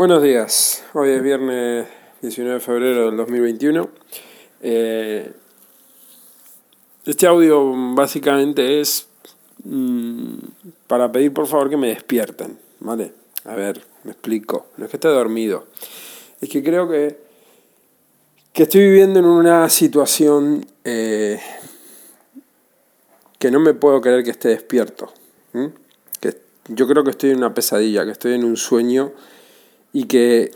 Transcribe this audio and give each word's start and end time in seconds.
Buenos 0.00 0.22
días, 0.22 0.82
hoy 0.94 1.10
es 1.10 1.22
viernes 1.22 1.86
19 2.22 2.54
de 2.54 2.60
febrero 2.60 3.04
del 3.04 3.18
2021. 3.18 3.90
Eh, 4.62 5.30
este 7.04 7.26
audio 7.26 7.74
básicamente 7.94 8.80
es 8.80 9.06
mm, 9.62 10.36
para 10.86 11.12
pedir 11.12 11.34
por 11.34 11.46
favor 11.46 11.68
que 11.68 11.76
me 11.76 11.88
despierten, 11.88 12.58
¿vale? 12.78 13.12
A 13.44 13.54
ver, 13.54 13.84
me 14.04 14.12
explico, 14.12 14.68
no 14.78 14.86
es 14.86 14.90
que 14.90 14.96
esté 14.96 15.08
dormido, 15.08 15.66
es 16.40 16.48
que 16.48 16.64
creo 16.64 16.88
que, 16.88 17.18
que 18.54 18.62
estoy 18.62 18.80
viviendo 18.80 19.18
en 19.18 19.26
una 19.26 19.68
situación 19.68 20.64
eh, 20.82 21.38
que 23.38 23.50
no 23.50 23.60
me 23.60 23.74
puedo 23.74 24.00
creer 24.00 24.24
que 24.24 24.30
esté 24.30 24.48
despierto. 24.48 25.12
Que 26.20 26.38
yo 26.68 26.88
creo 26.88 27.04
que 27.04 27.10
estoy 27.10 27.32
en 27.32 27.36
una 27.36 27.52
pesadilla, 27.52 28.06
que 28.06 28.12
estoy 28.12 28.32
en 28.32 28.44
un 28.44 28.56
sueño 28.56 29.12
y 29.92 30.04
que, 30.04 30.52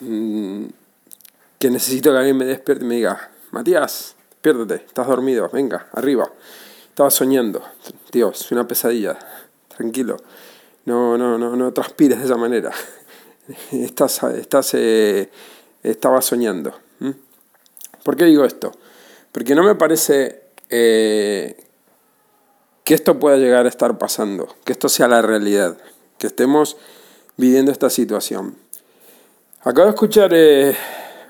mm, 0.00 0.64
que 1.58 1.70
necesito 1.70 2.12
que 2.12 2.18
alguien 2.18 2.36
me 2.36 2.44
despierte 2.44 2.84
y 2.84 2.88
me 2.88 2.96
diga, 2.96 3.30
Matías, 3.50 4.14
despiértate, 4.30 4.86
estás 4.86 5.06
dormido, 5.06 5.48
venga, 5.52 5.88
arriba. 5.92 6.30
Estaba 6.88 7.10
soñando, 7.10 7.62
tío, 8.10 8.30
es 8.30 8.50
una 8.52 8.66
pesadilla, 8.66 9.18
tranquilo. 9.68 10.16
No, 10.84 11.16
no, 11.18 11.38
no, 11.38 11.56
no 11.56 11.72
transpires 11.72 12.18
de 12.18 12.24
esa 12.24 12.36
manera. 12.36 12.70
Estás, 13.72 14.22
estás, 14.22 14.74
eh, 14.74 15.28
estaba 15.82 16.22
soñando. 16.22 16.72
¿Por 18.04 18.16
qué 18.16 18.24
digo 18.24 18.44
esto? 18.44 18.70
Porque 19.32 19.56
no 19.56 19.64
me 19.64 19.74
parece 19.74 20.42
eh, 20.68 21.56
que 22.84 22.94
esto 22.94 23.18
pueda 23.18 23.38
llegar 23.38 23.66
a 23.66 23.68
estar 23.68 23.98
pasando, 23.98 24.54
que 24.64 24.72
esto 24.72 24.88
sea 24.88 25.08
la 25.08 25.20
realidad, 25.20 25.78
que 26.18 26.28
estemos 26.28 26.76
viviendo 27.36 27.72
esta 27.72 27.90
situación. 27.90 28.56
Acabo 29.62 29.88
de 29.88 29.90
escuchar 29.90 30.30
eh, 30.32 30.74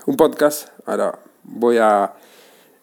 un 0.05 0.15
podcast, 0.15 0.69
ahora 0.85 1.19
voy 1.43 1.79
a, 1.79 2.13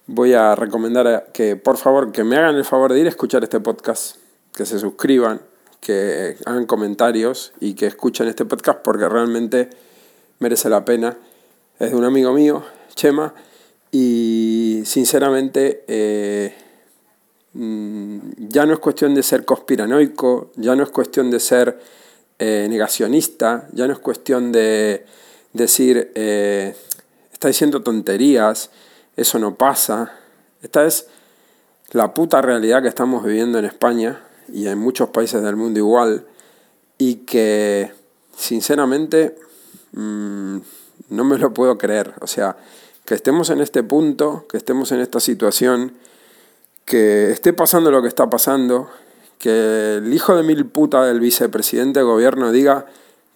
voy 0.06 0.34
a 0.34 0.54
recomendar 0.54 1.30
que 1.32 1.56
por 1.56 1.78
favor 1.78 2.12
que 2.12 2.22
me 2.22 2.36
hagan 2.36 2.56
el 2.56 2.66
favor 2.66 2.92
de 2.92 3.00
ir 3.00 3.06
a 3.06 3.08
escuchar 3.08 3.42
este 3.44 3.58
podcast, 3.58 4.16
que 4.54 4.66
se 4.66 4.78
suscriban, 4.78 5.40
que 5.80 6.36
hagan 6.44 6.66
comentarios 6.66 7.54
y 7.60 7.72
que 7.72 7.86
escuchen 7.86 8.28
este 8.28 8.44
podcast 8.44 8.80
porque 8.80 9.08
realmente 9.08 9.70
merece 10.38 10.68
la 10.68 10.84
pena. 10.84 11.16
Es 11.78 11.92
de 11.92 11.96
un 11.96 12.04
amigo 12.04 12.34
mío, 12.34 12.62
Chema, 12.94 13.32
y 13.90 14.82
sinceramente 14.84 15.82
eh, 15.88 16.54
mm, 17.54 18.18
ya 18.50 18.66
no 18.66 18.74
es 18.74 18.80
cuestión 18.80 19.14
de 19.14 19.22
ser 19.22 19.46
conspiranoico, 19.46 20.52
ya 20.56 20.76
no 20.76 20.82
es 20.82 20.90
cuestión 20.90 21.30
de 21.30 21.40
ser 21.40 21.80
eh, 22.38 22.66
negacionista, 22.68 23.66
ya 23.72 23.86
no 23.86 23.94
es 23.94 23.98
cuestión 23.98 24.52
de 24.52 25.06
decir, 25.52 26.12
eh, 26.14 26.76
está 27.32 27.48
diciendo 27.48 27.82
tonterías, 27.82 28.70
eso 29.16 29.38
no 29.38 29.54
pasa. 29.54 30.12
Esta 30.62 30.84
es 30.86 31.06
la 31.90 32.14
puta 32.14 32.42
realidad 32.42 32.82
que 32.82 32.88
estamos 32.88 33.24
viviendo 33.24 33.58
en 33.58 33.64
España 33.64 34.20
y 34.52 34.66
en 34.66 34.78
muchos 34.78 35.08
países 35.10 35.42
del 35.42 35.56
mundo 35.56 35.78
igual 35.78 36.26
y 36.98 37.16
que 37.16 37.92
sinceramente 38.36 39.36
mm, 39.92 40.58
no 41.10 41.24
me 41.24 41.38
lo 41.38 41.54
puedo 41.54 41.78
creer. 41.78 42.14
O 42.20 42.26
sea, 42.26 42.56
que 43.04 43.14
estemos 43.14 43.50
en 43.50 43.60
este 43.60 43.82
punto, 43.82 44.46
que 44.48 44.56
estemos 44.56 44.92
en 44.92 45.00
esta 45.00 45.20
situación, 45.20 45.94
que 46.84 47.30
esté 47.30 47.52
pasando 47.52 47.90
lo 47.90 48.02
que 48.02 48.08
está 48.08 48.28
pasando, 48.28 48.90
que 49.38 49.96
el 49.96 50.12
hijo 50.12 50.36
de 50.36 50.42
mil 50.42 50.66
puta 50.66 51.04
del 51.04 51.20
vicepresidente 51.20 52.00
de 52.00 52.04
gobierno 52.04 52.52
diga 52.52 52.86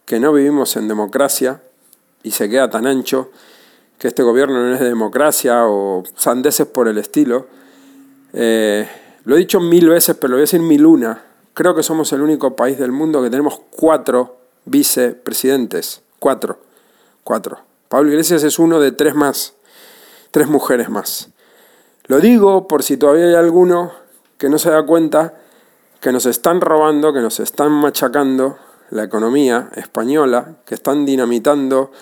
que 0.05 0.21
no 0.21 0.33
vivimos 0.33 0.77
en 0.77 0.89
democracia, 0.89 1.63
y 2.23 2.31
se 2.31 2.49
queda 2.49 2.71
tan 2.71 2.87
ancho 2.87 3.31
que 3.99 4.09
este 4.09 4.23
gobierno 4.23 4.61
no 4.61 4.75
es 4.75 4.81
de 4.81 4.89
democracia 4.89 5.67
o 5.67 6.03
sandeces 6.17 6.67
por 6.67 6.89
el 6.89 6.99
estilo. 6.99 7.47
Eh, 8.33 8.89
lo 9.25 9.37
he 9.37 9.39
dicho 9.39 9.61
mil 9.61 9.89
veces, 9.89 10.17
pero 10.17 10.31
lo 10.31 10.37
voy 10.37 10.41
a 10.41 10.43
decir 10.43 10.61
mil 10.61 10.85
una. 10.87 11.23
Creo 11.55 11.75
que 11.75 11.83
somos 11.83 12.13
el 12.13 12.23
único 12.23 12.57
país 12.57 12.79
del 12.79 12.91
mundo 12.91 13.23
que 13.23 13.31
tenemos 13.31 13.61
cuatro 13.71 14.39
vicepresidentes. 14.65 16.03
Cuatro. 16.19 16.59
Cuatro. 17.23 17.59
Pablo 17.89 18.11
Iglesias 18.11 18.43
es 18.43 18.59
uno 18.59 18.81
de 18.81 18.91
tres 18.91 19.15
más. 19.15 19.55
Tres 20.31 20.49
mujeres 20.49 20.89
más. 20.89 21.29
Lo 22.07 22.19
digo 22.19 22.67
por 22.67 22.83
si 22.83 22.97
todavía 22.97 23.27
hay 23.27 23.35
alguno 23.35 23.93
que 24.39 24.49
no 24.49 24.59
se 24.59 24.71
da 24.71 24.85
cuenta 24.85 25.35
que 26.01 26.11
nos 26.11 26.27
están 26.27 26.61
robando, 26.61 27.13
que 27.13 27.21
nos 27.21 27.39
están 27.39 27.71
machacando 27.71 28.59
la 28.91 29.05
economía 29.05 29.71
española, 29.77 30.57
que 30.67 30.75
están 30.75 31.07
dinamitando 31.07 31.93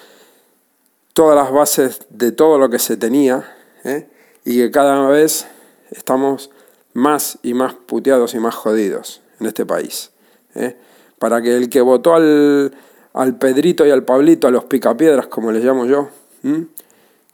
todas 1.13 1.37
las 1.37 1.53
bases 1.53 2.07
de 2.11 2.33
todo 2.33 2.59
lo 2.59 2.71
que 2.71 2.79
se 2.79 2.97
tenía 2.97 3.57
¿eh? 3.85 4.09
y 4.45 4.57
que 4.57 4.71
cada 4.71 5.09
vez 5.09 5.47
estamos 5.91 6.51
más 6.93 7.39
y 7.43 7.55
más 7.55 7.75
puteados 7.75 8.35
y 8.35 8.39
más 8.39 8.55
jodidos 8.55 9.21
en 9.39 9.47
este 9.47 9.67
país. 9.67 10.11
¿eh? 10.55 10.77
Para 11.19 11.43
que 11.43 11.57
el 11.57 11.69
que 11.69 11.81
votó 11.81 12.15
al, 12.15 12.73
al, 13.13 13.37
Pedrito 13.37 13.87
y 13.87 13.91
al 13.91 14.05
Pablito, 14.05 14.49
a 14.49 14.51
los 14.51 14.65
picapiedras, 14.65 15.27
como 15.27 15.53
les 15.53 15.65
llamo 15.65 15.87
yo, 15.87 16.09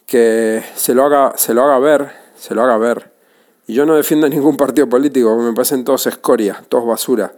que 0.06 0.62
se 0.74 0.94
lo, 0.94 1.04
haga, 1.04 1.34
se 1.36 1.54
lo 1.54 1.62
haga 1.62 1.78
ver, 1.78 2.10
se 2.36 2.54
lo 2.54 2.62
haga 2.62 2.78
ver. 2.78 3.12
Y 3.66 3.74
yo 3.74 3.86
no 3.86 3.94
defiendo 3.94 4.28
ningún 4.28 4.56
partido 4.56 4.88
político, 4.88 5.36
me 5.36 5.52
parecen 5.52 5.84
todos 5.84 6.06
escoria, 6.06 6.62
todos 6.68 6.86
basura. 6.86 7.32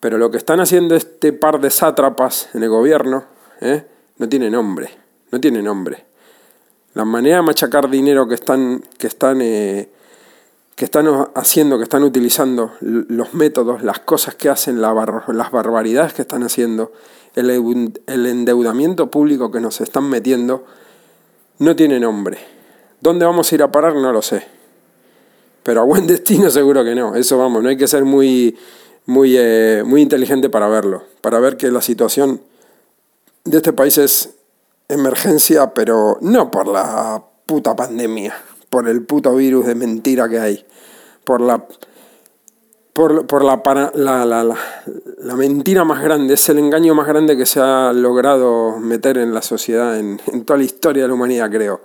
Pero 0.00 0.18
lo 0.18 0.30
que 0.30 0.36
están 0.36 0.60
haciendo 0.60 0.94
este 0.94 1.32
par 1.32 1.60
de 1.60 1.70
sátrapas 1.70 2.50
en 2.54 2.62
el 2.62 2.68
gobierno 2.68 3.24
¿eh? 3.60 3.84
no 4.18 4.28
tiene 4.28 4.50
nombre 4.50 5.05
no 5.30 5.40
tiene 5.40 5.62
nombre. 5.62 6.04
La 6.94 7.04
manera 7.04 7.36
de 7.36 7.42
machacar 7.42 7.90
dinero 7.90 8.26
que 8.26 8.34
están, 8.34 8.82
que 8.98 9.06
están, 9.06 9.40
eh, 9.42 9.90
que 10.74 10.84
están 10.86 11.06
haciendo, 11.34 11.76
que 11.76 11.84
están 11.84 12.02
utilizando, 12.02 12.72
los 12.80 13.34
métodos, 13.34 13.82
las 13.82 14.00
cosas 14.00 14.34
que 14.34 14.48
hacen, 14.48 14.80
las 14.80 15.50
barbaridades 15.50 16.14
que 16.14 16.22
están 16.22 16.42
haciendo, 16.42 16.92
el, 17.34 17.50
endeudamiento 18.06 19.10
público 19.10 19.50
que 19.50 19.60
nos 19.60 19.80
están 19.80 20.08
metiendo, 20.08 20.64
no 21.58 21.76
tiene 21.76 22.00
nombre. 22.00 22.38
¿Dónde 23.00 23.26
vamos 23.26 23.52
a 23.52 23.54
ir 23.54 23.62
a 23.62 23.70
parar? 23.70 23.94
No 23.94 24.12
lo 24.12 24.22
sé. 24.22 24.46
Pero 25.62 25.82
a 25.82 25.84
buen 25.84 26.06
destino 26.06 26.48
seguro 26.50 26.82
que 26.82 26.94
no. 26.94 27.14
Eso 27.14 27.36
vamos, 27.36 27.62
no 27.62 27.68
hay 27.68 27.76
que 27.76 27.88
ser 27.88 28.04
muy, 28.04 28.56
muy, 29.04 29.34
eh, 29.36 29.82
muy 29.84 30.00
inteligente 30.00 30.48
para 30.48 30.68
verlo. 30.68 31.04
Para 31.20 31.40
ver 31.40 31.56
que 31.56 31.70
la 31.70 31.82
situación 31.82 32.40
de 33.44 33.58
este 33.58 33.72
país 33.72 33.98
es 33.98 34.35
emergencia, 34.88 35.74
pero 35.74 36.18
no 36.20 36.50
por 36.50 36.68
la 36.68 37.22
puta 37.46 37.74
pandemia, 37.76 38.34
por 38.70 38.88
el 38.88 39.04
puto 39.04 39.34
virus 39.34 39.66
de 39.66 39.74
mentira 39.74 40.28
que 40.28 40.38
hay, 40.38 40.66
por 41.24 41.40
la 41.40 41.66
por, 42.96 43.26
por 43.26 43.44
la, 43.44 43.60
la, 43.94 44.24
la, 44.24 44.56
la, 45.18 45.36
mentira 45.36 45.84
más 45.84 46.02
grande, 46.02 46.32
es 46.32 46.48
el 46.48 46.58
engaño 46.58 46.94
más 46.94 47.06
grande 47.06 47.36
que 47.36 47.44
se 47.44 47.60
ha 47.60 47.92
logrado 47.92 48.78
meter 48.78 49.18
en 49.18 49.34
la 49.34 49.42
sociedad, 49.42 49.98
en, 49.98 50.18
en 50.32 50.46
toda 50.46 50.58
la 50.58 50.64
historia 50.64 51.02
de 51.02 51.08
la 51.08 51.12
humanidad, 51.14 51.50
creo. 51.50 51.82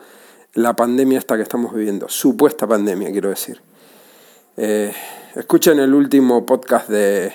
La 0.53 0.73
pandemia 0.73 1.19
esta 1.19 1.35
que 1.35 1.44
estamos 1.44 1.73
viviendo, 1.73 2.07
supuesta 2.07 2.66
pandemia, 2.66 3.11
quiero 3.11 3.28
decir. 3.28 3.61
Eh, 4.56 4.94
escuchen 5.35 5.79
el 5.79 5.94
último 5.94 6.45
podcast 6.45 6.88
de 6.88 7.34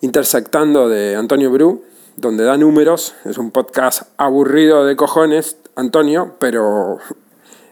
Intersectando 0.00 0.88
de 0.88 1.14
Antonio 1.14 1.50
Bru, 1.50 1.82
donde 2.20 2.44
da 2.44 2.56
números. 2.56 3.14
Es 3.24 3.38
un 3.38 3.50
podcast 3.50 4.02
aburrido 4.16 4.84
de 4.84 4.96
cojones, 4.96 5.56
Antonio, 5.76 6.34
pero 6.38 6.98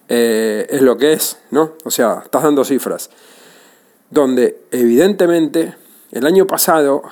eh, 0.09 0.67
es 0.71 0.83
lo 0.83 0.97
que 0.97 1.13
es, 1.13 1.39
¿no? 1.51 1.73
O 1.85 1.91
sea, 1.91 2.23
estás 2.25 2.43
dando 2.43 2.65
cifras. 2.65 3.11
Donde 4.11 4.63
evidentemente 4.71 5.75
el 6.13 6.27
año 6.27 6.47
pasado, 6.47 7.03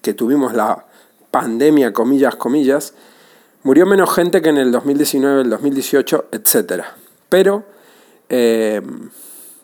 que 0.00 0.14
tuvimos 0.14 0.54
la 0.54 0.86
pandemia, 1.30 1.92
comillas, 1.92 2.36
comillas, 2.36 2.94
murió 3.62 3.84
menos 3.84 4.14
gente 4.14 4.40
que 4.40 4.48
en 4.48 4.56
el 4.56 4.72
2019, 4.72 5.42
el 5.42 5.50
2018, 5.50 6.26
etc. 6.32 6.82
Pero 7.28 7.64
eh, 8.30 8.80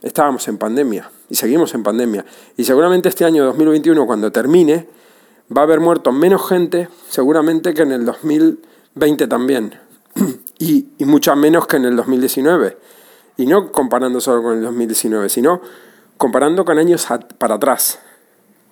estábamos 0.02 0.46
en 0.48 0.58
pandemia 0.58 1.10
y 1.30 1.34
seguimos 1.34 1.74
en 1.74 1.82
pandemia. 1.82 2.26
Y 2.58 2.64
seguramente 2.64 3.08
este 3.08 3.24
año 3.24 3.46
2021, 3.46 4.06
cuando 4.06 4.30
termine, 4.30 4.86
va 5.54 5.62
a 5.62 5.64
haber 5.64 5.80
muerto 5.80 6.12
menos 6.12 6.48
gente 6.48 6.88
seguramente 7.08 7.74
que 7.74 7.82
en 7.82 7.92
el 7.92 8.04
2020 8.04 9.26
también. 9.26 9.78
y, 10.58 10.88
y 10.98 11.04
mucha 11.04 11.34
menos 11.36 11.66
que 11.66 11.76
en 11.76 11.84
el 11.84 11.96
2019. 11.96 12.76
Y 13.38 13.46
no 13.46 13.70
comparando 13.70 14.20
solo 14.20 14.42
con 14.42 14.58
el 14.58 14.62
2019, 14.62 15.28
sino 15.28 15.60
comparando 16.16 16.64
con 16.64 16.78
años 16.78 17.06
para 17.38 17.56
atrás. 17.56 17.98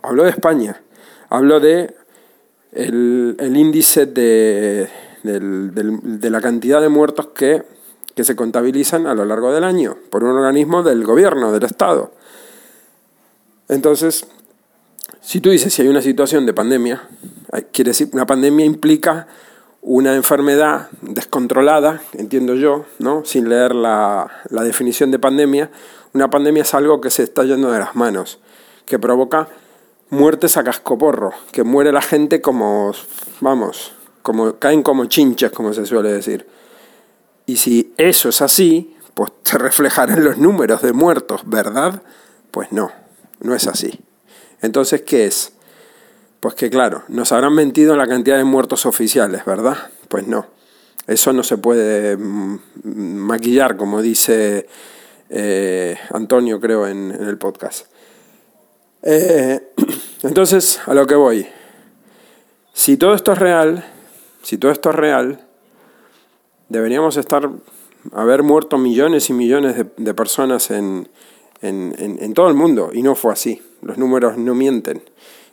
Hablo 0.02 0.24
de 0.24 0.30
España. 0.30 0.80
Hablo 1.28 1.60
de 1.60 1.94
el, 2.72 3.36
índice 3.56 4.06
de, 4.06 4.88
de, 5.22 6.30
la 6.30 6.40
cantidad 6.40 6.80
de 6.80 6.88
muertos 6.88 7.28
que, 7.28 7.62
que 8.14 8.24
se 8.24 8.34
contabilizan 8.34 9.06
a 9.06 9.14
lo 9.14 9.24
largo 9.24 9.52
del 9.52 9.64
año 9.64 9.96
por 10.10 10.24
un 10.24 10.30
organismo 10.30 10.82
del 10.82 11.04
gobierno, 11.04 11.52
del 11.52 11.64
Estado. 11.64 12.12
Entonces, 13.68 14.26
si 15.24 15.40
tú 15.40 15.50
dices 15.50 15.72
si 15.72 15.82
hay 15.82 15.88
una 15.88 16.02
situación 16.02 16.44
de 16.44 16.52
pandemia, 16.52 17.08
quiere 17.72 17.90
decir, 17.90 18.10
una 18.12 18.26
pandemia 18.26 18.66
implica 18.66 19.26
una 19.80 20.14
enfermedad 20.14 20.88
descontrolada, 21.00 22.02
entiendo 22.12 22.54
yo, 22.54 22.84
¿no? 22.98 23.24
sin 23.24 23.48
leer 23.48 23.74
la, 23.74 24.30
la 24.50 24.62
definición 24.62 25.10
de 25.10 25.18
pandemia, 25.18 25.70
una 26.12 26.28
pandemia 26.28 26.62
es 26.62 26.74
algo 26.74 27.00
que 27.00 27.10
se 27.10 27.22
está 27.22 27.42
yendo 27.44 27.72
de 27.72 27.78
las 27.78 27.96
manos, 27.96 28.38
que 28.84 28.98
provoca 28.98 29.48
muertes 30.10 30.58
a 30.58 30.62
cascoporro, 30.62 31.32
que 31.52 31.64
muere 31.64 31.90
la 31.90 32.02
gente 32.02 32.42
como, 32.42 32.92
vamos, 33.40 33.92
como 34.22 34.58
caen 34.58 34.82
como 34.82 35.06
chinches, 35.06 35.50
como 35.52 35.72
se 35.72 35.86
suele 35.86 36.12
decir. 36.12 36.46
Y 37.46 37.56
si 37.56 37.94
eso 37.96 38.28
es 38.28 38.42
así, 38.42 38.94
pues 39.14 39.32
te 39.42 39.56
reflejarán 39.56 40.22
los 40.22 40.36
números 40.36 40.82
de 40.82 40.92
muertos, 40.92 41.42
¿verdad? 41.46 42.02
Pues 42.50 42.72
no, 42.72 42.92
no 43.40 43.54
es 43.54 43.66
así. 43.66 44.03
Entonces, 44.64 45.02
¿qué 45.02 45.26
es? 45.26 45.52
Pues 46.40 46.54
que 46.54 46.70
claro, 46.70 47.04
nos 47.08 47.32
habrán 47.32 47.54
mentido 47.54 47.96
la 47.96 48.06
cantidad 48.06 48.36
de 48.36 48.44
muertos 48.44 48.86
oficiales, 48.86 49.44
¿verdad? 49.44 49.76
Pues 50.08 50.26
no. 50.26 50.46
Eso 51.06 51.32
no 51.32 51.42
se 51.42 51.58
puede 51.58 52.16
mm, 52.16 52.58
maquillar, 52.84 53.76
como 53.76 54.00
dice 54.00 54.66
eh, 55.28 55.96
Antonio, 56.10 56.60
creo, 56.60 56.86
en, 56.86 57.12
en 57.12 57.28
el 57.28 57.38
podcast. 57.38 57.86
Eh, 59.02 59.60
entonces, 60.22 60.80
a 60.86 60.94
lo 60.94 61.06
que 61.06 61.14
voy. 61.14 61.46
Si 62.72 62.96
todo 62.96 63.14
esto 63.14 63.32
es 63.32 63.38
real, 63.38 63.84
si 64.42 64.56
todo 64.58 64.72
esto 64.72 64.90
es 64.90 64.96
real, 64.96 65.46
deberíamos 66.68 67.16
estar, 67.16 67.50
haber 68.12 68.42
muerto 68.42 68.78
millones 68.78 69.30
y 69.30 69.32
millones 69.34 69.76
de, 69.96 70.14
personas 70.14 70.70
en, 70.70 71.08
en, 71.68 72.34
todo 72.34 72.48
el 72.48 72.54
mundo, 72.54 72.90
y 72.92 73.02
no 73.02 73.14
fue 73.14 73.32
así. 73.32 73.60
Los 73.82 73.98
números 73.98 74.36
no 74.38 74.54
mienten. 74.54 75.02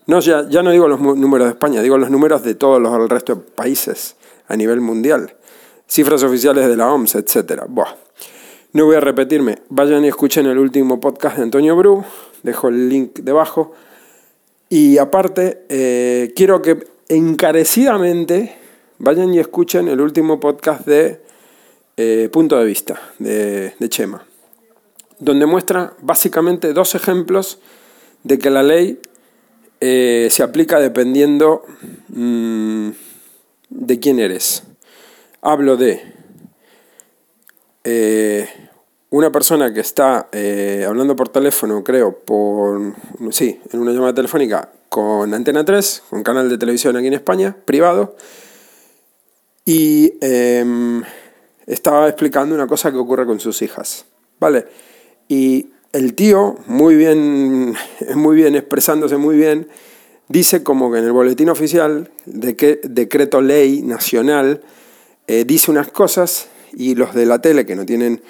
No, 0.08 0.20
ya, 0.20 0.48
ya 0.50 0.64
no 0.64 0.72
digo 0.72 0.88
los 0.88 1.00
números 1.00 1.48
de 1.48 1.52
España, 1.52 1.82
digo 1.82 1.98
los 1.98 2.10
números 2.10 2.44
de 2.44 2.56
todos 2.56 2.82
los 2.82 2.94
el 2.94 3.10
resto 3.10 3.36
de 3.36 3.42
países 3.42 4.16
a 4.48 4.56
nivel 4.56 4.82
mundial. 4.82 5.36
Cifras 5.88 6.24
oficiales 6.24 6.68
de 6.68 6.78
la 6.78 6.92
OMS, 6.92 7.16
etc. 7.16 7.64
No 8.74 8.86
voy 8.86 8.96
a 8.96 9.02
repetirme. 9.02 9.60
Vayan 9.70 10.06
y 10.06 10.08
escuchen 10.08 10.46
el 10.46 10.58
último 10.58 11.00
podcast 11.00 11.38
de 11.38 11.44
Antonio 11.44 11.76
Bru. 11.76 12.04
Dejo 12.44 12.70
el 12.70 12.90
link 12.90 13.20
debajo. 13.20 13.74
Y 14.70 14.98
aparte, 14.98 15.66
eh, 15.68 16.32
quiero 16.36 16.62
que 16.62 16.88
encarecidamente 17.10 18.56
vayan 19.00 19.34
y 19.34 19.40
escuchen 19.40 19.90
el 19.90 20.00
último 20.00 20.40
podcast 20.40 20.86
de 20.86 21.22
eh, 21.98 22.30
Punto 22.32 22.58
de 22.58 22.66
Vista, 22.66 23.00
de, 23.20 23.74
Chema, 23.90 24.26
donde 25.22 25.46
muestra 25.46 25.94
básicamente 26.02 26.74
dos 26.74 26.96
ejemplos 26.96 27.60
de 28.24 28.38
que 28.38 28.50
la 28.50 28.64
ley 28.64 29.00
eh, 29.80 30.28
se 30.30 30.44
aplica 30.44 30.80
dependiendo 30.80 31.64
mm, 32.10 32.90
de 33.70 34.00
quién 34.00 34.20
eres. 34.20 34.64
Hablo 35.42 35.78
de 35.78 36.02
eh, 37.86 38.50
una 39.10 39.32
persona 39.32 39.74
que 39.74 39.80
está 39.80 40.28
hablando 40.88 41.16
por 41.16 41.30
teléfono, 41.30 41.84
creo, 41.84 42.18
por, 42.18 42.94
sí, 43.32 43.60
en 43.72 43.80
una 43.80 43.92
llamada 43.92 44.14
telefónica 44.14 44.70
con 44.92 45.34
Antena 45.34 45.64
3, 45.64 46.04
un 46.12 46.22
canal 46.22 46.50
de 46.50 46.58
televisión 46.58 46.98
aquí 46.98 47.08
en 47.08 47.14
España, 47.14 47.56
privado, 47.64 48.18
y 49.64 50.16
em, 50.20 51.02
estaba 51.66 52.10
explicando 52.10 52.54
una 52.54 52.68
cosa 52.68 52.92
que 52.92 52.98
ocurre 52.98 53.26
con 53.26 53.40
sus 53.40 53.62
hijas, 53.62 54.04
¿vale? 54.38 54.68
Y 55.32 55.68
el 55.94 56.14
tío, 56.14 56.58
muy 56.68 56.98
bien, 56.98 57.74
muy 58.16 58.36
bien, 58.36 58.54
expresándose 58.54 59.16
muy 59.16 59.38
bien, 59.38 59.70
dice 60.28 60.62
como 60.62 60.92
que 60.92 61.00
en 61.00 61.06
el 61.06 61.14
boletín 61.14 61.48
oficial, 61.48 62.12
de 62.26 62.58
que 62.58 62.82
decreto 62.84 63.40
ley 63.40 63.82
nacional, 63.82 64.60
eh, 65.28 65.46
dice 65.46 65.72
unas 65.72 65.90
cosas 65.90 66.50
y 66.74 66.96
los 66.96 67.16
de 67.16 67.26
la 67.26 67.40
tele 67.40 67.66
que 67.66 67.78
no 67.78 67.86
tienen 67.86 68.22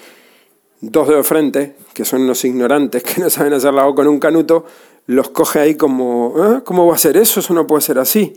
dos 0.80 1.08
dedos 1.08 1.26
frente, 1.26 1.74
que 1.92 2.04
son 2.04 2.22
unos 2.22 2.44
ignorantes 2.44 3.02
que 3.02 3.20
no 3.20 3.30
saben 3.30 3.52
hacer 3.52 3.74
la 3.74 3.88
O 3.88 3.96
con 3.96 4.06
un 4.06 4.20
canuto, 4.20 4.64
los 5.06 5.30
coge 5.30 5.58
ahí 5.58 5.74
como, 5.74 6.34
¿eh? 6.36 6.60
¿cómo 6.62 6.86
va 6.86 6.94
a 6.94 6.98
ser 6.98 7.16
eso? 7.16 7.40
Eso 7.40 7.52
no 7.52 7.66
puede 7.66 7.82
ser 7.82 7.98
así 7.98 8.32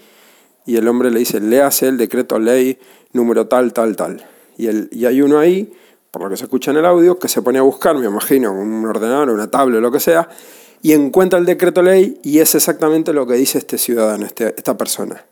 y 0.66 0.78
el 0.78 0.88
hombre 0.88 1.12
le 1.12 1.20
dice, 1.20 1.40
léase 1.40 1.88
el 1.88 2.00
decreto 2.00 2.40
ley 2.40 2.80
número 3.14 3.46
tal, 3.46 3.74
tal, 3.74 3.96
tal. 3.96 4.26
Y, 4.58 4.66
el, 4.66 4.90
y 4.92 5.06
hay 5.06 5.22
uno 5.22 5.38
ahí, 5.38 5.72
por 6.16 6.24
lo 6.24 6.30
que 6.30 6.38
se 6.38 6.46
escucha 6.46 6.72
en 6.72 6.78
el 6.78 6.86
audio, 6.86 7.20
que 7.20 7.28
se 7.28 7.42
pone 7.42 7.60
a 7.60 7.62
buscar, 7.62 7.94
me 7.98 8.06
imagino, 8.06 8.54
un 8.54 8.86
ordenador, 8.86 9.30
una 9.32 9.52
tablet, 9.52 9.82
lo 9.82 9.92
que 9.92 10.00
sea, 10.00 10.30
y 10.82 10.94
encuentra 10.94 11.38
el 11.38 11.46
decreto 11.46 11.82
ley 11.82 12.22
y 12.24 12.40
es 12.40 12.56
exactamente 12.56 13.12
lo 13.12 13.28
que 13.28 13.34
dice 13.34 13.58
este 13.58 13.78
ciudadano, 13.78 14.26
este, 14.26 14.54
esta 14.56 14.78
persona, 14.78 15.26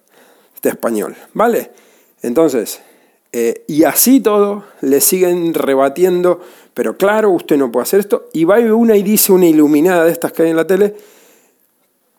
este 0.54 0.68
español. 0.68 1.16
¿Vale? 1.34 1.72
Entonces, 2.22 2.82
eh, 3.32 3.64
y 3.66 3.86
así 3.86 4.20
todo, 4.20 4.66
le 4.82 5.00
siguen 5.00 5.54
rebatiendo, 5.54 6.42
pero 6.74 6.98
claro, 6.98 7.30
usted 7.30 7.56
no 7.56 7.72
puede 7.72 7.84
hacer 7.84 8.02
esto, 8.02 8.28
y 8.34 8.44
va 8.44 8.60
una 8.60 8.98
y 8.98 9.04
dice 9.04 9.32
una 9.32 9.46
iluminada 9.46 10.04
de 10.04 10.12
estas 10.12 10.34
que 10.34 10.44
hay 10.44 10.50
en 10.50 10.58
la 10.58 10.68
tele, 10.68 10.98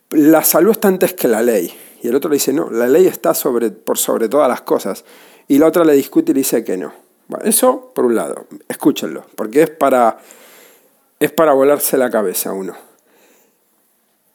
la 0.08 0.42
salud 0.42 0.70
está 0.70 0.88
antes 0.88 1.12
que 1.12 1.28
la 1.28 1.42
ley. 1.42 1.70
Y 2.02 2.08
el 2.08 2.14
otro 2.14 2.30
le 2.30 2.36
dice, 2.36 2.54
no, 2.54 2.70
la 2.70 2.88
ley 2.88 3.08
está 3.08 3.34
sobre, 3.34 3.70
por 3.72 3.98
sobre 3.98 4.30
todas 4.30 4.48
las 4.48 4.62
cosas. 4.62 5.04
Y 5.48 5.58
la 5.58 5.66
otra 5.66 5.84
le 5.84 5.92
discute 5.92 6.32
y 6.32 6.34
le 6.34 6.40
dice 6.40 6.64
que 6.64 6.78
no. 6.78 7.03
Eso 7.42 7.92
por 7.94 8.04
un 8.04 8.14
lado, 8.14 8.46
escúchenlo, 8.68 9.24
porque 9.36 9.62
es 9.62 9.70
para, 9.70 10.18
es 11.20 11.32
para 11.32 11.52
volarse 11.52 11.96
la 11.96 12.10
cabeza 12.10 12.52
uno. 12.52 12.74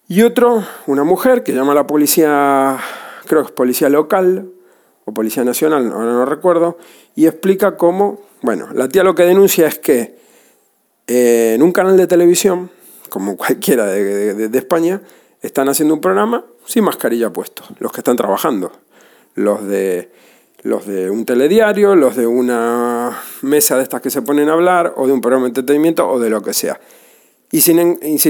Y 0.07 0.24
otro, 0.24 0.63
una 0.88 1.03
mujer 1.03 1.44
que 1.44 1.53
llama 1.53 1.74
a 1.74 1.75
la 1.75 1.88
policía, 1.88 2.80
creo 3.27 3.41
que 3.44 3.47
es 3.47 3.51
policía 3.51 3.89
local 3.89 4.50
o 5.06 5.13
policía 5.13 5.44
nacional, 5.44 5.91
ahora 5.91 6.12
no 6.12 6.25
recuerdo, 6.25 6.77
y 7.15 7.27
explica 7.27 7.77
cómo, 7.77 8.21
bueno, 8.41 8.69
la 8.74 8.89
tía 8.89 9.03
lo 9.03 9.13
que 9.13 9.24
denuncia 9.24 9.68
es 9.68 9.77
que 9.77 10.18
eh, 11.07 11.53
en 11.56 11.62
un 11.62 11.71
canal 11.71 11.95
de 11.95 12.07
televisión, 12.07 12.71
como 13.09 13.38
cualquiera 13.38 13.85
de 13.85 14.57
España, 14.57 15.01
están 15.42 15.69
haciendo 15.69 15.94
un 15.94 16.01
programa 16.01 16.44
sin 16.65 16.83
mascarilla 16.83 17.31
puesto, 17.31 17.63
los 17.80 17.92
que 17.92 18.01
están 18.01 18.18
trabajando, 18.18 18.71
los 19.35 19.65
de, 19.65 20.12
los 20.63 20.85
de 20.85 21.09
un 21.09 21.25
telediario, 21.25 21.95
los 21.95 22.15
de 22.15 22.27
una 22.27 23.21
mesa 23.41 23.77
de 23.77 23.83
estas 23.83 24.01
que 24.01 24.09
se 24.09 24.21
ponen 24.21 24.50
a 24.50 24.53
hablar, 24.53 24.94
o 24.97 25.07
de 25.07 25.13
un 25.13 25.21
programa 25.21 25.45
de 25.45 25.50
entretenimiento, 25.50 26.07
o 26.07 26.19
de 26.19 26.29
lo 26.29 26.41
que 26.41 26.53
sea. 26.53 26.79
Y 27.51 27.61
sin, 27.61 27.79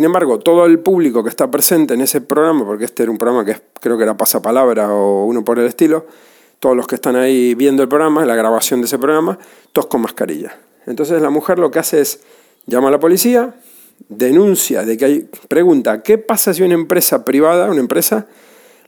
embargo, 0.05 0.39
todo 0.39 0.65
el 0.65 0.79
público 0.79 1.23
que 1.23 1.29
está 1.29 1.51
presente 1.51 1.93
en 1.93 2.01
ese 2.01 2.21
programa, 2.21 2.65
porque 2.65 2.85
este 2.85 3.03
era 3.03 3.11
un 3.11 3.17
programa 3.17 3.43
que 3.43 3.57
creo 3.81 3.97
que 3.97 4.03
era 4.03 4.15
pasapalabra 4.15 4.93
o 4.93 5.25
uno 5.25 5.43
por 5.43 5.59
el 5.59 5.65
estilo, 5.65 6.05
todos 6.59 6.75
los 6.75 6.87
que 6.87 6.95
están 6.95 7.17
ahí 7.17 7.53
viendo 7.53 7.83
el 7.83 7.89
programa, 7.89 8.25
la 8.25 8.35
grabación 8.35 8.79
de 8.79 8.85
ese 8.85 8.97
programa, 8.97 9.37
todos 9.73 9.87
con 9.87 10.01
mascarilla. 10.01 10.57
Entonces 10.85 11.21
la 11.21 11.29
mujer 11.29 11.59
lo 11.59 11.69
que 11.69 11.79
hace 11.79 11.99
es 11.99 12.21
llama 12.65 12.87
a 12.87 12.91
la 12.91 12.99
policía, 12.99 13.55
denuncia 14.07 14.85
de 14.85 14.95
que 14.95 15.05
hay, 15.05 15.29
pregunta, 15.49 16.01
¿qué 16.01 16.17
pasa 16.17 16.53
si 16.53 16.63
una 16.63 16.75
empresa 16.75 17.25
privada, 17.25 17.69
una 17.69 17.81
empresa, 17.81 18.27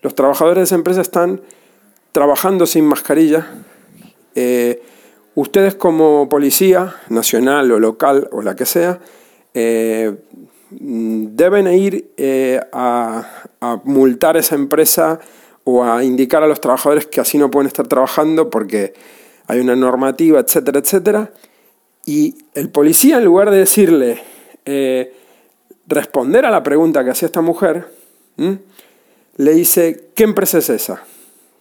los 0.01 0.15
trabajadores 0.15 0.62
de 0.62 0.63
esa 0.63 0.75
empresa 0.75 1.01
están 1.01 1.41
trabajando 2.12 2.65
sin 2.65 2.86
mascarilla? 2.86 3.48
Eh, 4.36 4.82
ustedes 5.36 5.75
como 5.75 6.27
policía 6.30 6.96
nacional 7.10 7.72
o 7.72 7.80
local 7.80 8.30
o 8.32 8.41
la 8.41 8.56
que 8.56 8.65
sea, 8.65 9.00
eh, 9.53 10.15
deben 10.70 11.68
ir 11.68 12.13
eh, 12.18 12.60
a, 12.72 13.48
multar 13.84 14.38
a 14.38 14.39
esa 14.39 14.56
empresa 14.56 15.20
o 15.63 15.84
a 15.84 16.03
indicar 16.03 16.44
a 16.44 16.48
los 16.48 16.60
trabajadores 16.62 17.06
que 17.06 17.22
así 17.22 17.38
no 17.38 17.51
pueden 17.51 17.68
estar 17.68 17.88
trabajando 17.88 18.50
porque 18.50 18.94
hay 19.48 19.60
una 19.60 19.75
normativa, 19.75 20.39
etcétera, 20.39 20.80
etcétera. 20.80 21.32
Y 22.06 22.36
el 22.56 22.70
policía, 22.70 23.18
en 23.18 23.25
lugar 23.25 23.51
de 23.51 23.58
decirle, 23.58 24.24
responder 25.86 26.46
a 26.46 26.50
la 26.50 26.63
pregunta 26.63 27.03
que 27.03 27.12
hacía 27.12 27.27
esta 27.27 27.41
mujer, 27.41 27.88
le 29.38 29.53
dice, 29.53 30.10
¿qué 30.15 30.24
empresa 30.24 30.58
es 30.58 30.70
esa? 30.70 31.03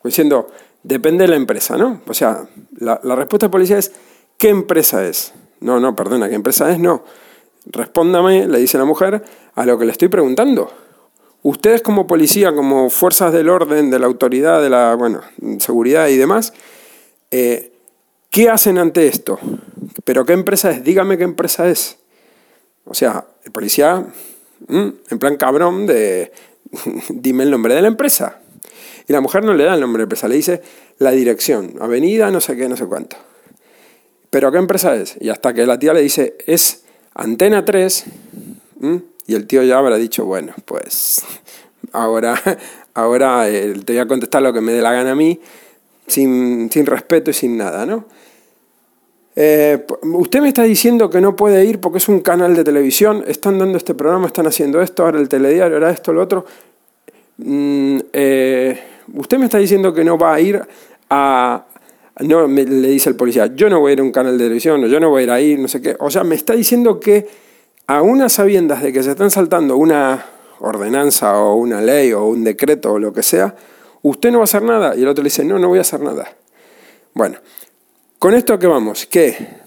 Diciendo, 0.03 0.49
depende 0.83 1.25
de 1.25 1.29
la 1.29 1.37
empresa, 1.37 1.77
¿no? 1.77 2.03
O 2.07 2.15
sea, 2.15 2.49
la, 2.79 3.01
la 3.03 3.17
respuesta 3.17 3.47
de 3.47 3.51
policía 3.51 3.79
es, 3.79 3.93
¿qué 4.39 4.49
empresa 4.49 5.07
es? 5.07 5.35
No, 5.61 5.79
no, 5.79 5.95
perdona, 5.95 6.29
¿qué 6.29 6.35
empresa 6.35 6.71
es? 6.73 6.79
No. 6.79 7.05
Respóndame, 7.67 8.49
le 8.49 8.59
dice 8.59 8.79
la 8.79 8.85
mujer, 8.85 9.23
a 9.55 9.67
lo 9.67 9.79
que 9.79 9.85
le 9.85 9.93
estoy 9.93 10.09
preguntando. 10.09 10.71
Ustedes 11.43 11.83
como 11.83 12.07
policía, 12.07 12.55
como 12.55 12.91
fuerzas 12.91 13.33
del 13.33 13.49
orden, 13.49 13.91
de 13.91 13.99
la 13.99 14.07
autoridad, 14.07 14.63
de 14.63 14.71
la 14.71 14.95
bueno, 14.95 15.21
seguridad 15.59 16.09
y 16.09 16.17
demás, 16.17 16.53
eh, 17.31 17.73
¿qué 18.31 18.51
hacen 18.51 18.79
ante 18.79 19.07
esto? 19.07 19.39
¿Pero 20.05 20.25
qué 20.25 20.33
empresa 20.33 20.71
es? 20.71 20.85
Dígame 20.85 21.17
qué 21.17 21.25
empresa 21.25 21.69
es. 21.69 21.99
O 22.85 22.95
sea, 22.95 23.27
el 23.45 23.53
policía, 23.53 24.05
en 24.69 25.19
plan 25.19 25.37
cabrón, 25.37 25.87
de 25.87 26.33
dime 27.11 27.45
el 27.45 27.51
nombre 27.51 27.75
de 27.75 27.83
la 27.83 27.89
empresa. 27.89 28.41
Y 29.09 29.13
la 29.13 29.21
mujer 29.21 29.45
no 29.45 29.55
le 29.55 29.65
da 29.65 29.75
el 29.75 29.81
nombre 29.81 30.01
de 30.01 30.05
empresa, 30.05 30.29
le 30.29 30.37
dice 30.37 30.63
la 30.99 31.11
dirección, 31.11 31.75
avenida, 31.81 32.31
no 32.31 32.41
sé 32.41 32.57
qué, 32.57 32.69
no 32.69 32.77
sé 32.77 32.87
cuánto. 32.87 33.17
¿Pero 34.31 34.53
qué 34.53 34.59
empresa 34.59 34.95
es? 34.95 35.17
Y 35.21 35.29
hasta 35.29 35.53
que 35.53 35.67
la 35.67 35.79
tía 35.79 35.93
le 35.93 36.03
dice, 36.03 36.37
es 36.47 36.85
Antena 37.15 37.65
3, 37.65 38.05
y 39.27 39.35
el 39.35 39.47
tío 39.47 39.63
ya 39.63 39.79
habrá 39.79 39.97
dicho, 39.97 40.25
bueno, 40.25 40.53
pues 40.65 41.23
ahora, 41.93 42.41
ahora 42.95 43.49
eh, 43.49 43.75
te 43.85 43.93
voy 43.93 44.01
a 44.01 44.07
contestar 44.07 44.43
lo 44.43 44.53
que 44.53 44.61
me 44.61 44.73
dé 44.73 44.83
la 44.83 44.93
gana 44.93 45.13
a 45.13 45.15
mí, 45.15 45.41
sin, 46.07 46.71
sin 46.71 46.87
respeto 46.87 47.31
y 47.31 47.35
sin 47.35 47.57
nada, 47.57 47.87
¿no? 47.87 48.07
Eh, 49.37 49.87
usted 50.03 50.41
me 50.41 50.49
está 50.49 50.65
diciendo 50.65 51.09
que 51.09 51.21
no 51.21 51.37
puede 51.37 51.65
ir 51.65 51.81
porque 51.81 51.99
es 51.99 52.09
un 52.09 52.21
canal 52.21 52.55
de 52.55 52.65
televisión, 52.65 53.25
están 53.27 53.59
dando 53.59 53.79
este 53.79 53.95
programa, 53.95 54.27
están 54.27 54.47
haciendo 54.47 54.83
esto, 54.83 55.05
ahora 55.05 55.21
el 55.21 55.29
telediario, 55.29 55.77
ahora 55.77 55.91
esto, 55.91 56.13
lo 56.13 56.23
otro. 56.23 56.45
Mm, 57.43 57.99
eh, 58.13 58.81
usted 59.15 59.39
me 59.39 59.47
está 59.47 59.59
diciendo 59.59 59.93
que 59.93 60.05
no 60.05 60.19
va 60.19 60.35
a 60.35 60.41
ir 60.41 60.61
a... 61.09 61.67
No, 62.21 62.47
le 62.47 62.89
dice 62.89 63.09
el 63.09 63.17
policía, 63.17 63.47
yo 63.55 63.71
no 63.71 63.81
voy 63.81 63.91
a 63.91 63.93
ir 63.95 64.01
a 64.01 64.03
un 64.03 64.13
canal 64.13 64.37
de 64.37 64.45
televisión, 64.45 64.85
yo 64.87 65.01
no 65.01 65.09
voy 65.09 65.23
a 65.23 65.25
ir 65.25 65.31
ahí, 65.31 65.57
no 65.57 65.69
sé 65.69 65.81
qué. 65.81 65.97
O 66.01 66.11
sea, 66.11 66.23
me 66.23 66.35
está 66.35 66.53
diciendo 66.53 67.01
que 67.01 67.27
a 67.87 68.03
unas 68.03 68.35
sabiendas 68.35 68.83
de 68.83 68.93
que 68.93 69.03
se 69.03 69.13
están 69.13 69.31
saltando 69.31 69.77
una 69.77 70.27
ordenanza 70.59 71.39
o 71.39 71.55
una 71.55 71.81
ley 71.81 72.13
o 72.13 72.27
un 72.27 72.45
decreto 72.45 72.93
o 72.93 72.99
lo 72.99 73.13
que 73.13 73.23
sea, 73.23 73.55
usted 74.03 74.31
no 74.31 74.39
va 74.39 74.43
a 74.43 74.45
hacer 74.45 74.63
nada. 74.63 74.95
Y 74.97 75.03
el 75.03 75.09
otro 75.09 75.23
le 75.23 75.29
dice, 75.29 75.45
no, 75.45 75.59
no 75.59 75.69
voy 75.69 75.79
a 75.79 75.81
hacer 75.81 76.01
nada. 76.01 76.31
Bueno, 77.15 77.39
con 78.19 78.35
esto 78.35 78.59
que 78.59 78.67
vamos, 78.67 79.07
que 79.07 79.60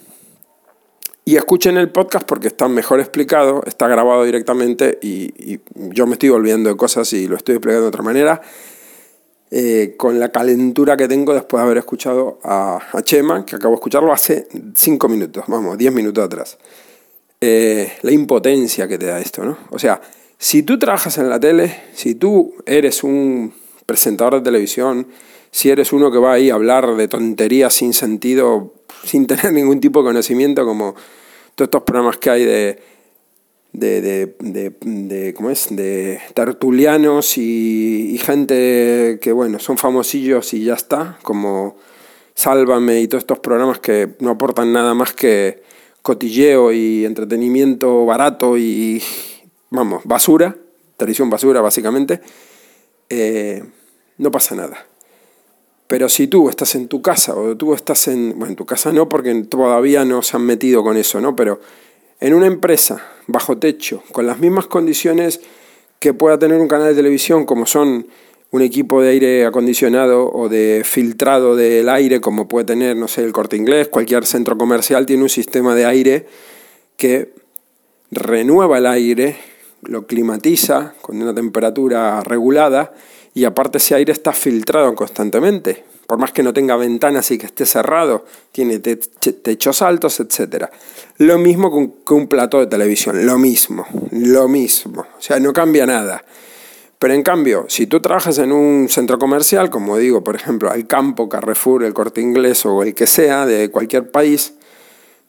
y 1.26 1.38
escuchen 1.38 1.78
el 1.78 1.90
podcast 1.90 2.26
porque 2.28 2.48
está 2.48 2.68
mejor 2.68 3.00
explicado, 3.00 3.64
está 3.66 3.88
grabado 3.88 4.24
directamente 4.24 5.00
y, 5.02 5.60
yo 5.76 6.06
me 6.08 6.14
estoy 6.14 6.30
olvidando 6.30 6.70
de 6.70 6.76
cosas 6.76 7.12
y 7.14 7.28
lo 7.28 7.38
estoy 7.38 7.56
explicando 7.56 7.84
de 7.84 7.88
otra 7.88 8.04
manera. 8.04 8.42
Eh, 9.56 9.94
con 9.98 10.20
la 10.20 10.30
calentura 10.30 10.98
que 10.98 11.08
tengo 11.08 11.32
después 11.34 11.62
de 11.62 11.66
haber 11.66 11.78
escuchado 11.78 12.40
a, 12.44 12.80
Chema, 13.04 13.46
que 13.46 13.56
acabo 13.56 13.74
de 13.74 13.76
escucharlo 13.76 14.12
hace 14.12 14.48
cinco 14.74 15.08
minutos, 15.08 15.44
vamos, 15.48 15.78
diez 15.78 15.94
minutos 15.94 16.26
atrás. 16.26 16.58
Eh, 17.40 17.94
la 18.02 18.12
impotencia 18.12 18.88
que 18.88 18.98
te 18.98 19.06
da 19.06 19.20
esto, 19.20 19.44
¿no? 19.44 19.58
O 19.70 19.78
sea, 19.78 20.02
si 20.40 20.64
tú 20.64 20.80
trabajas 20.80 21.20
en 21.20 21.30
la 21.30 21.40
tele, 21.40 21.84
si 21.94 22.16
tú 22.16 22.56
eres 22.66 23.04
un 23.04 23.54
presentador 23.86 24.36
de 24.36 24.42
televisión, 24.42 25.08
si 25.52 25.70
eres 25.70 25.94
uno 25.94 26.12
que 26.12 26.18
va 26.18 26.34
ahí 26.34 26.50
a 26.50 26.56
hablar 26.56 26.96
de 26.96 27.08
tonterías 27.08 27.76
sin 27.76 27.94
sentido, 27.94 28.74
sin 29.04 29.28
tener 29.28 29.52
ningún 29.54 29.80
tipo 29.80 30.02
de 30.02 30.10
conocimiento, 30.10 30.66
como 30.66 30.96
todos 31.56 31.68
estos 31.68 31.84
programas 31.84 32.18
que 32.18 32.30
hay 32.30 32.46
de, 32.46 32.80
de, 33.74 34.36
de, 34.40 35.34
¿cómo 35.34 35.50
es? 35.50 35.68
de 35.70 36.20
tertulianos 36.34 37.38
y, 37.38 38.20
gente 38.24 39.20
que, 39.22 39.32
bueno, 39.32 39.60
son 39.60 39.78
famosillos 39.78 40.54
y 40.54 40.64
ya 40.64 40.74
está, 40.74 41.20
como 41.24 41.76
Sálvame 42.36 43.02
y 43.02 43.08
todos 43.08 43.24
estos 43.24 43.40
programas 43.40 43.80
que 43.80 44.16
no 44.20 44.32
aportan 44.32 44.74
nada 44.74 44.94
más 44.94 45.14
que 45.14 45.62
cotilleo 46.02 46.72
y 46.72 47.06
entretenimiento 47.06 48.06
barato 48.06 48.58
y, 48.58 49.02
vamos, 49.70 50.02
basura, 50.06 50.56
televisión 50.98 51.30
basura 51.30 51.62
básicamente, 51.62 52.22
eh, 53.10 53.64
no 54.18 54.32
pasa 54.32 54.56
nada. 54.56 54.86
Pero 55.88 56.10
si 56.10 56.28
tú 56.28 56.50
estás 56.50 56.76
en 56.76 56.88
tu 56.88 57.02
casa 57.02 57.36
o 57.36 57.56
tú 57.56 57.74
estás 57.74 58.08
en, 58.08 58.32
bueno, 58.38 58.52
en 58.52 58.56
tu 58.56 58.66
casa 58.66 58.92
no 58.92 59.10
porque 59.10 59.34
todavía 59.44 60.06
no 60.06 60.22
se 60.22 60.38
han 60.38 60.46
metido 60.46 60.84
con 60.84 60.98
eso, 60.98 61.20
¿no? 61.22 61.36
Pero 61.36 61.60
en 62.20 62.34
una 62.34 62.48
empresa 62.48 63.06
bajo 63.28 63.58
techo, 63.58 64.04
con 64.12 64.26
las 64.26 64.40
mismas 64.40 64.68
condiciones 64.68 65.42
que 66.00 66.14
pueda 66.14 66.40
tener 66.40 66.60
un 66.60 66.68
canal 66.68 66.88
de 66.88 66.96
televisión 66.96 67.46
como 67.46 67.66
son 67.66 68.08
un 68.52 68.62
equipo 68.62 69.02
de 69.02 69.10
aire 69.10 69.46
acondicionado 69.46 70.32
o 70.32 70.48
de 70.48 70.84
filtrado 70.86 71.56
del 71.56 71.90
aire 71.90 72.22
como 72.22 72.48
puede 72.48 72.66
tener, 72.66 72.96
no 72.96 73.08
sé, 73.08 73.24
el 73.24 73.34
corte 73.34 73.58
inglés, 73.58 73.88
cualquier 73.88 74.26
centro 74.26 74.58
comercial 74.58 75.06
tiene 75.06 75.24
un 75.24 75.30
sistema 75.30 75.74
de 75.74 75.86
aire 75.86 76.28
que 76.98 77.34
renueva 78.12 78.78
el 78.78 78.86
aire, 78.86 79.38
lo 79.82 80.06
climatiza 80.06 80.94
con 81.02 81.22
una 81.22 81.34
temperatura 81.34 82.22
regulada 82.22 82.94
y 83.34 83.46
aparte 83.46 83.80
ese 83.80 83.96
aire 83.96 84.12
está 84.12 84.32
filtrado 84.32 84.94
constantemente. 84.96 85.84
Por 86.08 86.20
más 86.20 86.32
que 86.32 86.44
no 86.44 86.54
tenga 86.54 86.76
ventanas 86.76 87.32
y 87.32 87.38
que 87.38 87.46
esté 87.46 87.66
cerrado, 87.66 88.26
tiene 88.52 88.80
techos 88.80 89.82
altos, 89.82 90.20
etc. 90.20 90.66
Lo 91.18 91.38
mismo 91.38 91.72
con 92.04 92.18
un 92.18 92.28
plato 92.28 92.60
de 92.60 92.68
televisión, 92.68 93.26
lo 93.26 93.38
mismo, 93.38 93.88
lo 94.12 94.48
mismo. 94.48 95.02
O 95.18 95.22
sea, 95.22 95.40
no 95.40 95.54
cambia 95.54 95.86
nada. 95.86 96.24
Pero 97.00 97.14
en 97.14 97.24
cambio, 97.24 97.66
si 97.68 97.88
tú 97.88 98.00
trabajas 98.00 98.38
en 98.38 98.52
un 98.52 98.88
centro 98.90 99.18
comercial, 99.18 99.70
como 99.70 99.98
digo, 99.98 100.24
por 100.24 100.36
ejemplo, 100.36 100.70
al 100.72 100.88
campo, 100.88 101.28
Carrefour, 101.28 101.84
el 101.84 101.94
corte 101.94 102.22
inglés 102.22 102.66
o 102.66 102.84
el 102.84 102.94
que 102.94 103.08
sea 103.08 103.46
de 103.46 103.70
cualquier 103.72 104.10
país, 104.12 104.54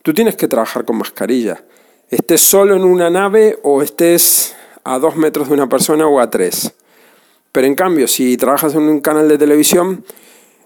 tú 0.03 0.13
tienes 0.13 0.37
que 0.37 0.47
trabajar 0.47 0.85
con 0.85 0.99
mascarilla. 0.99 1.65
Estés 2.11 2.43
solo 2.43 2.77
en 2.77 2.85
una 2.85 3.11
nave 3.11 3.59
o 3.63 3.83
estés 3.83 4.55
a 4.85 4.99
dos 4.99 5.17
metros 5.17 5.49
de 5.49 5.55
una 5.55 5.69
persona 5.69 6.07
o 6.07 6.21
a 6.21 6.31
tres. 6.31 6.75
Pero 7.55 7.69
en 7.69 7.77
cambio, 7.77 8.09
si 8.09 8.37
trabajas 8.37 8.75
en 8.75 8.83
un 8.83 9.01
canal 9.01 9.29
de 9.29 9.39
televisión, 9.39 10.05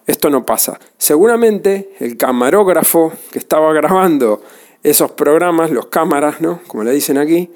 esto 0.07 0.31
no 0.31 0.47
pasa. 0.47 0.81
Seguramente 0.97 1.91
el 2.01 2.17
camarógrafo 2.17 3.13
que 3.31 3.39
estaba 3.39 3.75
grabando 3.75 4.43
esos 4.83 5.11
programas, 5.11 5.71
los 5.71 5.89
cámaras, 5.89 6.41
¿no? 6.41 6.63
Como 6.67 6.85
le 6.85 6.93
dicen 6.93 7.19
aquí, 7.19 7.51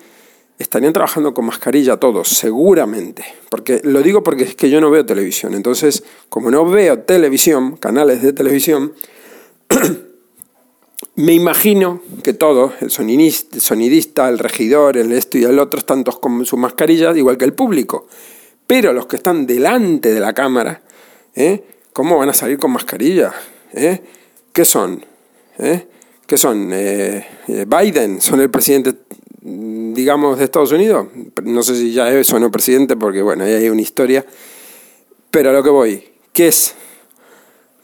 estarían 0.59 0.93
trabajando 0.93 1.33
con 1.33 1.47
mascarilla 1.47 1.97
todos, 1.97 2.29
seguramente. 2.29 3.25
Porque 3.49 3.81
lo 3.85 4.03
digo 4.03 4.23
porque 4.23 4.45
es 4.45 4.55
que 4.55 4.69
yo 4.69 4.83
no 4.83 4.91
veo 4.91 5.07
televisión. 5.07 5.55
Entonces, 5.55 6.05
como 6.29 6.51
no 6.51 6.67
veo 6.67 6.99
televisión, 6.99 7.79
canales 7.79 8.21
de 8.21 8.35
televisión, 8.35 8.93
me 11.15 11.33
imagino 11.33 12.03
que 12.23 12.35
todos, 12.35 12.75
el 12.83 12.91
sonidista, 12.91 14.29
el 14.29 14.39
regidor, 14.39 14.99
el 14.99 15.11
esto 15.12 15.39
y 15.39 15.45
el 15.45 15.59
otro, 15.59 15.81
están 15.81 16.05
todos 16.05 16.19
con 16.19 16.45
su 16.45 16.59
mascarilla, 16.59 17.17
igual 17.17 17.39
que 17.39 17.47
el 17.47 17.55
público. 17.55 18.07
Pero 18.66 18.92
los 18.92 19.07
que 19.07 19.16
están 19.16 19.47
delante 19.47 20.12
de 20.12 20.21
la 20.21 20.33
cámara, 20.33 20.83
¿eh? 21.35 21.62
¿cómo 21.92 22.19
van 22.19 22.28
a 22.28 22.33
salir 22.33 22.59
con 22.59 22.73
mascarilla? 22.73 23.33
¿Eh? 23.73 24.00
¿Qué 24.52 24.64
son? 24.64 25.04
¿Eh? 25.59 25.87
¿Qué 26.26 26.38
son? 26.38 26.69
¿Biden? 26.69 28.21
¿Son 28.21 28.40
el 28.40 28.50
presidente, 28.50 28.95
digamos, 29.40 30.38
de 30.38 30.45
Estados 30.45 30.73
Unidos? 30.73 31.09
No 31.42 31.62
sé 31.62 31.75
si 31.75 31.92
ya 31.92 32.11
es 32.11 32.33
o 32.33 32.38
no 32.38 32.50
presidente, 32.50 32.97
porque 32.97 33.21
bueno, 33.21 33.45
ahí 33.45 33.52
hay 33.52 33.69
una 33.69 33.83
historia. 33.83 34.25
Pero 35.31 35.50
a 35.50 35.52
lo 35.52 35.62
que 35.62 35.71
voy, 35.71 36.04
¿qué 36.33 36.49
es? 36.49 36.75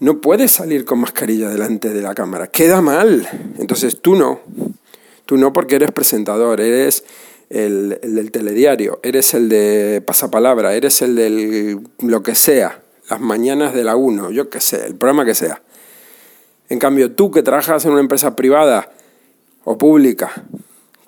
No 0.01 0.21
puedes 0.21 0.53
salir 0.53 0.85
con 0.85 1.01
mascarilla 1.01 1.49
delante 1.49 1.91
de 1.91 2.01
la 2.01 2.15
cámara, 2.15 2.47
queda 2.47 2.81
mal. 2.81 3.29
Entonces 3.59 4.01
tú 4.01 4.15
no. 4.15 4.41
Tú 5.27 5.37
no 5.37 5.53
porque 5.53 5.75
eres 5.75 5.91
presentador, 5.91 6.61
eres 6.61 7.05
el, 7.51 7.99
del 8.03 8.31
telediario, 8.31 9.01
eres 9.03 9.35
el 9.35 9.49
de 9.49 10.03
pasapalabra, 10.07 10.75
eres 10.75 11.03
el 11.03 11.17
del 11.17 11.81
lo 12.01 12.23
que 12.23 12.35
sea, 12.35 12.83
las 13.09 13.21
mañanas 13.21 13.75
de 13.75 13.85
la 13.85 13.97
1, 13.97 14.31
yo 14.31 14.51
qué 14.51 14.61
sé, 14.61 14.87
el 14.87 14.95
programa 14.95 15.25
que 15.25 15.35
sea. 15.35 15.63
En 16.69 16.79
cambio, 16.79 17.13
tú 17.13 17.31
que 17.31 17.43
trabajas 17.43 17.85
en 17.87 17.93
una 17.93 18.01
empresa 18.01 18.37
privada 18.37 18.93
o 19.65 19.79
pública, 19.79 20.45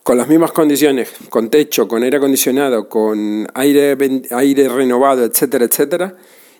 con 0.03 0.17
las 0.17 0.29
mismas 0.29 0.53
condiciones, 0.53 1.13
con 1.29 1.51
techo, 1.51 1.87
con 1.87 2.03
aire 2.03 2.17
acondicionado, 2.17 2.89
con 2.89 3.47
aire, 3.55 3.97
aire 4.31 4.69
renovado, 4.69 5.25
etcétera, 5.25 5.67
etcétera, 5.67 6.17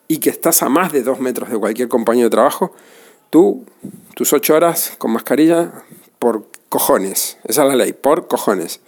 y 0.07 0.19
que 0.19 0.31
estás 0.31 0.63
a 0.63 0.69
más 0.69 0.93
de 0.93 1.03
dos 1.03 1.21
metros 1.21 1.51
de 1.51 1.59
cualquier 1.59 1.89
compañero 1.89 2.27
de 2.27 2.31
trabajo, 2.31 2.75
tú, 3.31 3.65
tus 4.15 4.33
ocho 4.33 4.55
horas 4.55 4.93
con 4.99 5.13
mascarilla, 5.13 5.73
por 6.19 6.47
cojones. 6.69 7.39
Esa 7.45 7.63
es 7.63 7.69
la 7.69 7.77
ley, 7.77 7.93
por 7.93 8.29
cojones. 8.29 8.81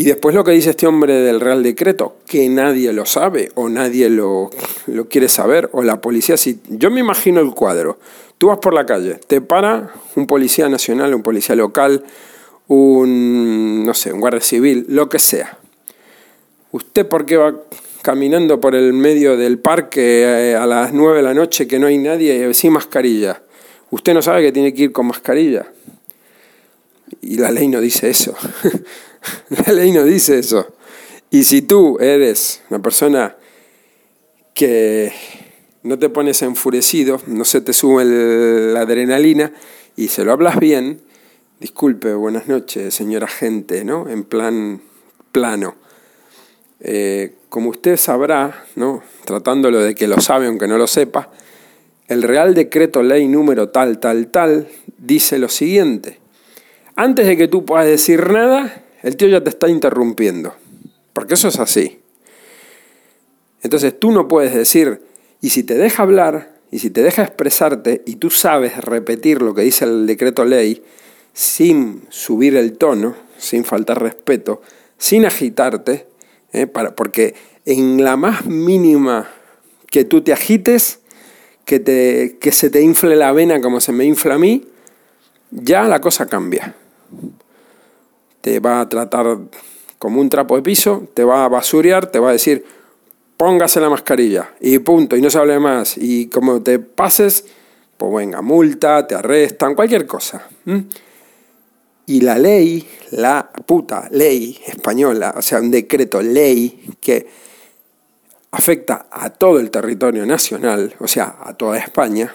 Y 0.00 0.04
después 0.04 0.34
lo 0.34 0.44
que 0.44 0.52
dice 0.52 0.70
este 0.70 0.86
hombre 0.86 1.12
del 1.12 1.40
Real 1.40 1.62
Decreto, 1.62 2.16
que 2.26 2.48
nadie 2.48 2.90
lo 2.94 3.04
sabe 3.04 3.52
o 3.54 3.68
nadie 3.68 4.08
lo, 4.08 4.48
lo, 4.86 5.08
quiere 5.10 5.28
saber, 5.28 5.68
o 5.74 5.82
la 5.82 6.00
policía, 6.00 6.38
si 6.38 6.58
yo 6.70 6.90
me 6.90 7.00
imagino 7.00 7.38
el 7.40 7.50
cuadro, 7.50 7.98
tú 8.38 8.46
vas 8.46 8.60
por 8.60 8.72
la 8.72 8.86
calle, 8.86 9.16
te 9.26 9.42
para 9.42 9.92
un 10.16 10.26
policía 10.26 10.70
nacional, 10.70 11.14
un 11.14 11.22
policía 11.22 11.54
local, 11.54 12.02
un, 12.66 13.84
no 13.84 13.92
sé, 13.92 14.10
un 14.14 14.20
guardia 14.20 14.40
civil, 14.40 14.86
lo 14.88 15.10
que 15.10 15.18
sea. 15.18 15.58
¿Usted 16.72 17.06
por 17.06 17.26
qué 17.26 17.36
va 17.36 17.60
caminando 18.00 18.58
por 18.58 18.74
el 18.74 18.94
medio 18.94 19.36
del 19.36 19.58
parque 19.58 20.22
eh, 20.22 20.56
a 20.56 20.64
las 20.64 20.94
9 20.94 21.18
de 21.18 21.22
la 21.24 21.34
noche 21.34 21.68
que 21.68 21.78
no 21.78 21.88
hay 21.88 21.98
nadie 21.98 22.54
sin 22.54 22.72
mascarilla? 22.72 23.42
Usted 23.90 24.14
no 24.14 24.22
sabe 24.22 24.40
que 24.40 24.52
tiene 24.52 24.72
que 24.72 24.84
ir 24.84 24.92
con 24.92 25.08
mascarilla. 25.08 25.70
Y 27.20 27.36
la 27.36 27.50
ley 27.50 27.68
no 27.68 27.82
dice 27.82 28.08
eso. 28.08 28.34
La 29.66 29.72
ley 29.72 29.92
no 29.92 30.04
dice 30.04 30.38
eso. 30.38 30.66
Y 31.30 31.44
si 31.44 31.62
tú 31.62 31.98
eres 32.00 32.62
una 32.70 32.80
persona 32.80 33.36
que 34.54 35.12
no 35.82 35.98
te 35.98 36.08
pones 36.08 36.42
enfurecido, 36.42 37.20
no 37.26 37.44
se 37.44 37.60
te 37.60 37.72
sube 37.72 38.04
la 38.04 38.80
adrenalina 38.80 39.52
y 39.96 40.08
se 40.08 40.24
lo 40.24 40.32
hablas 40.32 40.58
bien, 40.58 41.00
disculpe, 41.60 42.14
buenas 42.14 42.48
noches, 42.48 42.92
señora 42.94 43.28
gente, 43.28 43.84
¿no? 43.84 44.08
En 44.08 44.24
plan 44.24 44.82
plano. 45.32 45.76
Eh, 46.80 47.34
como 47.48 47.70
usted 47.70 47.96
sabrá, 47.96 48.64
¿no? 48.74 49.02
tratándolo 49.24 49.80
de 49.80 49.94
que 49.94 50.08
lo 50.08 50.20
sabe 50.20 50.46
aunque 50.46 50.66
no 50.66 50.78
lo 50.78 50.86
sepa, 50.86 51.30
el 52.08 52.22
Real 52.22 52.54
Decreto 52.54 53.02
Ley 53.02 53.28
número 53.28 53.68
tal, 53.68 53.98
tal, 54.00 54.28
tal, 54.28 54.68
dice 54.98 55.38
lo 55.38 55.48
siguiente. 55.48 56.18
Antes 56.96 57.26
de 57.26 57.36
que 57.36 57.46
tú 57.46 57.64
puedas 57.64 57.86
decir 57.86 58.30
nada, 58.30 58.82
el 59.02 59.16
tío 59.16 59.28
ya 59.28 59.42
te 59.42 59.50
está 59.50 59.68
interrumpiendo. 59.68 60.54
Porque 61.12 61.34
eso 61.34 61.48
es 61.48 61.58
así. 61.58 62.00
Entonces 63.62 63.98
tú 63.98 64.10
no 64.12 64.28
puedes 64.28 64.54
decir, 64.54 65.02
y 65.40 65.50
si 65.50 65.62
te 65.62 65.74
deja 65.74 66.02
hablar 66.02 66.58
y 66.70 66.78
si 66.78 66.90
te 66.90 67.02
deja 67.02 67.22
expresarte 67.22 68.02
y 68.06 68.16
tú 68.16 68.30
sabes 68.30 68.76
repetir 68.78 69.42
lo 69.42 69.54
que 69.54 69.62
dice 69.62 69.84
el 69.84 70.06
decreto 70.06 70.44
ley 70.44 70.82
sin 71.32 72.04
subir 72.10 72.56
el 72.56 72.76
tono, 72.76 73.14
sin 73.38 73.64
faltar 73.64 74.02
respeto, 74.02 74.62
sin 74.98 75.24
agitarte, 75.24 76.06
¿eh? 76.52 76.66
Para, 76.66 76.94
porque 76.94 77.34
en 77.64 78.02
la 78.02 78.16
más 78.16 78.46
mínima 78.46 79.30
que 79.90 80.04
tú 80.04 80.22
te 80.22 80.32
agites, 80.32 81.00
que, 81.64 81.80
te, 81.80 82.38
que 82.40 82.52
se 82.52 82.70
te 82.70 82.80
infle 82.80 83.16
la 83.16 83.32
vena 83.32 83.60
como 83.60 83.80
se 83.80 83.92
me 83.92 84.04
infla 84.04 84.34
a 84.34 84.38
mí, 84.38 84.66
ya 85.50 85.84
la 85.88 86.00
cosa 86.00 86.26
cambia. 86.26 86.74
Te 88.40 88.60
va 88.60 88.80
a 88.80 88.88
tratar 88.88 89.38
como 89.98 90.20
un 90.20 90.30
trapo 90.30 90.56
de 90.56 90.62
piso, 90.62 91.08
te 91.14 91.24
va 91.24 91.44
a 91.44 91.48
basurear, 91.48 92.10
te 92.10 92.18
va 92.18 92.30
a 92.30 92.32
decir, 92.32 92.64
póngase 93.36 93.80
la 93.80 93.90
mascarilla 93.90 94.50
y 94.60 94.78
punto, 94.78 95.16
y 95.16 95.22
no 95.22 95.30
se 95.30 95.38
hable 95.38 95.58
más. 95.58 95.96
Y 95.96 96.28
como 96.28 96.62
te 96.62 96.78
pases, 96.78 97.44
pues 97.96 98.12
venga, 98.14 98.40
multa, 98.40 99.06
te 99.06 99.14
arrestan, 99.14 99.74
cualquier 99.74 100.06
cosa. 100.06 100.46
Y 102.06 102.20
la 102.22 102.38
ley, 102.38 102.88
la 103.10 103.50
puta 103.66 104.08
ley 104.10 104.58
española, 104.66 105.34
o 105.36 105.42
sea, 105.42 105.60
un 105.60 105.70
decreto 105.70 106.22
ley 106.22 106.96
que 107.00 107.28
afecta 108.52 109.06
a 109.10 109.30
todo 109.30 109.60
el 109.60 109.70
territorio 109.70 110.26
nacional, 110.26 110.94
o 110.98 111.06
sea, 111.06 111.36
a 111.40 111.54
toda 111.54 111.78
España, 111.78 112.34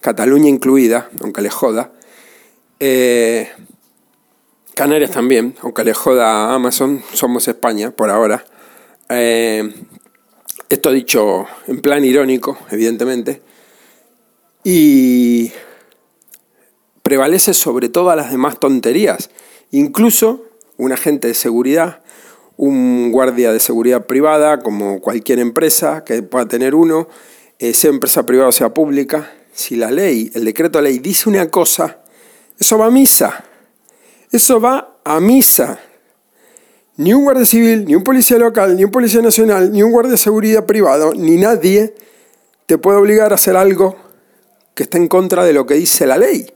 Cataluña 0.00 0.48
incluida, 0.48 1.08
aunque 1.20 1.40
le 1.42 1.50
joda, 1.50 1.92
eh, 2.78 3.48
Canarias 4.76 5.10
también, 5.10 5.54
aunque 5.62 5.84
le 5.84 5.94
joda 5.94 6.26
a 6.26 6.54
Amazon, 6.54 7.02
somos 7.14 7.48
España 7.48 7.92
por 7.92 8.10
ahora. 8.10 8.44
Eh, 9.08 9.72
esto 10.68 10.92
dicho 10.92 11.46
en 11.66 11.80
plan 11.80 12.04
irónico, 12.04 12.58
evidentemente, 12.70 13.40
y 14.64 15.50
prevalece 17.02 17.54
sobre 17.54 17.88
todas 17.88 18.18
las 18.18 18.30
demás 18.30 18.60
tonterías. 18.60 19.30
Incluso 19.70 20.44
un 20.76 20.92
agente 20.92 21.28
de 21.28 21.34
seguridad, 21.34 22.02
un 22.58 23.10
guardia 23.12 23.54
de 23.54 23.60
seguridad 23.60 24.04
privada, 24.04 24.58
como 24.58 25.00
cualquier 25.00 25.38
empresa 25.38 26.04
que 26.04 26.22
pueda 26.22 26.48
tener 26.48 26.74
uno, 26.74 27.08
eh, 27.58 27.72
sea 27.72 27.88
empresa 27.88 28.26
privada 28.26 28.50
o 28.50 28.52
sea 28.52 28.74
pública, 28.74 29.32
si 29.54 29.76
la 29.76 29.90
ley, 29.90 30.30
el 30.34 30.44
decreto 30.44 30.76
de 30.76 30.90
ley 30.90 30.98
dice 30.98 31.30
una 31.30 31.48
cosa, 31.48 32.00
eso 32.58 32.76
va 32.76 32.88
a 32.88 32.90
misa. 32.90 33.45
Eso 34.36 34.60
va 34.60 34.98
a 35.04 35.18
misa. 35.20 35.80
Ni 36.98 37.12
un 37.12 37.24
guardia 37.24 37.46
civil, 37.46 37.84
ni 37.84 37.94
un 37.94 38.02
policía 38.02 38.38
local, 38.38 38.76
ni 38.76 38.84
un 38.84 38.90
policía 38.90 39.20
nacional, 39.20 39.72
ni 39.72 39.82
un 39.82 39.92
guardia 39.92 40.12
de 40.12 40.18
seguridad 40.18 40.64
privado, 40.64 41.12
ni 41.14 41.36
nadie 41.36 41.94
te 42.66 42.78
puede 42.78 42.98
obligar 42.98 43.32
a 43.32 43.36
hacer 43.36 43.56
algo 43.56 43.96
que 44.74 44.84
está 44.84 44.98
en 44.98 45.08
contra 45.08 45.44
de 45.44 45.52
lo 45.52 45.66
que 45.66 45.74
dice 45.74 46.06
la 46.06 46.18
ley 46.18 46.46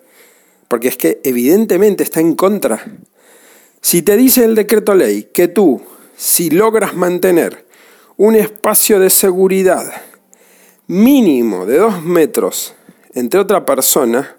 porque 0.71 0.87
es 0.87 0.97
que 0.97 1.21
evidentemente 1.25 2.05
está 2.05 2.21
en 2.21 2.37
contra. 2.37 2.81
Si 3.81 4.03
te 4.03 4.17
dice 4.17 4.45
el 4.45 4.55
decreto 4.55 4.95
ley 4.95 5.29
que 5.35 5.49
tú, 5.49 5.83
si 6.17 6.49
logras 6.49 6.95
mantener 6.95 7.67
un 8.17 8.37
espacio 8.37 9.01
de 9.01 9.11
seguridad 9.11 9.93
mínimo 10.87 11.67
de 11.67 11.79
dos 11.79 12.05
metros 12.05 12.75
entre 13.15 13.41
otra 13.41 13.67
persona, 13.67 14.37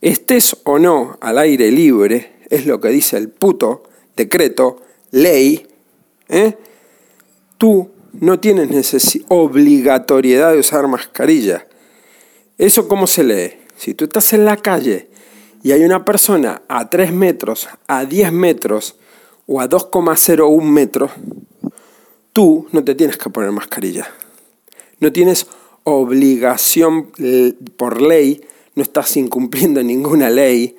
estés 0.00 0.56
o 0.64 0.78
no 0.78 1.18
al 1.20 1.36
aire 1.36 1.70
libre, 1.70 2.37
es 2.50 2.66
lo 2.66 2.80
que 2.80 2.88
dice 2.88 3.16
el 3.16 3.28
puto 3.28 3.84
decreto, 4.16 4.82
ley, 5.10 5.66
¿eh? 6.28 6.56
tú 7.56 7.90
no 8.12 8.40
tienes 8.40 9.24
obligatoriedad 9.28 10.52
de 10.52 10.58
usar 10.58 10.86
mascarilla. 10.88 11.66
¿Eso 12.58 12.88
cómo 12.88 13.06
se 13.06 13.22
lee? 13.22 13.52
Si 13.76 13.94
tú 13.94 14.04
estás 14.04 14.32
en 14.32 14.44
la 14.44 14.56
calle 14.56 15.08
y 15.62 15.72
hay 15.72 15.84
una 15.84 16.04
persona 16.04 16.62
a 16.68 16.90
3 16.90 17.12
metros, 17.12 17.68
a 17.86 18.04
10 18.04 18.32
metros 18.32 18.96
o 19.46 19.60
a 19.60 19.68
2,01 19.68 20.62
metros, 20.62 21.12
tú 22.32 22.66
no 22.72 22.82
te 22.82 22.94
tienes 22.94 23.16
que 23.16 23.30
poner 23.30 23.52
mascarilla. 23.52 24.10
No 24.98 25.12
tienes 25.12 25.46
obligación 25.84 27.12
por 27.76 28.02
ley, 28.02 28.40
no 28.74 28.82
estás 28.82 29.16
incumpliendo 29.16 29.82
ninguna 29.82 30.28
ley, 30.28 30.76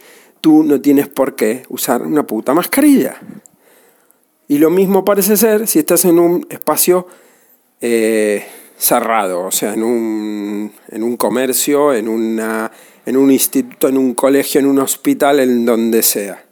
no 0.49 0.81
tienes 0.81 1.07
por 1.07 1.35
qué 1.35 1.63
usar 1.69 2.01
una 2.01 2.25
puta 2.25 2.53
mascarilla. 2.53 3.19
Y 4.47 4.57
lo 4.57 4.69
mismo 4.69 5.05
parece 5.05 5.38
ser 5.38 5.67
si 5.67 5.79
estás 5.79 6.05
en 6.05 6.19
un 6.19 6.45
espacio 6.49 7.07
eh, 7.81 8.45
cerrado, 8.77 9.45
o 9.45 9.51
sea, 9.51 9.73
en 9.73 9.83
un, 9.83 10.71
en 10.89 11.03
un 11.03 11.17
comercio, 11.17 11.93
en 11.93 12.07
una 12.07 12.71
en 13.09 13.17
un 13.17 13.31
instituto, 13.31 13.88
en 13.88 13.97
un 13.97 14.13
colegio, 14.13 14.59
en 14.59 14.67
un 14.67 14.77
hospital, 14.77 15.39
en 15.39 15.65
donde 15.65 16.03
sea. 16.03 16.45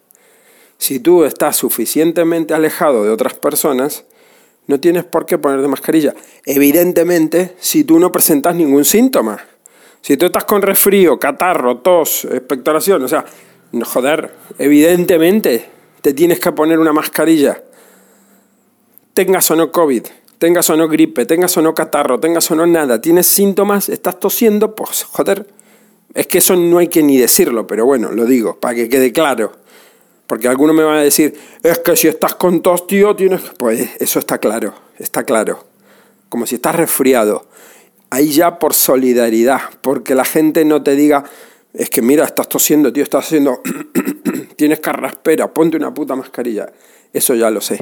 Si 0.80 1.00
tú 1.00 1.24
estás 1.24 1.56
suficientemente 1.56 2.56
alejado 2.56 3.04
de 3.04 3.12
otras 3.12 3.36
personas, 3.36 4.06
no 4.66 4.80
tienes 4.80 5.04
por 5.04 5.28
qué 5.28 5.38
ponerte 5.38 5.68
mascarilla. 5.68 6.16
Evidentemente, 6.46 7.56
si 7.60 7.84
tú 7.84 8.00
no 8.00 8.12
presentas 8.12 8.56
ningún 8.56 8.86
síntoma. 8.86 9.40
Si 10.02 10.18
tú 10.18 10.26
estás 10.26 10.46
con 10.46 10.64
resfrío, 10.64 11.20
catarro, 11.20 11.78
tos, 11.78 12.26
expectoración, 12.26 13.04
o 13.04 13.08
sea, 13.08 13.24
joder, 13.84 14.34
evidentemente 14.58 15.70
te 16.02 16.14
tienes 16.14 16.40
que 16.40 16.52
poner 16.52 16.80
una 16.80 16.94
mascarilla. 16.94 17.62
Tengas 19.14 19.50
o 19.52 19.56
no 19.56 19.72
COVID, 19.72 20.04
tengas 20.38 20.70
o 20.70 20.78
no 20.78 20.88
gripe, 20.88 21.26
tengas 21.26 21.58
o 21.58 21.62
no 21.62 21.74
catarro, 21.74 22.20
tengas 22.20 22.50
o 22.52 22.56
no 22.56 22.66
nada, 22.68 23.02
tienes 23.02 23.28
síntomas, 23.28 23.90
estás 23.90 24.20
tosiendo, 24.20 24.76
pues 24.76 25.04
joder, 25.04 25.48
es 26.14 26.28
que 26.28 26.40
eso 26.40 26.56
no 26.56 26.78
hay 26.78 26.88
que 26.88 27.04
ni 27.04 27.18
decirlo, 27.18 27.68
pero 27.68 27.86
bueno, 27.86 28.12
lo 28.12 28.26
digo, 28.26 28.60
para 28.60 28.76
que 28.76 28.90
quede 28.90 29.12
claro. 29.12 29.54
Porque 30.28 30.50
alguno 30.50 30.74
me 30.74 30.84
va 30.84 30.98
a 30.98 31.02
decir, 31.02 31.40
es 31.64 31.80
que 31.80 31.96
si 31.96 32.10
estás 32.10 32.36
con 32.36 32.62
tos, 32.62 32.86
tío, 32.86 33.16
tienes... 33.16 33.42
Pues 33.58 33.90
eso 34.00 34.20
está 34.20 34.40
claro, 34.40 34.74
está 35.00 35.24
claro. 35.24 35.64
Como 36.28 36.46
si 36.46 36.56
estás 36.56 36.76
resfriado. 36.76 37.46
Ahí 38.10 38.32
ya 38.32 38.60
por 38.60 38.74
solidaridad, 38.74 39.62
porque 39.82 40.16
la 40.16 40.26
gente 40.26 40.66
no 40.66 40.84
te 40.84 40.96
diga, 40.96 41.24
es 41.74 41.90
que 41.90 42.02
mira, 42.02 42.26
estás 42.26 42.50
tosiendo, 42.50 42.92
tío, 42.92 43.04
estás 43.04 43.26
haciendo... 43.26 43.62
tienes 44.56 44.80
carraspera, 44.80 45.54
ponte 45.54 45.78
una 45.78 45.94
puta 45.94 46.16
mascarilla. 46.16 46.72
Eso 47.14 47.36
ya 47.36 47.50
lo 47.50 47.62
sé. 47.62 47.80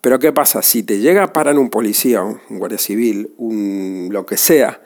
Pero 0.00 0.18
¿qué 0.18 0.32
pasa? 0.32 0.62
Si 0.62 0.82
te 0.82 0.98
llega 0.98 1.24
a 1.24 1.32
parar 1.32 1.58
un 1.58 1.68
policía, 1.68 2.22
un 2.22 2.40
guardia 2.48 2.78
civil, 2.78 3.32
un 3.38 4.08
lo 4.12 4.24
que 4.24 4.36
sea, 4.36 4.80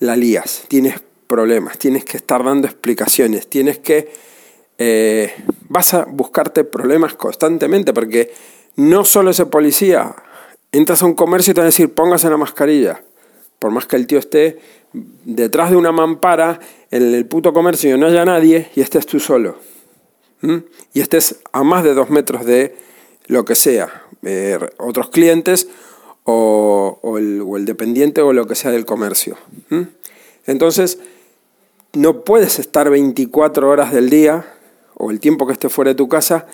la 0.00 0.16
lías. 0.16 0.64
Tienes 0.68 1.00
problemas, 1.26 1.78
tienes 1.78 2.04
que 2.04 2.16
estar 2.16 2.44
dando 2.44 2.66
explicaciones, 2.66 3.48
tienes 3.48 3.78
que... 3.78 4.10
Eh, 4.78 5.32
vas 5.68 5.94
a 5.94 6.04
buscarte 6.04 6.64
problemas 6.64 7.14
constantemente 7.14 7.92
porque 7.92 8.32
no 8.74 9.04
solo 9.04 9.30
ese 9.30 9.46
policía, 9.46 10.16
entras 10.72 11.02
a 11.02 11.06
un 11.06 11.14
comercio 11.14 11.52
y 11.52 11.54
te 11.54 11.60
van 11.60 11.66
a 11.66 11.70
decir 11.70 11.94
póngase 11.94 12.28
la 12.28 12.36
mascarilla, 12.36 13.04
por 13.60 13.70
más 13.70 13.86
que 13.86 13.94
el 13.94 14.08
tío 14.08 14.18
esté 14.18 14.58
detrás 15.24 15.70
de 15.70 15.76
una 15.76 15.92
mampara 15.92 16.58
en 16.94 17.12
el 17.12 17.26
puto 17.26 17.52
comercio 17.52 17.98
no 17.98 18.06
haya 18.06 18.24
nadie 18.24 18.70
y 18.76 18.80
estés 18.80 19.04
tú 19.04 19.18
solo. 19.18 19.56
Y 20.92 21.00
estés 21.00 21.40
a 21.50 21.64
más 21.64 21.82
de 21.82 21.92
dos 21.92 22.08
metros 22.08 22.46
de 22.46 22.76
lo 23.26 23.44
que 23.44 23.56
sea, 23.56 24.04
eh, 24.22 24.60
otros 24.78 25.08
clientes 25.08 25.66
o, 26.22 27.16
el, 27.18 27.64
dependiente 27.64 28.20
o 28.20 28.32
lo 28.32 28.46
que 28.46 28.54
sea 28.54 28.70
del 28.70 28.84
comercio. 28.84 29.36
Entonces, 30.46 31.00
no 31.94 32.22
puedes 32.22 32.60
estar 32.60 32.88
24 32.88 33.68
horas 33.68 33.92
del 33.92 34.08
día 34.08 34.54
o 34.94 35.10
el 35.10 35.18
tiempo 35.18 35.48
que 35.48 35.54
esté 35.54 35.68
fuera 35.68 35.90
de 35.90 35.96
tu 35.96 36.08
casa 36.08 36.46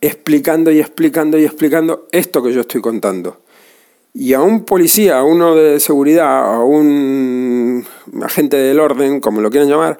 explicando 0.00 0.72
y 0.72 0.80
explicando 0.80 1.38
y 1.38 1.44
explicando 1.44 2.08
esto 2.10 2.42
que 2.42 2.52
yo 2.52 2.62
estoy 2.62 2.80
contando. 2.80 3.42
Y 4.12 4.32
a 4.32 4.40
un 4.40 4.64
policía, 4.64 5.18
a 5.18 5.24
uno 5.24 5.54
de 5.54 5.78
seguridad, 5.78 6.52
a 6.52 6.64
un 6.64 7.65
agente 8.22 8.56
del 8.56 8.80
orden, 8.80 9.20
como 9.20 9.40
lo 9.40 9.50
quieran 9.50 9.68
llamar, 9.68 9.98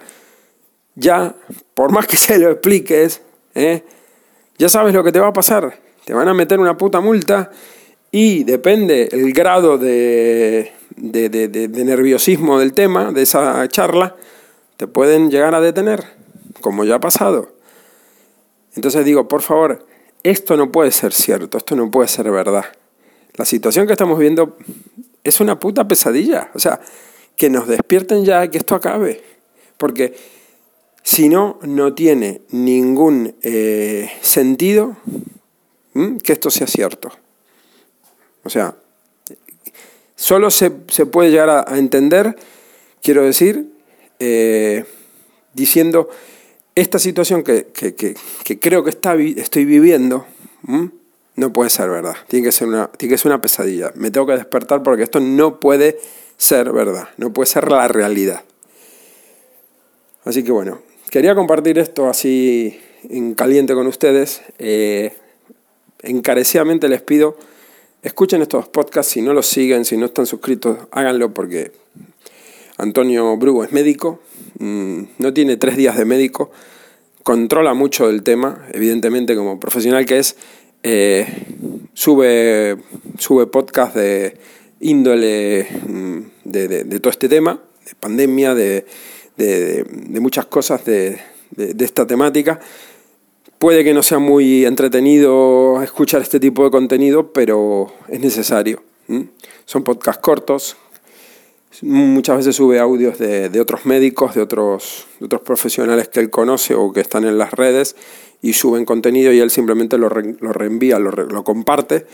ya, 0.94 1.34
por 1.74 1.92
más 1.92 2.06
que 2.06 2.16
se 2.16 2.38
lo 2.38 2.50
expliques, 2.50 3.22
¿eh? 3.54 3.84
ya 4.58 4.68
sabes 4.68 4.94
lo 4.94 5.04
que 5.04 5.12
te 5.12 5.20
va 5.20 5.28
a 5.28 5.32
pasar. 5.32 5.78
Te 6.04 6.14
van 6.14 6.28
a 6.28 6.34
meter 6.34 6.60
una 6.60 6.76
puta 6.76 7.00
multa 7.00 7.50
y 8.12 8.44
depende 8.44 9.08
el 9.10 9.32
grado 9.32 9.76
de, 9.76 10.72
de 10.96 11.84
nerviosismo 11.84 12.60
del 12.60 12.72
tema, 12.72 13.10
de 13.12 13.22
esa 13.22 13.66
charla, 13.68 14.14
te 14.76 14.86
pueden 14.86 15.30
llegar 15.30 15.54
a 15.54 15.60
detener, 15.60 16.04
como 16.60 16.84
ya 16.84 16.96
ha 16.96 17.00
pasado. 17.00 17.50
Entonces 18.76 19.04
digo, 19.04 19.26
por 19.26 19.42
favor, 19.42 19.84
esto 20.22 20.56
no 20.56 20.70
puede 20.70 20.92
ser 20.92 21.12
cierto, 21.12 21.58
esto 21.58 21.74
no 21.74 21.90
puede 21.90 22.08
ser 22.08 22.30
verdad. 22.30 22.64
La 23.34 23.44
situación 23.44 23.86
que 23.86 23.92
estamos 23.92 24.18
viendo 24.18 24.56
es 25.22 25.40
una 25.40 25.58
puta 25.58 25.86
pesadilla. 25.86 26.50
O 26.54 26.58
sea, 26.58 26.80
que 27.36 27.50
nos 27.50 27.68
despierten 27.68 28.24
ya, 28.24 28.48
que 28.48 28.58
esto 28.58 28.74
acabe. 28.74 29.22
Porque 29.76 30.14
si 31.02 31.28
no, 31.28 31.58
no 31.62 31.94
tiene 31.94 32.42
ningún 32.50 33.34
eh, 33.42 34.10
sentido 34.20 34.96
que 36.22 36.32
esto 36.32 36.50
sea 36.50 36.66
cierto. 36.66 37.10
O 38.44 38.50
sea, 38.50 38.74
Solo 40.16 40.50
se, 40.50 40.70
puede 40.70 41.30
llegar 41.30 41.50
a, 41.50 41.78
entender, 41.78 42.36
quiero 43.02 43.22
decir, 43.22 43.70
eh, 44.18 44.86
diciendo, 45.52 46.08
esta 46.74 46.98
situación 46.98 47.42
que, 47.42 47.66
creo 48.58 48.82
que 48.82 48.90
está, 48.90 49.14
estoy 49.14 49.66
viviendo, 49.66 50.26
no 51.36 51.52
puede 51.52 51.68
ser 51.68 51.90
verdad. 51.90 52.16
Tiene 52.28 52.46
que 52.46 52.52
ser, 52.52 52.68
una, 52.68 52.86
tiene 52.88 53.14
que 53.14 53.18
ser 53.18 53.30
una 53.30 53.42
pesadilla. 53.42 53.92
Me 53.94 54.10
tengo 54.10 54.26
que 54.26 54.32
despertar 54.32 54.82
porque 54.82 55.02
esto 55.02 55.20
no 55.20 55.60
puede 55.60 55.98
ser 56.36 56.72
verdad. 56.72 57.08
No 57.16 57.32
puede 57.32 57.46
ser 57.46 57.70
la 57.70 57.88
realidad. 57.88 58.42
Así 60.24 60.42
que 60.42 60.52
bueno, 60.52 60.80
quería 61.10 61.34
compartir 61.34 61.78
esto 61.78 62.08
así 62.08 62.80
en 63.08 63.34
caliente 63.34 63.74
con 63.74 63.86
ustedes. 63.86 64.42
Eh, 64.58 65.12
encarecidamente 66.02 66.88
les 66.88 67.02
pido, 67.02 67.36
escuchen 68.02 68.42
estos 68.42 68.68
podcasts. 68.68 69.12
Si 69.12 69.22
no 69.22 69.32
los 69.32 69.46
siguen, 69.46 69.84
si 69.84 69.96
no 69.96 70.06
están 70.06 70.26
suscritos, 70.26 70.78
háganlo 70.90 71.32
porque 71.32 71.72
Antonio 72.78 73.36
Brugo 73.36 73.64
es 73.64 73.72
médico, 73.72 74.20
mm, 74.58 75.02
no 75.18 75.32
tiene 75.32 75.56
tres 75.56 75.76
días 75.76 75.96
de 75.96 76.04
médico, 76.04 76.50
controla 77.22 77.74
mucho 77.74 78.08
del 78.08 78.22
tema, 78.22 78.66
evidentemente 78.72 79.34
como 79.34 79.58
profesional 79.58 80.04
que 80.04 80.18
es, 80.18 80.36
eh, 80.82 81.26
sube, 81.94 82.76
sube 83.18 83.46
podcast 83.46 83.96
de 83.96 84.36
índole 84.80 85.66
mm, 85.86 86.18
de, 86.44 87.00
todo 87.00 87.10
este 87.10 87.28
tema, 87.28 87.60
de 87.84 87.94
pandemia, 87.98 88.54
de, 88.54 88.84
muchas 90.20 90.46
cosas 90.46 90.84
de, 90.84 91.18
esta 91.78 92.06
temática. 92.06 92.60
Puede 93.58 93.84
que 93.84 93.94
no 93.94 94.02
sea 94.02 94.18
muy 94.18 94.66
entretenido 94.66 95.82
escuchar 95.82 96.20
este 96.20 96.38
tipo 96.38 96.64
de 96.64 96.70
contenido, 96.70 97.32
pero 97.32 97.92
es 98.08 98.20
necesario. 98.20 98.82
Son 99.64 99.82
podcasts 99.82 100.20
cortos, 100.20 100.76
Muchas 101.82 102.38
veces 102.38 102.56
sube 102.56 102.78
audios 102.78 103.18
de, 103.18 103.60
otros 103.60 103.84
médicos, 103.84 104.34
de 104.34 104.40
otros, 104.40 105.06
otros 105.20 105.42
profesionales 105.42 106.08
que 106.08 106.20
él 106.20 106.30
conoce 106.30 106.74
o 106.74 106.92
que 106.92 107.00
están 107.00 107.24
en 107.24 107.36
las 107.36 107.52
redes 107.52 107.96
y 108.40 108.54
suben 108.54 108.84
contenido 108.84 109.32
y 109.32 109.40
él 109.40 109.50
simplemente 109.50 109.98
lo, 109.98 110.08
reenvía, 110.08 110.98
lo, 110.98 111.44
comparte. 111.44 112.06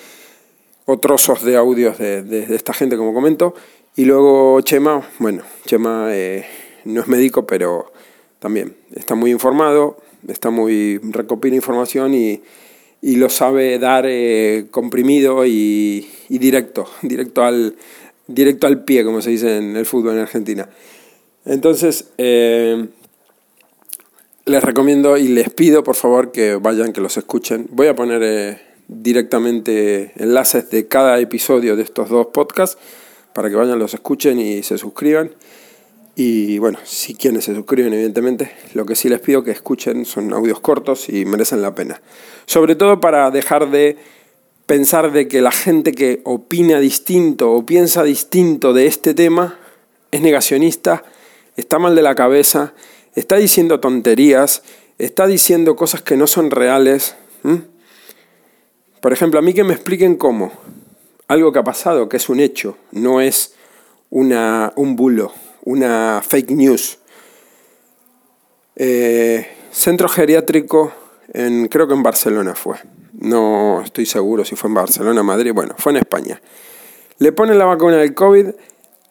Trozos 0.99 1.45
de 1.45 1.57
audios 1.57 1.99
de, 1.99 2.47
esta 2.51 2.73
gente, 2.73 2.97
como 2.97 3.15
comento. 3.15 3.55
Y 3.97 4.05
luego 4.05 4.61
Chema, 4.63 5.07
bueno, 5.19 5.43
Chema 5.67 6.07
eh, 6.11 6.45
no 6.85 7.01
es 7.01 7.09
médico, 7.09 7.47
pero 7.47 7.93
también 8.39 8.75
está 8.95 9.15
muy 9.15 9.31
informado, 9.31 9.99
está 10.29 10.51
muy 10.51 10.99
recopila 10.99 11.55
información 11.55 12.15
y, 12.15 12.43
lo 13.03 13.29
sabe 13.29 13.79
dar 13.79 14.05
eh, 14.07 14.67
comprimido 14.71 15.45
y, 15.45 16.09
directo, 16.29 16.89
directo 17.03 17.43
al, 17.43 17.77
directo 18.27 18.67
al 18.67 18.85
pie, 18.85 19.05
como 19.05 19.21
se 19.21 19.31
dice 19.31 19.59
en 19.59 19.77
el 19.77 19.87
fútbol 19.87 20.15
en 20.15 20.21
Argentina. 20.21 20.69
Entonces, 21.45 22.11
eh, 22.19 22.87
les 24.45 24.65
recomiendo 24.65 25.17
y 25.17 25.29
les 25.29 25.51
pido 25.51 25.85
por 25.85 25.97
favor 25.97 26.33
que 26.33 26.57
vayan, 26.57 26.93
que 26.93 27.01
los 27.01 27.17
escuchen. 27.17 27.69
Voy 27.71 27.89
a 27.89 27.95
poner 27.95 28.72
directamente 29.01 30.13
enlaces 30.17 30.71
de 30.71 30.89
cada 30.89 31.19
episodio 31.19 31.77
de 31.77 31.83
estos 31.83 32.09
dos 32.09 32.29
podcasts 32.29 32.79
para 33.33 33.49
que 33.49 33.57
vayan, 33.57 33.79
los 33.79 33.95
escuchen 33.95 34.39
y 34.39 34.63
se 34.63 34.79
suscriban. 34.79 35.31
Y 36.15 36.59
bueno, 36.59 36.79
si 36.85 37.15
quienes 37.15 37.45
se 37.45 37.55
suscriben, 37.55 37.95
evidentemente, 37.95 38.53
lo 38.75 38.85
que 38.85 38.95
sí 38.95 39.09
les 39.09 39.21
pido 39.21 39.43
que 39.43 39.51
escuchen 39.51 40.05
son 40.05 40.33
audios 40.33 40.61
cortos 40.61 41.09
y 41.09 41.25
merecen 41.25 41.63
la 41.63 41.75
pena. 41.75 42.03
Sobre 42.45 42.75
todo 42.75 43.01
para 43.01 43.31
dejar 43.31 43.71
de 43.71 43.97
pensar 44.67 45.13
de 45.13 45.27
que 45.27 45.41
la 45.41 45.53
gente 45.53 45.93
que 45.93 46.21
opina 46.25 46.81
distinto 46.81 47.53
o 47.53 47.65
piensa 47.65 48.03
distinto 48.03 48.73
de 48.73 48.87
este 48.87 49.15
tema 49.15 49.59
es 50.11 50.21
negacionista, 50.21 51.05
está 51.57 51.79
mal 51.79 51.95
de 51.95 52.03
la 52.03 52.15
cabeza, 52.15 52.75
está 53.15 53.37
diciendo 53.37 53.81
tonterías, 53.81 54.63
está 54.99 55.27
diciendo 55.27 55.77
cosas 55.77 56.03
que 56.03 56.17
no 56.17 56.27
son 56.27 56.51
reales. 56.51 57.17
Por 59.03 59.13
ejemplo, 59.13 59.39
a 59.39 59.43
mí 59.43 59.53
que 59.53 59.65
me 59.65 59.75
expliquen 59.75 60.17
cómo 60.17 60.51
algo 61.29 61.53
que 61.53 61.59
ha 61.59 61.65
pasado, 61.65 62.09
que 62.09 62.17
es 62.17 62.31
un 62.31 62.41
hecho, 62.41 62.79
no 62.93 63.21
es 63.21 63.55
una, 64.09 64.73
un 64.77 64.97
bulo, 64.97 65.33
una 65.65 66.23
fake 66.27 66.53
news. 66.53 66.99
Eh, 68.77 69.47
centro 69.71 70.09
geriátrico, 70.09 70.93
en, 71.35 71.69
creo 71.69 71.87
que 71.87 71.95
en 71.95 72.03
Barcelona 72.03 72.55
fue 72.55 72.79
no 73.23 73.83
estoy 73.83 74.07
seguro 74.07 74.45
si 74.45 74.57
fue 74.57 74.69
en 74.69 74.75
Barcelona, 74.75 75.23
Madrid, 75.23 75.53
bueno, 75.55 75.75
fue 75.79 75.93
en 75.93 75.99
España. 75.99 76.41
Le 77.19 77.33
ponen 77.33 77.59
la 77.59 77.65
vacuna 77.65 77.97
del 77.97 78.15
COVID 78.15 78.49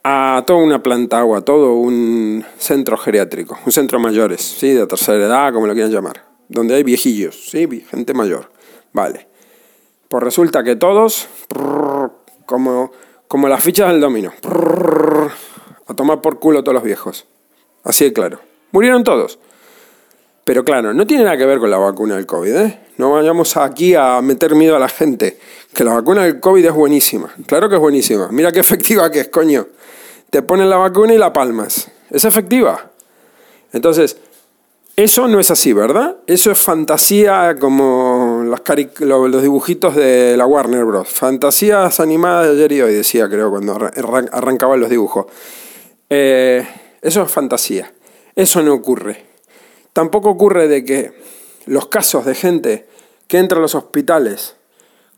a 0.04 0.44
toda 0.46 0.60
una 0.60 0.82
planta 0.82 1.20
agua, 1.20 1.40
a 1.40 1.42
todo 1.42 1.76
un 1.76 2.44
centro 2.58 2.98
geriátrico, 2.98 3.58
un 3.66 3.72
centro 3.72 4.00
mayores, 4.00 4.42
¿sí? 4.42 4.70
de 4.70 4.88
tercera 4.88 5.26
edad, 5.26 5.54
como 5.54 5.68
lo 5.68 5.74
quieran 5.74 5.92
llamar, 5.92 6.26
donde 6.50 6.76
hay 6.76 6.84
viejillos, 6.84 7.50
¿sí? 7.50 7.68
gente 7.90 8.14
mayor. 8.14 8.52
Vale. 8.94 9.31
Pues 10.12 10.26
resulta 10.26 10.62
que 10.62 10.76
todos, 10.76 11.30
como, 12.46 12.92
como 13.30 13.48
las 13.48 13.64
fichas 13.64 13.88
del 13.94 14.02
domino, 14.02 14.34
a 15.88 15.94
tomar 15.94 16.20
por 16.20 16.38
culo 16.38 16.66
todos 16.66 16.74
los 16.74 16.84
viejos. 16.84 17.26
Así 17.86 18.04
de 18.04 18.12
claro. 18.12 18.42
Murieron 18.74 19.06
todos. 19.06 19.40
Pero 20.44 20.66
claro, 20.66 20.94
no 20.94 21.08
tiene 21.08 21.24
nada 21.24 21.38
que 21.38 21.46
ver 21.46 21.60
con 21.60 21.72
la 21.72 21.78
vacuna 21.78 22.18
del 22.18 22.26
COVID, 22.26 22.56
¿eh? 22.58 22.80
No 22.98 23.12
vayamos 23.12 23.56
aquí 23.56 23.96
a 23.96 24.22
meter 24.22 24.54
miedo 24.54 24.76
a 24.76 24.80
la 24.80 24.90
gente, 24.90 25.40
que 25.74 25.86
la 25.86 25.94
vacuna 25.94 26.26
del 26.26 26.42
COVID 26.42 26.66
es 26.66 26.74
buenísima. 26.74 27.34
Claro 27.48 27.70
que 27.70 27.76
es 27.76 27.82
buenísima. 27.82 28.28
Mira 28.34 28.52
qué 28.52 28.60
efectiva 28.60 29.10
que 29.10 29.22
es, 29.22 29.28
coño. 29.30 29.66
Te 30.30 30.42
ponen 30.42 30.70
la 30.70 30.76
vacuna 30.76 31.14
y 31.14 31.18
la 31.18 31.32
palmas. 31.32 31.90
Es 32.10 32.26
efectiva. 32.26 32.92
Entonces, 33.72 34.18
eso 34.98 35.30
no 35.30 35.40
es 35.40 35.50
así, 35.52 35.72
¿verdad? 35.72 36.18
Eso 36.28 36.52
es 36.52 36.58
fantasía 36.58 37.56
como 37.58 38.11
los, 38.50 39.42
dibujitos 39.42 39.96
de 39.96 40.36
la 40.38 40.46
Warner 40.46 40.86
Bros. 40.86 41.10
Fantasías 41.10 42.00
animadas 42.00 42.48
de 42.48 42.54
ayer 42.54 42.72
y 42.72 42.82
hoy, 42.82 42.94
decía, 42.94 43.30
creo, 43.30 43.50
cuando 43.50 43.76
arrancaban 44.32 44.80
los 44.80 44.90
dibujos. 44.90 45.26
Eh, 46.10 46.68
eso 47.02 47.24
es 47.24 47.32
fantasía. 47.32 47.94
Eso 48.36 48.62
no 48.62 48.74
ocurre. 48.74 49.26
Tampoco 49.94 50.30
ocurre 50.30 50.68
de 50.68 50.86
que 50.86 51.14
los 51.66 51.88
casos 51.88 52.26
de 52.26 52.36
gente 52.36 52.88
que 53.28 53.38
entra 53.38 53.58
a 53.58 53.62
los 53.62 53.76
hospitales 53.76 54.56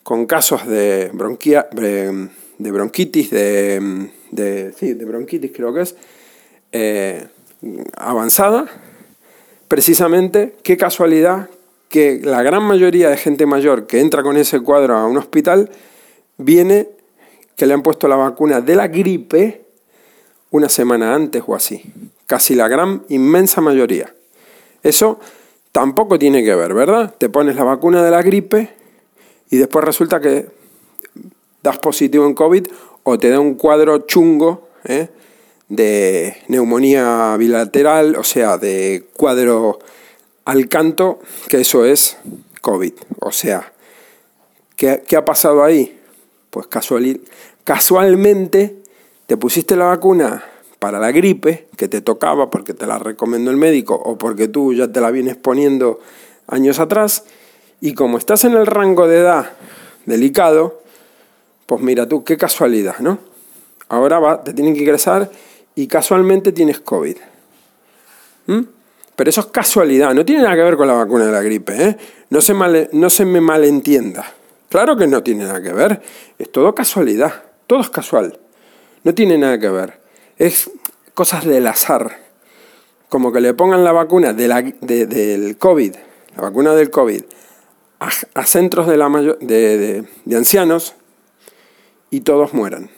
con 0.04 0.26
casos 0.26 0.68
de, 0.68 1.10
bronquia, 1.14 1.68
de 1.72 2.72
bronquitis, 2.72 3.30
de, 3.32 4.10
de, 4.32 5.06
bronquitis 5.06 5.52
creo 5.54 5.74
que 5.74 5.82
es, 5.82 5.96
eh, 6.72 7.28
avanzada, 7.96 8.66
precisamente, 9.68 10.56
qué 10.64 10.78
casualidad 10.78 11.50
que 11.94 12.20
la 12.24 12.42
gran 12.42 12.64
mayoría 12.64 13.12
de 13.12 13.18
gente 13.18 13.46
mayor 13.46 13.86
que 13.86 14.00
entra 14.00 14.24
con 14.24 14.36
ese 14.36 14.62
cuadro 14.62 14.98
a 14.98 15.06
un 15.06 15.16
hospital 15.16 15.70
viene 16.40 16.90
que 17.56 17.68
le 17.68 17.76
han 17.76 17.84
puesto 17.84 18.08
la 18.08 18.16
vacuna 18.16 18.62
de 18.62 18.76
la 18.76 18.88
gripe 18.88 19.62
una 20.50 20.70
semana 20.70 21.14
antes 21.14 21.44
o 21.46 21.54
así. 21.54 21.84
Casi 22.26 22.56
la 22.56 22.68
gran 22.68 23.04
inmensa 23.10 23.62
mayoría. 23.62 24.12
Eso 24.82 25.20
tampoco 25.72 26.18
tiene 26.18 26.44
que 26.44 26.56
ver, 26.56 26.74
¿verdad? 26.74 27.14
Te 27.16 27.30
pones 27.30 27.58
la 27.58 27.64
vacuna 27.64 28.04
de 28.04 28.10
la 28.10 28.24
gripe 28.24 28.74
y 29.52 29.58
después 29.58 29.86
resulta 29.86 30.20
que 30.20 30.48
das 31.62 31.78
positivo 31.78 32.26
en 32.26 32.34
COVID 32.34 32.66
o 33.04 33.20
te 33.20 33.30
da 33.30 33.40
un 33.40 33.54
cuadro 33.54 34.00
chungo 34.08 34.68
¿eh? 34.86 35.10
de 35.70 36.38
neumonía 36.48 37.38
bilateral, 37.38 38.16
o 38.16 38.24
sea, 38.24 38.58
de 38.58 39.06
cuadro 39.14 39.78
al 40.46 40.68
canto, 40.68 41.20
que 41.48 41.62
eso 41.62 41.86
es 41.86 42.18
COVID. 42.62 42.94
O 43.20 43.32
sea, 43.32 43.74
¿qué, 44.76 45.02
ha 45.16 45.26
pasado 45.26 45.64
ahí? 45.64 46.00
Pues 46.50 46.68
casual, 46.68 47.22
casualmente 47.64 48.78
te 49.26 49.38
pusiste 49.38 49.76
la 49.76 49.86
vacuna 49.86 50.44
para 50.80 51.00
la 51.00 51.12
gripe 51.12 51.68
que 51.78 51.88
te 51.88 52.02
tocaba 52.02 52.50
porque 52.50 52.74
te 52.74 52.86
la 52.86 53.00
recomendó 53.00 53.52
el 53.52 53.58
médico 53.58 53.96
o 53.96 54.18
porque 54.18 54.48
tú 54.48 54.74
ya 54.74 54.92
te 54.92 55.00
la 55.00 55.12
vienes 55.12 55.38
poniendo 55.38 56.02
años 56.48 56.80
atrás 56.80 57.24
y 57.80 57.94
como 57.94 58.18
estás 58.18 58.44
en 58.44 58.54
el 58.54 58.66
rango 58.66 59.08
de 59.08 59.20
edad 59.20 59.54
delicado, 60.06 60.82
pues 61.66 61.82
mira 61.82 62.08
tú, 62.08 62.24
qué 62.24 62.38
casualidad, 62.38 63.00
¿no? 63.00 63.20
Ahora 63.90 64.20
va, 64.20 64.44
te 64.44 64.54
tienen 64.54 64.74
que 64.74 64.82
ingresar 64.82 65.32
y 65.76 65.88
casualmente 65.88 66.52
tienes 66.52 66.80
COVID. 66.80 67.18
¿Mm? 68.48 68.62
Pero 69.16 69.30
eso 69.30 69.42
es 69.42 69.48
casualidad, 69.48 70.14
no 70.14 70.26
tiene 70.26 70.44
nada 70.44 70.56
que 70.56 70.64
ver 70.64 70.78
con 70.78 70.88
la 70.88 70.94
vacuna 70.94 71.26
de 71.26 71.32
la 71.32 71.42
gripe, 71.42 71.84
¿eh? 71.84 71.98
No 72.30 72.42
se, 72.42 72.54
no 72.92 73.10
se 73.10 73.26
me 73.26 73.42
malentienda. 73.42 74.26
Claro 74.70 74.98
que 74.98 75.06
no 75.06 75.22
tiene 75.22 75.46
nada 75.46 75.62
que 75.62 75.72
ver, 75.72 76.02
es 76.40 76.52
todo 76.52 76.74
casualidad, 76.74 77.44
todo 77.68 77.82
es 77.82 77.90
casual, 77.90 78.40
no 79.04 79.14
tiene 79.14 79.38
nada 79.38 79.60
que 79.60 79.70
ver 79.70 80.04
es 80.38 80.72
cosas 81.14 81.46
del 81.46 81.68
azar. 81.68 82.20
Como 83.10 83.32
que 83.32 83.42
le 83.42 83.54
pongan 83.54 83.84
la 83.84 83.92
vacuna 83.92 84.34
de 84.34 84.48
la, 84.48 84.62
del 84.62 85.58
COVID, 85.58 85.96
la 86.36 86.42
vacuna 86.42 86.74
del 86.74 86.90
COVID, 86.90 87.22
a, 88.00 88.46
centros 88.46 88.88
de, 88.88 88.98
la 88.98 89.08
de, 89.40 90.06
ancianos 90.36 90.96
y 92.10 92.22
todos 92.22 92.54
mueran. 92.54 92.90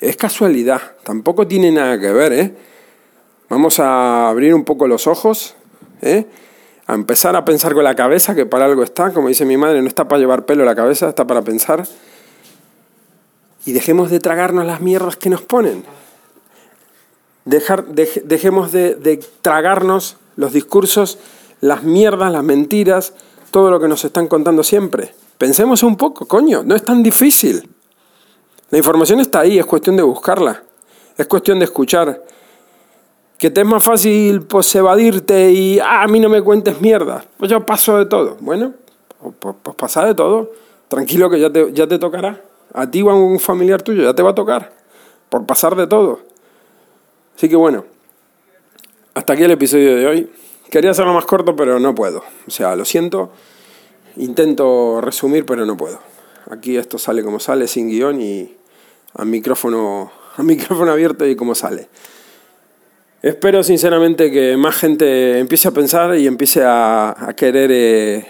Es 0.00 0.16
casualidad, 0.16 0.96
tampoco 1.04 1.46
tiene 1.46 1.70
nada 1.70 1.98
que 1.98 2.12
ver, 2.12 2.32
¿eh? 2.32 2.54
Vamos 3.50 3.80
a 3.80 4.28
abrir 4.28 4.54
un 4.54 4.64
poco 4.64 4.86
los 4.86 5.08
ojos, 5.08 5.56
¿eh? 6.02 6.24
a 6.86 6.94
empezar 6.94 7.34
a 7.34 7.44
pensar 7.44 7.74
con 7.74 7.82
la 7.82 7.96
cabeza, 7.96 8.36
que 8.36 8.46
para 8.46 8.64
algo 8.66 8.84
está, 8.84 9.12
como 9.12 9.26
dice 9.26 9.44
mi 9.44 9.56
madre, 9.56 9.82
no 9.82 9.88
está 9.88 10.06
para 10.06 10.20
llevar 10.20 10.46
pelo 10.46 10.64
la 10.64 10.76
cabeza, 10.76 11.08
está 11.08 11.26
para 11.26 11.42
pensar. 11.42 11.84
Y 13.66 13.72
dejemos 13.72 14.08
de 14.08 14.20
tragarnos 14.20 14.64
las 14.64 14.80
mierdas 14.80 15.16
que 15.16 15.30
nos 15.30 15.42
ponen. 15.42 15.82
Dejar, 17.44 17.86
dejemos 17.86 18.70
de, 18.70 18.94
de 18.94 19.16
tragarnos 19.42 20.16
los 20.36 20.52
discursos, 20.52 21.18
las 21.60 21.82
mierdas, 21.82 22.30
las 22.30 22.44
mentiras, 22.44 23.14
todo 23.50 23.72
lo 23.72 23.80
que 23.80 23.88
nos 23.88 24.04
están 24.04 24.28
contando 24.28 24.62
siempre. 24.62 25.12
Pensemos 25.38 25.82
un 25.82 25.96
poco, 25.96 26.24
coño, 26.26 26.62
no 26.62 26.76
es 26.76 26.84
tan 26.84 27.02
difícil. 27.02 27.68
La 28.70 28.78
información 28.78 29.18
está 29.18 29.40
ahí, 29.40 29.58
es 29.58 29.66
cuestión 29.66 29.96
de 29.96 30.04
buscarla, 30.04 30.62
es 31.18 31.26
cuestión 31.26 31.58
de 31.58 31.64
escuchar. 31.64 32.22
Que 33.40 33.50
te 33.50 33.62
es 33.62 33.66
más 33.66 33.82
fácil 33.82 34.42
pues 34.42 34.74
evadirte 34.74 35.50
y 35.50 35.78
ah, 35.78 36.02
a 36.02 36.06
mí 36.08 36.20
no 36.20 36.28
me 36.28 36.42
cuentes 36.42 36.78
mierda. 36.82 37.24
Pues 37.38 37.50
yo 37.50 37.64
paso 37.64 37.96
de 37.96 38.04
todo. 38.04 38.36
Bueno, 38.40 38.74
pues, 39.40 39.56
pues 39.62 39.74
pasa 39.76 40.04
de 40.04 40.14
todo. 40.14 40.52
Tranquilo 40.88 41.30
que 41.30 41.40
ya 41.40 41.50
te, 41.50 41.72
ya 41.72 41.86
te 41.86 41.98
tocará. 41.98 42.44
A 42.74 42.90
ti 42.90 43.00
o 43.00 43.08
a 43.08 43.14
un 43.14 43.40
familiar 43.40 43.80
tuyo 43.80 44.02
ya 44.02 44.12
te 44.12 44.22
va 44.22 44.32
a 44.32 44.34
tocar. 44.34 44.74
Por 45.30 45.46
pasar 45.46 45.74
de 45.74 45.86
todo. 45.86 46.20
Así 47.34 47.48
que 47.48 47.56
bueno, 47.56 47.86
hasta 49.14 49.32
aquí 49.32 49.44
el 49.44 49.52
episodio 49.52 49.96
de 49.96 50.06
hoy. 50.06 50.30
Quería 50.70 50.90
hacerlo 50.90 51.14
más 51.14 51.24
corto, 51.24 51.56
pero 51.56 51.80
no 51.80 51.94
puedo. 51.94 52.22
O 52.46 52.50
sea, 52.50 52.76
lo 52.76 52.84
siento. 52.84 53.30
Intento 54.16 55.00
resumir, 55.00 55.46
pero 55.46 55.64
no 55.64 55.78
puedo. 55.78 55.98
Aquí 56.50 56.76
esto 56.76 56.98
sale 56.98 57.24
como 57.24 57.40
sale, 57.40 57.68
sin 57.68 57.88
guion 57.88 58.20
y 58.20 58.54
a 59.14 59.24
micrófono, 59.24 60.12
a 60.36 60.42
micrófono 60.42 60.92
abierto 60.92 61.26
y 61.26 61.36
como 61.36 61.54
sale. 61.54 61.88
Espero 63.22 63.62
sinceramente 63.62 64.30
que 64.30 64.56
más 64.56 64.76
gente 64.76 65.38
empiece 65.38 65.68
a 65.68 65.72
pensar 65.72 66.16
y 66.16 66.26
empiece 66.26 66.62
a, 66.64 67.34
querer 67.36 67.70
eh, 67.70 68.26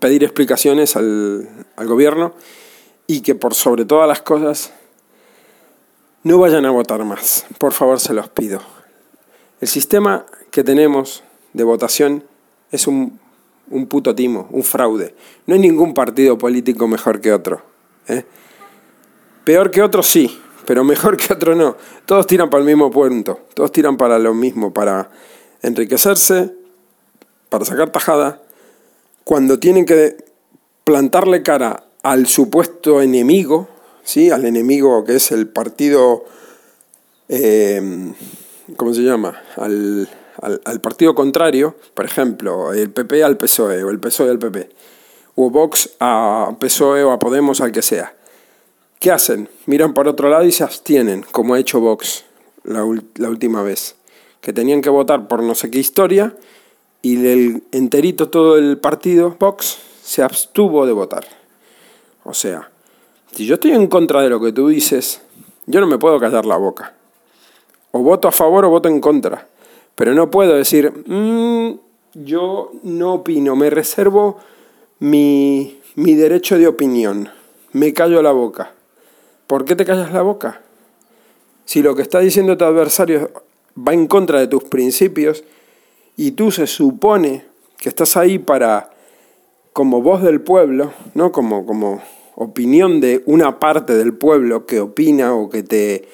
pedir 0.00 0.24
explicaciones 0.24 0.96
al, 0.96 1.46
al 1.76 1.86
gobierno 1.86 2.32
y 3.06 3.20
que 3.20 3.34
por 3.34 3.54
sobre 3.54 3.84
todas 3.84 4.08
las 4.08 4.22
cosas 4.22 4.72
no 6.22 6.38
vayan 6.38 6.64
a 6.64 6.70
votar 6.70 7.04
más. 7.04 7.44
Por 7.58 7.74
favor, 7.74 8.00
se 8.00 8.14
los 8.14 8.28
pido. 8.30 8.60
El 9.60 9.68
sistema 9.68 10.24
que 10.50 10.64
tenemos 10.64 11.22
de 11.52 11.64
votación 11.64 12.24
es 12.70 12.86
un, 12.86 13.18
un 13.70 13.86
puto 13.86 14.14
timo, 14.14 14.48
un 14.50 14.62
fraude. 14.62 15.14
No 15.46 15.54
hay 15.54 15.60
ningún 15.60 15.92
partido 15.94 16.38
político 16.38 16.88
mejor 16.88 17.20
que 17.20 17.32
otro. 17.32 17.62
¿eh? 18.08 18.24
Peor 19.44 19.70
que 19.70 19.82
otro 19.82 20.02
sí, 20.02 20.40
pero 20.68 20.84
mejor 20.84 21.16
que 21.16 21.32
otro 21.32 21.54
no. 21.54 21.78
Todos 22.04 22.26
tiran 22.26 22.50
para 22.50 22.60
el 22.60 22.66
mismo 22.66 22.90
punto, 22.90 23.40
todos 23.54 23.72
tiran 23.72 23.96
para 23.96 24.18
lo 24.18 24.34
mismo, 24.34 24.70
para 24.74 25.08
enriquecerse, 25.62 26.50
para 27.48 27.64
sacar 27.64 27.90
tajada. 27.90 28.42
Cuando 29.24 29.58
tienen 29.58 29.86
que 29.86 30.18
plantarle 30.84 31.42
cara 31.42 31.84
al 32.02 32.26
supuesto 32.26 33.00
enemigo, 33.00 33.66
¿sí? 34.04 34.30
al 34.30 34.44
enemigo 34.44 35.06
que 35.06 35.16
es 35.16 35.32
el 35.32 35.48
partido, 35.48 36.26
eh, 37.30 38.12
¿cómo 38.76 38.92
se 38.92 39.00
llama? 39.00 39.40
Al, 39.56 40.06
al, 40.42 40.80
partido 40.82 41.14
contrario, 41.14 41.76
por 41.94 42.04
ejemplo, 42.04 42.74
el 42.74 42.90
PP 42.90 43.24
al 43.24 43.38
PSOE 43.38 43.84
o 43.84 43.88
el 43.88 44.00
PSOE 44.00 44.28
al 44.28 44.38
PP, 44.38 44.68
o 45.34 45.48
Vox 45.48 45.92
a 45.98 46.54
PSOE 46.60 47.04
o 47.04 47.12
a 47.12 47.18
Podemos 47.18 47.62
al 47.62 47.72
que 47.72 47.80
sea. 47.80 48.17
¿Qué 48.98 49.12
hacen? 49.12 49.48
Miran 49.66 49.94
por 49.94 50.08
otro 50.08 50.28
lado 50.28 50.44
y 50.44 50.50
se 50.50 50.64
abstienen, 50.64 51.24
como 51.30 51.54
ha 51.54 51.60
hecho 51.60 51.78
Vox 51.78 52.24
la, 52.64 52.84
última 52.84 53.62
vez, 53.62 53.94
que 54.40 54.52
tenían 54.52 54.82
que 54.82 54.90
votar 54.90 55.28
por 55.28 55.40
no 55.40 55.54
sé 55.54 55.70
qué 55.70 55.78
historia 55.78 56.34
y 57.00 57.24
el 57.24 57.62
enterito 57.70 58.28
todo 58.28 58.58
el 58.58 58.76
partido 58.78 59.36
Vox 59.38 59.78
se 60.02 60.24
abstuvo 60.24 60.84
de 60.84 60.92
votar. 60.92 61.24
O 62.24 62.34
sea, 62.34 62.70
si 63.32 63.46
yo 63.46 63.54
estoy 63.54 63.70
en 63.70 63.86
contra 63.86 64.20
de 64.20 64.30
lo 64.30 64.40
que 64.40 64.52
tú 64.52 64.66
dices, 64.66 65.20
yo 65.66 65.80
no 65.80 65.86
me 65.86 65.98
puedo 65.98 66.18
callar 66.18 66.44
la 66.44 66.56
boca. 66.56 66.94
O 67.92 68.00
voto 68.00 68.26
a 68.26 68.32
favor 68.32 68.64
o 68.64 68.70
voto 68.70 68.88
en 68.88 69.00
contra. 69.00 69.46
Pero 69.94 70.12
no 70.12 70.28
puedo 70.28 70.54
decir, 70.54 70.92
mm, 71.06 71.78
yo 72.14 72.72
no 72.82 73.14
opino, 73.14 73.54
me 73.54 73.70
reservo 73.70 74.38
mi, 74.98 75.78
mi 75.94 76.14
derecho 76.14 76.58
de 76.58 76.66
opinión, 76.66 77.28
me 77.72 77.92
callo 77.92 78.22
la 78.22 78.32
boca. 78.32 78.72
¿Por 79.48 79.64
qué 79.64 79.74
te 79.74 79.86
callas 79.86 80.12
la 80.12 80.20
boca? 80.20 80.60
Si 81.64 81.82
lo 81.82 81.96
que 81.96 82.02
está 82.02 82.20
diciendo 82.20 82.58
tu 82.58 82.64
adversario 82.64 83.30
va 83.76 83.94
en 83.94 84.06
contra 84.06 84.38
de 84.40 84.46
tus 84.46 84.62
principios 84.64 85.42
y 86.16 86.32
tú 86.32 86.50
se 86.52 86.66
supone 86.66 87.44
que 87.78 87.88
estás 87.88 88.18
ahí 88.18 88.38
para, 88.38 88.90
como 89.72 90.02
voz 90.02 90.22
del 90.22 90.42
pueblo, 90.42 90.92
¿no? 91.14 91.32
como, 91.32 91.64
como 91.64 92.02
opinión 92.34 93.00
de 93.00 93.22
una 93.24 93.58
parte 93.58 93.94
del 93.94 94.12
pueblo 94.12 94.66
que 94.66 94.80
opina 94.80 95.34
o 95.34 95.48
que 95.48 95.62
te 95.62 96.08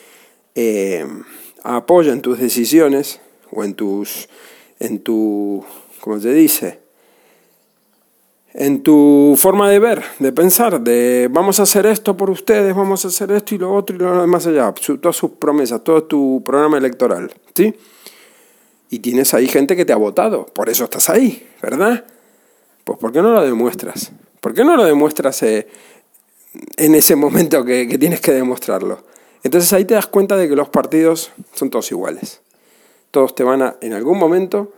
eh, 0.55 1.05
apoya 1.65 2.13
en 2.13 2.23
tus 2.23 2.39
decisiones, 2.39 3.21
o 3.51 3.65
en 3.65 3.75
tus, 3.75 4.29
en 4.79 5.01
tu, 5.01 5.65
¿cómo 6.01 6.21
se 6.21 6.33
dice? 6.33 6.84
En 8.55 8.83
tu 8.83 9.35
forma 9.37 9.69
de 9.69 9.79
ver, 9.81 10.03
de 10.21 10.33
pensar, 10.33 10.81
de 10.81 11.29
vamos 11.31 11.59
a 11.59 11.65
hacer 11.65 11.87
esto 11.87 12.17
por 12.17 12.31
ustedes, 12.31 12.75
vamos 12.75 13.05
a 13.05 13.09
hacer 13.09 13.33
esto 13.33 13.55
y 13.55 13.59
lo 13.59 13.75
otro 13.75 13.97
y 13.97 13.99
lo 13.99 14.21
demás 14.21 14.47
allá, 14.47 14.73
todas 14.73 15.17
sus 15.17 15.33
promesas, 15.33 15.83
todo 15.83 16.05
tu 16.05 16.43
programa 16.45 16.79
electoral, 16.79 17.33
¿sí? 17.55 17.75
Y 18.91 19.01
tienes 19.01 19.35
ahí 19.35 19.49
gente 19.49 19.75
que 19.75 19.85
te 19.85 19.93
ha 19.93 19.97
votado, 19.97 20.47
por 20.47 20.69
eso 20.69 20.85
estás 20.85 21.11
ahí, 21.11 21.49
¿verdad? 21.61 22.05
Pues 22.85 22.99
¿por 22.99 23.11
qué 23.11 23.21
no 23.21 23.33
lo 23.33 23.43
demuestras? 23.43 24.13
¿Por 24.41 24.55
qué 24.55 24.65
no 24.65 24.77
lo 24.77 24.85
demuestras 24.85 25.43
eh, 25.43 25.67
en 26.77 26.95
ese 26.95 27.17
momento 27.17 27.65
que, 27.65 27.89
que 27.89 27.99
tienes 27.99 28.21
que 28.21 28.33
demostrarlo? 28.33 29.03
Entonces 29.43 29.73
ahí 29.73 29.85
te 29.85 29.95
das 29.95 30.07
cuenta 30.07 30.37
de 30.37 30.49
que 30.49 30.55
los 30.55 30.69
partidos 30.69 31.33
son 31.55 31.71
todos 31.71 31.91
iguales 31.91 32.41
todos 33.15 33.37
te 33.37 33.45
van 33.45 33.63
a, 33.63 33.77
en 33.81 33.93
algún 33.93 34.19
momento, 34.19 34.73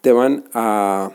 te 0.00 0.12
van 0.12 0.44
a, 0.54 1.10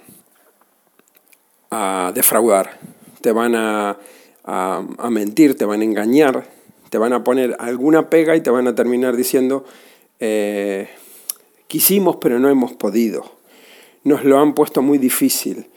a 1.71 2.11
defraudar, 2.13 2.79
te 3.21 3.31
van 3.31 3.55
a, 3.55 3.97
a, 4.43 5.09
mentir, 5.09 5.55
te 5.55 5.65
van 5.65 5.81
a 5.81 5.83
engañar, 5.83 6.45
te 6.89 6.97
van 6.97 7.13
a 7.13 7.23
poner 7.23 7.55
alguna 7.59 8.09
pega 8.09 8.35
y 8.35 8.41
te 8.41 8.49
van 8.49 8.67
a 8.67 8.75
terminar 8.75 9.15
diciendo, 9.15 9.65
eh, 10.19 10.89
quisimos 11.67 12.17
pero 12.17 12.39
no 12.39 12.49
hemos 12.49 12.73
podido, 12.73 13.23
nos 14.03 14.23
lo 14.23 14.39
han 14.39 14.53
puesto 14.53 14.81
muy 14.81 14.97
difícil, 14.97 15.67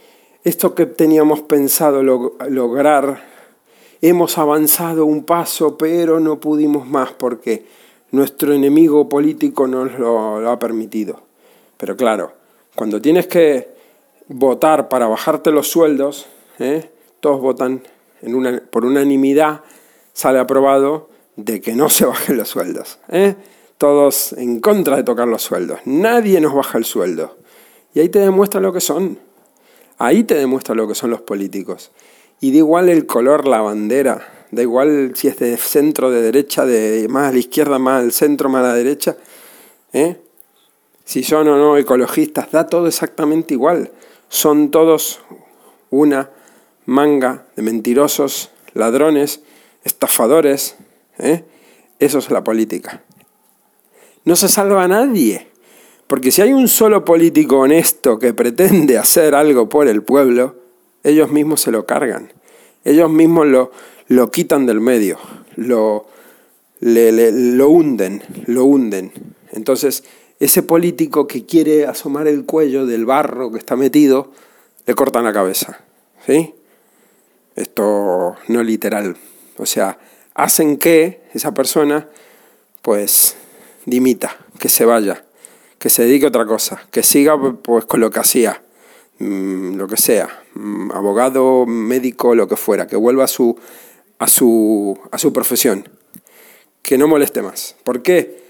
esto 0.44 0.74
que 0.74 0.86
teníamos 0.86 1.42
pensado 1.42 2.02
lograr, 2.02 3.22
hemos 4.00 4.38
avanzado 4.38 5.04
un 5.04 5.24
paso 5.24 5.76
pero 5.76 6.18
no 6.18 6.40
pudimos 6.40 6.86
más 6.86 7.12
porque 7.12 7.64
nuestro 8.12 8.52
enemigo 8.52 9.08
político 9.08 9.66
nos 9.66 9.98
lo, 9.98 10.48
ha 10.48 10.58
permitido. 10.58 11.22
Pero 11.78 11.96
claro, 11.96 12.32
cuando 12.76 13.00
tienes 13.00 13.26
que 13.26 13.68
votar 14.32 14.88
para 14.88 15.06
bajarte 15.06 15.50
los 15.50 15.68
sueldos, 15.68 16.26
¿eh? 16.58 16.90
todos 17.20 17.40
votan 17.40 17.82
en 18.22 18.34
una, 18.34 18.62
por 18.70 18.84
unanimidad, 18.84 19.62
sale 20.12 20.38
aprobado 20.38 21.10
de 21.36 21.60
que 21.60 21.74
no 21.74 21.88
se 21.88 22.04
bajen 22.04 22.36
los 22.36 22.48
sueldos. 22.48 22.98
¿eh? 23.08 23.36
Todos 23.78 24.32
en 24.34 24.60
contra 24.60 24.96
de 24.96 25.02
tocar 25.04 25.28
los 25.28 25.42
sueldos. 25.42 25.80
Nadie 25.84 26.40
nos 26.40 26.54
baja 26.54 26.78
el 26.78 26.84
sueldo. 26.84 27.36
Y 27.94 28.00
ahí 28.00 28.08
te 28.08 28.20
demuestra 28.20 28.60
lo 28.60 28.72
que 28.72 28.80
son. 28.80 29.18
Ahí 29.98 30.24
te 30.24 30.34
demuestra 30.34 30.74
lo 30.74 30.88
que 30.88 30.94
son 30.94 31.10
los 31.10 31.20
políticos. 31.20 31.90
Y 32.40 32.52
da 32.52 32.58
igual 32.58 32.88
el 32.88 33.06
color, 33.06 33.46
la 33.46 33.60
bandera, 33.60 34.42
Da 34.52 34.60
igual 34.60 35.12
si 35.14 35.28
es 35.28 35.38
de 35.38 35.56
centro, 35.56 36.10
de 36.10 36.20
derecha, 36.20 36.66
de 36.66 37.08
más 37.08 37.30
a 37.30 37.32
la 37.32 37.38
izquierda, 37.38 37.78
más 37.78 38.02
al 38.02 38.12
centro, 38.12 38.50
más 38.50 38.62
a 38.62 38.68
la 38.68 38.74
derecha. 38.74 39.16
¿eh? 39.94 40.20
Si 41.06 41.22
son 41.22 41.48
o 41.48 41.56
no 41.56 41.78
ecologistas, 41.78 42.52
da 42.52 42.66
todo 42.66 42.86
exactamente 42.86 43.54
igual. 43.54 43.90
Son 44.32 44.70
todos 44.70 45.20
una 45.90 46.30
manga 46.86 47.44
de 47.54 47.60
mentirosos, 47.60 48.50
ladrones, 48.72 49.42
estafadores. 49.84 50.76
¿eh? 51.18 51.44
Eso 51.98 52.18
es 52.18 52.30
la 52.30 52.42
política. 52.42 53.02
No 54.24 54.34
se 54.34 54.48
salva 54.48 54.84
a 54.84 54.88
nadie. 54.88 55.48
Porque 56.06 56.32
si 56.32 56.40
hay 56.40 56.54
un 56.54 56.66
solo 56.68 57.04
político 57.04 57.58
honesto 57.58 58.18
que 58.18 58.32
pretende 58.32 58.96
hacer 58.96 59.34
algo 59.34 59.68
por 59.68 59.86
el 59.86 60.02
pueblo, 60.02 60.56
ellos 61.04 61.30
mismos 61.30 61.60
se 61.60 61.70
lo 61.70 61.84
cargan. 61.84 62.32
Ellos 62.84 63.10
mismos 63.10 63.48
lo, 63.48 63.70
lo 64.08 64.30
quitan 64.30 64.64
del 64.64 64.80
medio, 64.80 65.18
lo, 65.56 66.06
lo 66.80 67.68
hunden, 67.68 68.22
lo 68.46 68.64
hunden. 68.64 69.12
Entonces, 69.52 70.04
ese 70.42 70.64
político 70.64 71.28
que 71.28 71.46
quiere 71.46 71.86
asomar 71.86 72.26
el 72.26 72.44
cuello 72.44 72.84
del 72.84 73.06
barro 73.06 73.52
que 73.52 73.58
está 73.58 73.76
metido, 73.76 74.32
le 74.86 74.94
cortan 74.96 75.22
la 75.22 75.32
cabeza. 75.32 75.84
¿Sí? 76.26 76.52
Esto 77.54 78.34
no 78.48 78.62
literal. 78.64 79.16
O 79.58 79.66
sea, 79.66 80.00
hacen 80.34 80.78
que 80.78 81.22
esa 81.32 81.54
persona 81.54 82.08
pues 82.82 83.36
dimita, 83.86 84.36
que 84.58 84.68
se 84.68 84.84
vaya, 84.84 85.24
que 85.78 85.90
se 85.90 86.06
dedique 86.06 86.24
a 86.24 86.30
otra 86.30 86.44
cosa, 86.44 86.82
que 86.90 87.04
siga 87.04 87.38
pues 87.62 87.84
con 87.84 88.00
lo 88.00 88.10
que 88.10 88.18
hacía, 88.18 88.64
mm, 89.20 89.76
lo 89.76 89.86
que 89.86 89.96
sea, 89.96 90.42
mm, 90.54 90.90
abogado, 90.90 91.66
médico, 91.66 92.34
lo 92.34 92.48
que 92.48 92.56
fuera, 92.56 92.88
que 92.88 92.96
vuelva 92.96 93.22
a 93.22 93.28
su, 93.28 93.56
a 94.18 94.26
su, 94.26 94.98
a 95.12 95.18
su 95.18 95.32
profesión, 95.32 95.88
que 96.82 96.98
no 96.98 97.06
moleste 97.06 97.42
más. 97.42 97.76
¿Por 97.84 98.02
qué? 98.02 98.41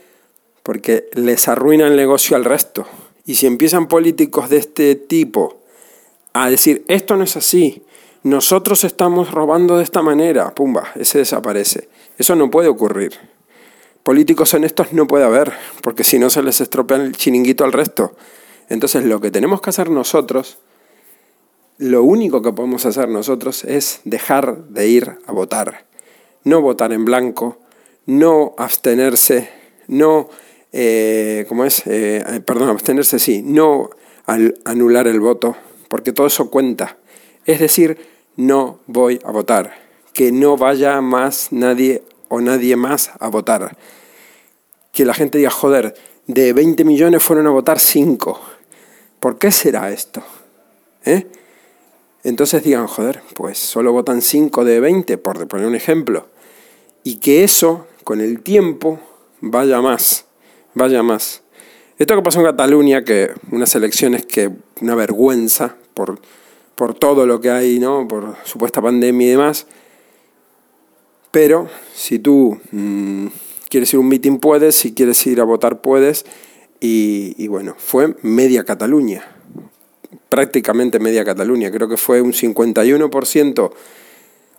Porque 0.62 1.08
les 1.14 1.48
arruina 1.48 1.86
el 1.86 1.96
negocio 1.96 2.36
al 2.36 2.44
resto. 2.44 2.86
Y 3.24 3.36
si 3.36 3.46
empiezan 3.46 3.88
políticos 3.88 4.48
de 4.50 4.58
este 4.58 4.94
tipo 4.94 5.60
a 6.32 6.50
decir, 6.50 6.84
esto 6.88 7.16
no 7.16 7.24
es 7.24 7.36
así, 7.36 7.82
nosotros 8.22 8.84
estamos 8.84 9.32
robando 9.32 9.78
de 9.78 9.84
esta 9.84 10.00
manera, 10.02 10.54
pumba, 10.54 10.92
ese 10.94 11.18
desaparece. 11.18 11.88
Eso 12.18 12.36
no 12.36 12.50
puede 12.50 12.68
ocurrir. 12.68 13.12
Políticos 14.02 14.54
honestos 14.54 14.92
no 14.92 15.06
puede 15.06 15.24
haber, 15.24 15.52
porque 15.80 16.04
si 16.04 16.18
no 16.18 16.30
se 16.30 16.42
les 16.42 16.60
estropea 16.60 16.98
el 16.98 17.16
chiringuito 17.16 17.64
al 17.64 17.72
resto. 17.72 18.14
Entonces 18.68 19.04
lo 19.04 19.20
que 19.20 19.30
tenemos 19.30 19.60
que 19.60 19.70
hacer 19.70 19.90
nosotros, 19.90 20.58
lo 21.78 22.02
único 22.02 22.42
que 22.42 22.52
podemos 22.52 22.86
hacer 22.86 23.08
nosotros 23.08 23.64
es 23.64 24.00
dejar 24.04 24.64
de 24.68 24.88
ir 24.88 25.18
a 25.26 25.32
votar. 25.32 25.84
No 26.44 26.60
votar 26.60 26.92
en 26.92 27.04
blanco, 27.04 27.58
no 28.06 28.54
abstenerse, 28.56 29.50
no, 29.86 30.28
eh, 30.72 31.44
¿cómo 31.48 31.64
es? 31.64 31.82
Eh, 31.86 32.40
perdón, 32.44 32.70
abstenerse 32.70 33.18
sí, 33.18 33.42
no 33.44 33.90
anular 34.64 35.06
el 35.06 35.20
voto, 35.20 35.56
porque 35.88 36.12
todo 36.12 36.26
eso 36.26 36.50
cuenta. 36.50 36.96
Es 37.44 37.60
decir, 37.60 37.98
no 38.36 38.80
voy 38.86 39.20
a 39.24 39.30
votar. 39.30 39.74
Que 40.12 40.32
no 40.32 40.56
vaya 40.56 41.00
más 41.00 41.52
nadie 41.52 42.02
o 42.28 42.40
nadie 42.40 42.76
más 42.76 43.10
a 43.18 43.28
votar. 43.28 43.76
Que 44.92 45.04
la 45.04 45.14
gente 45.14 45.38
diga, 45.38 45.50
joder, 45.50 45.94
de 46.26 46.52
20 46.52 46.84
millones 46.84 47.22
fueron 47.22 47.46
a 47.46 47.50
votar 47.50 47.78
5. 47.78 48.40
¿Por 49.20 49.38
qué 49.38 49.50
será 49.50 49.90
esto? 49.90 50.22
¿Eh? 51.04 51.26
Entonces 52.24 52.62
digan, 52.62 52.86
joder, 52.86 53.22
pues 53.34 53.58
solo 53.58 53.92
votan 53.92 54.22
5 54.22 54.64
de 54.64 54.80
20, 54.80 55.18
por 55.18 55.46
poner 55.48 55.66
un 55.66 55.74
ejemplo. 55.74 56.28
Y 57.02 57.16
que 57.16 57.42
eso, 57.42 57.86
con 58.04 58.20
el 58.20 58.42
tiempo, 58.42 59.00
vaya 59.40 59.80
más, 59.80 60.26
vaya 60.74 61.02
más. 61.02 61.42
Esto 61.98 62.16
que 62.16 62.22
pasó 62.22 62.40
en 62.40 62.46
Cataluña, 62.46 63.04
que 63.04 63.30
unas 63.50 63.74
elecciones 63.74 64.26
que 64.26 64.50
una 64.80 64.94
vergüenza 64.94 65.76
por, 65.94 66.20
por 66.74 66.94
todo 66.94 67.26
lo 67.26 67.40
que 67.40 67.50
hay, 67.50 67.78
¿no? 67.78 68.08
por 68.08 68.36
supuesta 68.44 68.82
pandemia 68.82 69.26
y 69.26 69.30
demás, 69.30 69.66
pero 71.32 71.68
si 71.94 72.18
tú 72.18 72.60
mm, 72.70 73.26
quieres 73.68 73.92
ir 73.92 73.96
a 73.96 74.00
un 74.00 74.08
meeting 74.08 74.38
puedes, 74.38 74.74
si 74.74 74.92
quieres 74.92 75.26
ir 75.26 75.40
a 75.40 75.44
votar 75.44 75.80
puedes. 75.80 76.24
Y, 76.84 77.46
bueno, 77.46 77.76
fue 77.78 78.16
media 78.22 78.64
Cataluña, 78.64 79.24
prácticamente 80.28 80.98
media 80.98 81.24
Cataluña. 81.24 81.70
Creo 81.70 81.88
que 81.88 81.96
fue 81.96 82.20
un 82.20 82.32
51%, 82.32 83.72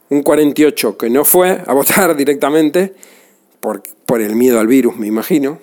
un 0.10 0.24
48% 0.24 0.98
que 0.98 1.10
no 1.10 1.26
fue 1.26 1.62
a 1.68 1.74
votar 1.74 2.16
directamente 2.18 2.94
por, 3.60 3.84
por 4.06 4.22
el 4.22 4.36
miedo 4.36 4.60
al 4.60 4.68
virus, 4.68 4.96
me 4.96 5.08
imagino. 5.08 5.60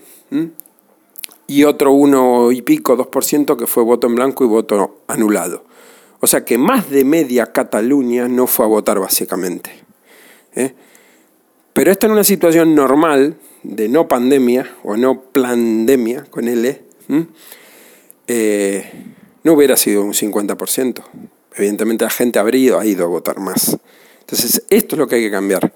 Y 1.46 1.64
otro 1.64 1.92
uno 1.92 2.52
y 2.52 2.62
pico, 2.62 2.96
2% 2.96 3.56
que 3.56 3.66
fue 3.66 3.82
voto 3.82 4.06
en 4.06 4.14
blanco 4.14 4.44
y 4.44 4.48
voto 4.48 5.02
anulado. 5.08 5.64
O 6.20 6.26
sea 6.26 6.44
que 6.44 6.58
más 6.58 6.90
de 6.90 7.04
media 7.04 7.52
Cataluña 7.52 8.28
no 8.28 8.46
fue 8.46 8.66
a 8.66 8.68
votar 8.68 9.00
básicamente. 9.00 9.70
¿eh? 10.54 10.74
Pero 11.72 11.90
esto 11.90 12.06
en 12.06 12.12
una 12.12 12.24
situación 12.24 12.74
normal, 12.74 13.36
de 13.62 13.88
no 13.88 14.06
pandemia 14.06 14.76
o 14.84 14.96
no 14.96 15.22
pandemia 15.22 16.24
con 16.24 16.46
L, 16.46 16.82
eh, 18.26 18.92
no 19.42 19.54
hubiera 19.54 19.76
sido 19.76 20.02
un 20.02 20.12
50%. 20.12 21.02
Evidentemente 21.56 22.04
la 22.04 22.10
gente 22.10 22.38
habría 22.38 22.84
ido 22.84 23.04
a 23.04 23.08
votar 23.08 23.40
más. 23.40 23.76
Entonces, 24.20 24.64
esto 24.70 24.94
es 24.94 24.98
lo 24.98 25.08
que 25.08 25.16
hay 25.16 25.22
que 25.22 25.30
cambiar. 25.30 25.72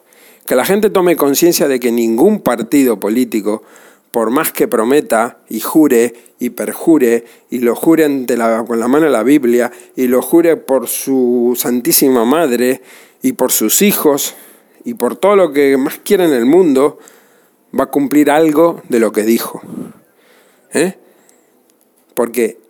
Que 0.46 0.54
la 0.54 0.64
gente 0.64 0.90
tome 0.90 1.16
conciencia 1.16 1.66
de 1.66 1.80
que 1.80 1.90
ningún 1.90 2.40
partido 2.40 3.00
político, 3.00 3.62
por 4.14 4.30
más 4.30 4.52
que 4.52 4.68
prometa 4.68 5.38
y 5.48 5.58
jure 5.58 6.14
y 6.38 6.50
perjure 6.50 7.24
y 7.50 7.58
lo 7.58 7.74
jure 7.74 8.06
con 8.64 8.78
la 8.78 8.86
mano 8.86 9.06
de 9.06 9.10
la 9.10 9.24
Biblia 9.24 9.72
y 9.96 10.06
lo 10.06 10.22
jure 10.22 10.56
por 10.56 10.86
su 10.86 11.54
Santísima 11.58 12.24
Madre 12.24 12.80
y 13.22 13.32
por 13.32 13.50
sus 13.50 13.82
hijos, 13.82 14.36
y 14.84 14.94
por 14.94 15.16
todo 15.16 15.34
lo 15.34 15.52
que 15.52 15.76
más 15.78 15.98
quiera 15.98 16.24
en 16.24 16.32
el 16.32 16.46
mundo, 16.46 17.00
va 17.76 17.84
a 17.84 17.90
cumplir 17.90 18.30
algo 18.30 18.82
de 18.88 19.00
lo 19.00 19.10
que 19.10 19.24
dijo. 19.24 19.60
¿Eh? 20.72 20.94
Porque 22.14 22.60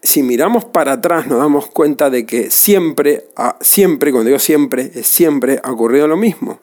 si 0.00 0.22
miramos 0.22 0.64
para 0.64 0.92
atrás 0.92 1.26
nos 1.26 1.40
damos 1.40 1.66
cuenta 1.66 2.08
de 2.08 2.24
que 2.24 2.52
siempre, 2.52 3.24
siempre, 3.60 4.12
cuando 4.12 4.28
digo 4.28 4.38
siempre, 4.38 5.02
siempre 5.02 5.58
ha 5.64 5.72
ocurrido 5.72 6.06
lo 6.06 6.16
mismo. 6.16 6.60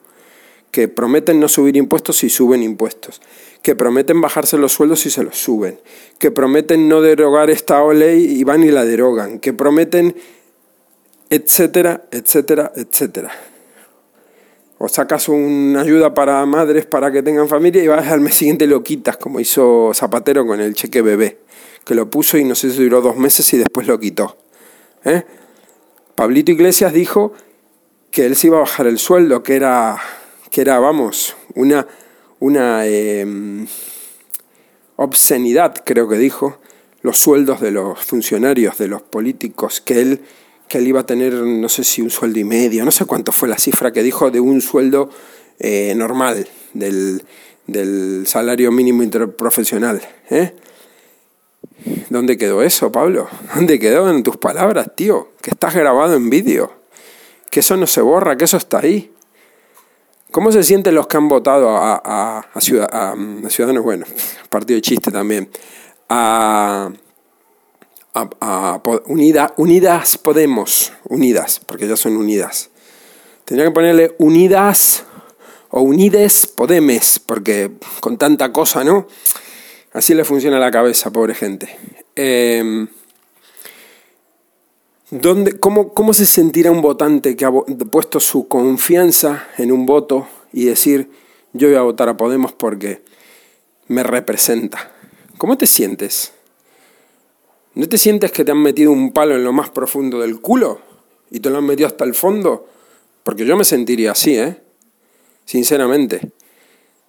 Que 0.70 0.88
prometen 0.88 1.38
no 1.38 1.48
subir 1.48 1.76
impuestos 1.76 2.24
y 2.24 2.30
suben 2.30 2.62
impuestos. 2.62 3.20
Que 3.62 3.74
prometen 3.74 4.20
bajarse 4.20 4.58
los 4.58 4.72
sueldos 4.72 5.06
y 5.06 5.10
se 5.10 5.22
los 5.22 5.38
suben. 5.38 5.80
Que 6.18 6.30
prometen 6.30 6.88
no 6.88 7.00
derogar 7.00 7.50
esta 7.50 7.84
ley 7.92 8.24
y 8.24 8.44
van 8.44 8.62
y 8.62 8.70
la 8.70 8.84
derogan. 8.84 9.38
Que 9.38 9.52
prometen, 9.52 10.16
etcétera, 11.30 12.04
etcétera, 12.10 12.72
etcétera 12.76 13.32
o 14.78 14.88
sacas 14.88 15.28
una 15.28 15.80
ayuda 15.80 16.12
para 16.12 16.44
madres 16.44 16.86
para 16.86 17.10
que 17.10 17.22
tengan 17.22 17.48
familia 17.48 17.82
y 17.82 17.86
vas 17.86 18.06
al 18.08 18.20
mes 18.20 18.34
siguiente 18.34 18.66
lo 18.66 18.82
quitas, 18.82 19.16
como 19.16 19.40
hizo 19.40 19.92
Zapatero 19.94 20.46
con 20.46 20.60
el 20.60 20.74
cheque 20.74 21.02
bebé, 21.02 21.38
que 21.84 21.94
lo 21.94 22.10
puso 22.10 22.36
y 22.36 22.44
no 22.44 22.54
sé 22.54 22.70
si 22.70 22.84
duró 22.84 23.00
dos 23.00 23.16
meses 23.16 23.50
y 23.54 23.58
después 23.58 23.86
lo 23.86 23.98
quitó. 23.98 24.36
¿Eh? 25.04 25.24
Pablito 26.14 26.52
Iglesias 26.52 26.92
dijo 26.92 27.32
que 28.10 28.26
él 28.26 28.36
se 28.36 28.48
iba 28.48 28.58
a 28.58 28.60
bajar 28.60 28.86
el 28.86 28.98
sueldo, 28.98 29.42
que 29.42 29.56
era, 29.56 29.96
que 30.50 30.60
era 30.60 30.78
vamos, 30.78 31.36
una, 31.54 31.86
una 32.40 32.86
em, 32.86 33.66
obscenidad, 34.96 35.82
creo 35.84 36.08
que 36.08 36.18
dijo, 36.18 36.58
los 37.02 37.18
sueldos 37.18 37.60
de 37.60 37.70
los 37.70 38.04
funcionarios, 38.04 38.78
de 38.78 38.88
los 38.88 39.02
políticos, 39.02 39.80
que 39.80 40.00
él 40.00 40.20
que 40.68 40.78
él 40.78 40.88
iba 40.88 41.00
a 41.00 41.06
tener, 41.06 41.32
no 41.34 41.68
sé 41.68 41.84
si 41.84 42.02
un 42.02 42.10
sueldo 42.10 42.38
y 42.38 42.44
medio, 42.44 42.84
no 42.84 42.90
sé 42.90 43.04
cuánto 43.04 43.32
fue 43.32 43.48
la 43.48 43.58
cifra 43.58 43.92
que 43.92 44.02
dijo 44.02 44.30
de 44.30 44.40
un 44.40 44.60
sueldo 44.60 45.10
eh, 45.58 45.94
normal, 45.96 46.48
del, 46.74 47.22
salario 48.26 48.72
mínimo 48.72 49.02
interprofesional. 49.02 50.00
¿eh? 50.30 50.54
¿Dónde 52.10 52.36
quedó 52.36 52.62
eso, 52.62 52.90
Pablo? 52.90 53.28
¿Dónde 53.54 53.78
quedó 53.78 54.10
en 54.10 54.22
tus 54.22 54.36
palabras, 54.36 54.90
tío? 54.96 55.32
Que 55.40 55.50
estás 55.50 55.74
grabado 55.74 56.14
en 56.14 56.30
vídeo, 56.30 56.72
que 57.50 57.60
eso 57.60 57.76
no 57.76 57.86
se 57.86 58.00
borra, 58.00 58.36
que 58.36 58.44
eso 58.44 58.56
está 58.56 58.80
ahí. 58.80 59.12
¿Cómo 60.36 60.52
se 60.52 60.62
sienten 60.62 60.94
los 60.94 61.06
que 61.06 61.16
han 61.16 61.30
votado 61.30 61.70
a, 61.78 61.94
a, 62.04 62.40
a, 62.52 62.60
Ciudadanos? 62.60 63.82
Bueno, 63.82 64.04
partido 64.50 64.76
de 64.76 64.82
chiste 64.82 65.10
también. 65.10 65.48
A 66.10 66.90
a, 68.12 68.82
Unidas 69.56 70.18
Podemos, 70.18 70.92
Unidas, 71.08 71.62
porque 71.64 71.88
ya 71.88 71.96
son 71.96 72.18
unidas. 72.18 72.68
Tendría 73.46 73.66
que 73.68 73.72
ponerle 73.72 74.14
Unidas 74.18 75.04
o 75.70 75.80
Unides 75.80 76.46
Podemes, 76.46 77.18
porque 77.18 77.70
con 78.00 78.18
tanta 78.18 78.52
cosa, 78.52 78.84
¿no? 78.84 79.08
Así 79.94 80.12
le 80.12 80.26
funciona 80.26 80.58
la 80.58 80.70
cabeza, 80.70 81.10
pobre 81.10 81.34
gente. 81.34 81.74
Em, 85.22 85.46
cómo, 85.58 85.94
¿Cómo 85.94 86.12
se 86.12 86.26
sentirá 86.26 86.70
un 86.70 86.82
votante 86.82 87.36
que 87.36 87.44
ha 87.44 87.52
puesto 87.90 88.20
su 88.20 88.48
confianza 88.48 89.48
en 89.56 89.72
un 89.72 89.86
voto 89.86 90.28
y 90.52 90.64
decir, 90.64 91.10
yo 91.52 91.68
voy 91.68 91.76
a 91.76 91.82
votar 91.82 92.08
a 92.08 92.16
Podemos 92.16 92.52
porque 92.52 93.02
me 93.88 94.02
representa? 94.02 94.92
¿Cómo 95.38 95.56
te 95.56 95.66
sientes? 95.66 96.32
¿No 97.74 97.88
te 97.88 97.98
sientes 97.98 98.32
que 98.32 98.44
te 98.44 98.52
han 98.52 98.62
metido 98.62 98.90
un 98.90 99.12
palo 99.12 99.36
en 99.36 99.44
lo 99.44 99.52
más 99.52 99.70
profundo 99.70 100.20
del 100.20 100.40
culo? 100.40 100.80
¿Y 101.30 101.40
te 101.40 101.50
lo 101.50 101.58
han 101.58 101.66
metido 101.66 101.86
hasta 101.86 102.04
el 102.04 102.14
fondo? 102.14 102.68
Porque 103.22 103.44
yo 103.44 103.56
me 103.56 103.64
sentiría 103.64 104.12
así, 104.12 104.36
¿eh? 104.38 104.56
Sinceramente. 105.44 106.32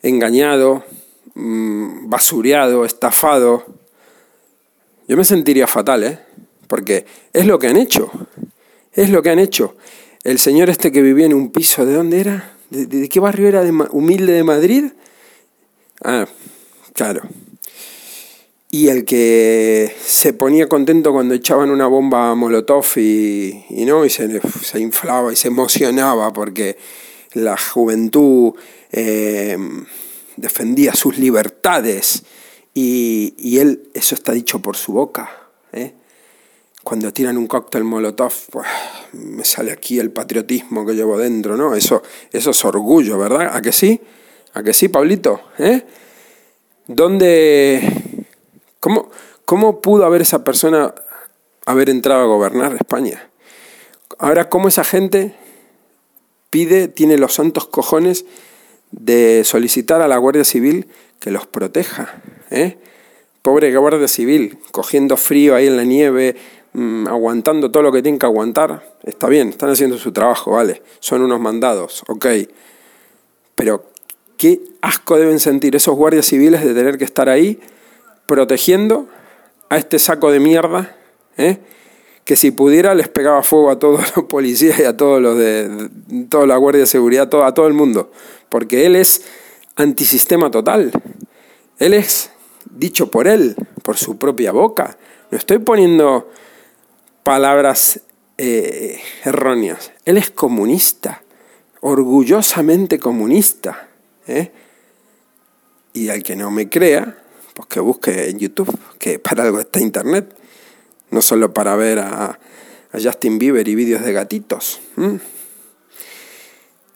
Engañado, 0.02 0.84
mm, 1.36 2.10
basureado, 2.10 2.86
estafado. 2.86 3.66
Yo 5.08 5.18
me 5.18 5.24
sentiría 5.24 5.68
fatal, 5.68 6.04
¿eh? 6.04 6.27
Porque 6.68 7.06
es 7.34 7.46
lo 7.46 7.60
que 7.60 7.68
han 7.68 7.78
hecho. 7.78 8.12
Es 8.94 9.10
lo 9.10 9.22
que 9.22 9.30
han 9.30 9.40
hecho. 9.40 9.76
El 10.24 10.40
señor 10.40 10.70
este 10.70 10.92
que 10.92 11.02
vivía 11.02 11.26
en 11.26 11.34
un 11.34 11.52
piso, 11.52 11.86
¿de 11.86 11.94
dónde 11.94 12.20
era? 12.20 12.54
¿De, 12.70 13.08
qué 13.08 13.20
barrio 13.20 13.48
era? 13.48 13.64
¿De 13.64 13.72
¿Humilde 13.92 14.34
de 14.34 14.44
Madrid? 14.44 14.86
Ah, 16.04 16.28
claro 16.94 17.22
y 18.70 18.90
el 18.90 19.06
que 19.06 19.96
se 20.04 20.34
ponía 20.34 20.68
contento 20.68 21.14
cuando 21.14 21.34
echaban 21.34 21.70
una 21.70 21.88
bomba 21.88 22.32
a 22.32 22.36
Molotov 22.36 22.86
y, 22.98 23.64
¿no? 23.70 24.06
y 24.06 24.10
se, 24.10 24.30
inflaba 24.80 25.32
y 25.32 25.36
se 25.36 25.48
emocionaba 25.48 26.34
porque 26.34 26.78
la 27.34 27.56
juventud 27.58 28.54
eh, 28.92 29.58
defendía 30.36 30.94
sus 30.94 31.18
libertades 31.18 32.24
y, 32.74 33.34
y, 33.38 33.60
él, 33.60 33.90
eso 33.94 34.14
está 34.14 34.34
dicho 34.34 34.60
por 34.60 34.76
su 34.76 34.94
boca. 34.94 35.47
Cuando 36.88 37.12
tiran 37.12 37.38
un 37.38 37.48
cóctel 37.48 37.84
molotov, 37.84 38.32
pues 38.50 38.66
me 39.12 39.44
sale 39.44 39.74
aquí 39.74 40.00
el 40.00 40.10
patriotismo 40.10 40.86
que 40.86 40.94
llevo 40.94 41.18
dentro, 41.18 41.58
¿no? 41.58 41.76
Eso, 41.76 42.02
eso 42.32 42.52
es 42.52 42.64
orgullo, 42.64 43.18
¿verdad? 43.18 43.50
¿A 43.54 43.62
que 43.62 43.74
sí? 43.74 44.00
¿A 44.54 44.64
que 44.64 44.72
sí, 44.72 44.88
Pablito? 44.88 45.42
¿Eh? 45.60 45.84
¿Dónde, 46.88 48.26
cómo, 48.80 49.10
cómo 49.44 49.82
pudo 49.82 50.06
haber 50.06 50.22
esa 50.22 50.46
persona 50.46 50.96
haber 51.66 51.90
entrado 51.90 52.22
a 52.22 52.28
gobernar 52.28 52.74
España? 52.76 53.32
Ahora, 54.18 54.48
¿cómo 54.48 54.70
esa 54.70 54.86
gente 54.86 55.36
pide, 56.52 56.88
tiene 56.88 57.18
los 57.18 57.34
santos 57.34 57.68
cojones 57.68 58.24
de 58.92 59.44
solicitar 59.44 60.02
a 60.02 60.08
la 60.08 60.16
Guardia 60.16 60.46
Civil 60.46 60.88
que 61.20 61.32
los 61.32 61.48
proteja? 61.48 62.22
¿eh? 62.50 62.78
Pobre 63.42 63.76
Guardia 63.76 64.08
Civil, 64.08 64.58
cogiendo 64.72 65.16
frío 65.16 65.56
ahí 65.56 65.68
en 65.68 65.78
la 65.78 65.86
nieve, 65.86 66.36
mmm, 66.78 67.08
aguantando 67.08 67.72
todo 67.72 67.84
lo 67.84 67.92
que 67.92 68.02
tienen 68.02 68.20
que 68.20 68.26
aguantar. 68.26 68.84
Está 69.04 69.28
bien, 69.28 69.50
están 69.50 69.70
haciendo 69.70 69.98
su 69.98 70.12
trabajo, 70.12 70.52
vale. 70.52 70.82
Son 71.00 71.22
unos 71.22 71.40
mandados, 71.40 72.04
ok. 72.08 72.28
Pero 73.56 73.86
qué 74.38 74.62
asco 74.82 75.18
deben 75.18 75.40
sentir 75.40 75.76
esos 75.76 75.96
guardias 75.96 76.28
civiles 76.28 76.64
de 76.64 76.74
tener 76.74 76.98
que 76.98 77.04
estar 77.04 77.28
ahí 77.30 77.60
protegiendo 78.28 79.08
a 79.70 79.78
este 79.78 80.00
saco 80.00 80.32
de 80.32 80.40
mierda, 80.40 80.96
¿eh? 81.38 81.58
que 82.24 82.36
si 82.36 82.52
pudiera 82.52 82.94
les 82.94 83.08
pegaba 83.08 83.42
fuego 83.42 83.72
a 83.72 83.80
todos 83.80 84.16
los 84.16 84.26
policías 84.30 84.80
y 84.80 84.84
a 84.84 84.96
todos 84.96 85.22
los 85.22 85.38
de, 85.38 85.90
toda 86.30 86.46
la 86.46 86.58
Guardia 86.58 86.82
de 86.82 86.88
Seguridad, 86.88 87.34
a 87.44 87.54
todo 87.54 87.68
el 87.68 87.74
mundo, 87.74 88.12
porque 88.50 88.86
él 88.86 88.96
es 88.96 89.24
antisistema 89.76 90.52
total. 90.52 90.92
Él 91.80 91.94
es 91.94 92.32
dicho 92.70 93.10
por 93.10 93.28
él, 93.28 93.56
por 93.82 93.98
su 93.98 94.18
propia 94.18 94.52
boca. 94.52 94.98
No 95.32 95.38
estoy 95.38 95.60
poniendo 95.60 96.30
palabras 97.28 98.00
eh, 98.38 99.02
erróneas. 99.26 99.92
Él 100.06 100.16
es 100.16 100.32
comunista, 100.32 101.24
orgullosamente 101.82 103.00
comunista. 103.00 103.90
¿eh? 104.28 104.50
Y 105.92 106.08
al 106.08 106.24
que 106.24 106.38
no 106.38 106.52
me 106.52 106.70
crea, 106.70 107.18
pues 107.54 107.68
que 107.68 107.82
busque 107.82 108.30
en 108.30 108.40
YouTube, 108.40 108.74
que 108.98 109.20
para 109.20 109.44
algo 109.44 109.60
está 109.60 109.82
Internet, 109.82 110.34
no 111.12 111.22
solo 111.22 111.54
para 111.54 111.76
ver 111.76 112.00
a, 112.00 112.40
Justin 112.94 113.38
Bieber 113.38 113.68
y 113.68 113.76
vídeos 113.76 114.04
de 114.04 114.14
gatitos. 114.14 114.80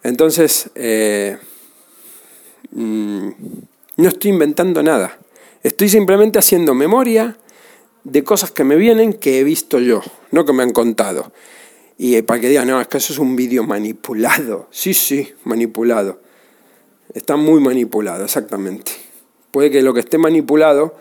Entonces, 0.02 0.70
eh, 0.76 1.38
mmm, 2.72 3.30
no 3.98 4.08
estoy 4.08 4.32
inventando 4.32 4.82
nada, 4.82 5.20
estoy 5.62 5.90
simplemente 5.90 6.40
haciendo 6.40 6.74
memoria 6.74 7.38
de 8.04 8.24
cosas 8.24 8.52
que 8.52 8.64
me 8.64 8.76
vienen 8.76 9.14
que 9.14 9.40
he 9.40 9.44
visto 9.44 9.80
yo, 9.80 10.02
no 10.32 10.46
que 10.46 10.54
me 10.54 10.64
han 10.64 10.72
contado. 10.72 11.32
Y 11.98 12.20
para 12.24 12.40
que 12.40 12.50
digan, 12.50 12.68
no, 12.68 12.82
es 12.82 12.88
que 12.88 12.98
eso 12.98 13.14
es 13.14 13.20
un 13.20 13.36
vídeo 13.36 13.64
manipulado. 13.64 14.68
Sí, 14.72 14.94
sí, 14.94 15.34
manipulado. 15.44 16.20
Está 17.14 17.36
muy 17.36 17.62
manipulado, 17.62 18.26
exactamente. 18.26 18.92
Puede 19.52 19.70
que 19.70 19.82
lo 19.82 19.94
que 19.94 20.00
esté 20.00 20.18
manipulado 20.18 20.96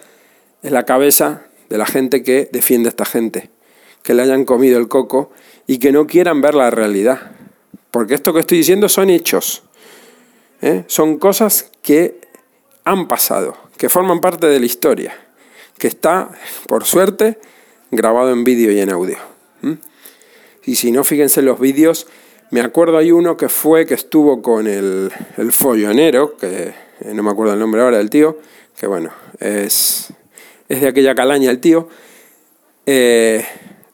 es 0.63 0.73
la 0.73 0.85
cabeza 0.85 1.47
de 1.71 1.79
la 1.79 1.87
gente 1.87 2.23
que 2.23 2.49
defiende 2.53 2.89
a 2.89 2.91
esta 2.91 3.05
gente, 3.05 3.51
que 4.03 4.13
le 4.13 4.23
hayan 4.23 4.45
comido 4.45 4.79
el 4.79 4.89
coco 4.89 5.31
y 5.67 5.79
que 5.79 5.93
no 5.93 6.07
quieran 6.07 6.41
ver 6.41 6.55
la 6.55 6.71
realidad. 6.71 7.33
Porque 7.91 8.15
esto 8.15 8.33
que 8.33 8.41
estoy 8.41 8.59
diciendo 8.59 8.89
son 8.89 9.09
hechos, 9.09 9.63
¿eh? 10.61 10.85
son 10.87 11.19
cosas 11.19 11.71
que 11.83 12.21
han 12.85 13.09
pasado, 13.09 13.57
que 13.77 13.89
forman 13.89 14.21
parte 14.21 14.49
de 14.49 14.61
la 14.61 14.67
historia, 14.67 15.15
que 15.81 15.89
está, 15.89 16.31
por 16.69 16.85
suerte, 16.85 17.39
grabado 17.91 18.31
en 18.31 18.45
vídeo 18.45 18.71
y 18.71 18.79
en 18.79 18.91
audio. 18.91 19.19
Y 20.65 20.77
si 20.77 20.93
no, 20.93 21.03
fíjense 21.03 21.41
en 21.41 21.47
los 21.47 21.59
vídeos 21.59 22.07
me 22.51 22.61
acuerdo 22.63 22.99
hay 22.99 23.13
uno 23.13 23.37
que 23.37 23.49
fue, 23.49 23.87
que 23.87 23.95
estuvo 23.95 24.43
con 24.43 24.67
el, 24.67 25.13
el 25.37 25.53
follonero, 25.53 26.37
que 26.37 26.75
eh, 27.01 27.15
no 27.15 27.23
me 27.23 27.31
acuerdo 27.31 27.55
el 27.55 27.61
nombre 27.61 27.81
ahora 27.81 27.99
del 27.99 28.11
tío, 28.11 28.39
que 28.77 28.89
bueno, 28.89 29.11
es, 29.39 30.13
es 30.69 30.81
de 30.81 30.89
aquella 30.89 31.15
calaña 31.15 31.49
el 31.51 31.61
tío, 31.61 31.89
eh, 32.87 33.45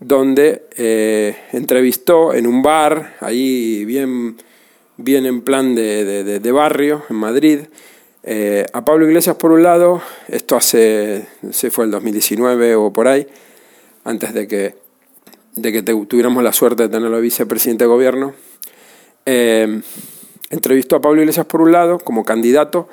donde 0.01 0.69
eh, 0.77 1.37
entrevistó 1.53 2.33
en 2.33 2.47
un 2.47 2.63
bar, 2.63 3.17
ahí 3.21 3.85
bien, 3.85 4.39
bien 4.97 5.27
en 5.27 5.43
plan 5.43 5.75
de, 5.75 6.25
de, 6.25 6.41
de 6.41 6.53
barrio, 6.53 7.05
en 7.11 7.17
Madrid, 7.17 7.61
eh, 8.27 8.67
a 8.73 8.85
Pablo 8.85 9.07
Iglesias 9.07 9.37
por 9.37 9.53
un 9.53 9.63
lado, 9.63 10.03
esto 10.29 10.57
hace, 10.57 11.27
se 11.51 11.71
fue 11.71 11.85
el 11.85 11.91
2019 11.93 12.75
o 12.75 12.93
por 12.93 13.09
ahí, 13.09 13.27
antes 14.05 14.35
de 14.35 14.47
que 14.47 14.87
de 15.57 15.73
que 15.73 15.83
tuviéramos 15.83 16.43
la 16.45 16.53
suerte 16.53 16.85
de 16.85 16.89
tenerlo 16.91 17.21
vicepresidente 17.21 17.85
de 17.85 17.89
gobierno, 17.89 18.35
eh, 19.25 19.81
entrevistó 20.51 20.97
a 20.97 21.01
Pablo 21.01 21.23
Iglesias 21.23 21.47
por 21.47 21.63
un 21.63 21.73
lado 21.73 21.99
como 21.99 22.25
candidato 22.25 22.89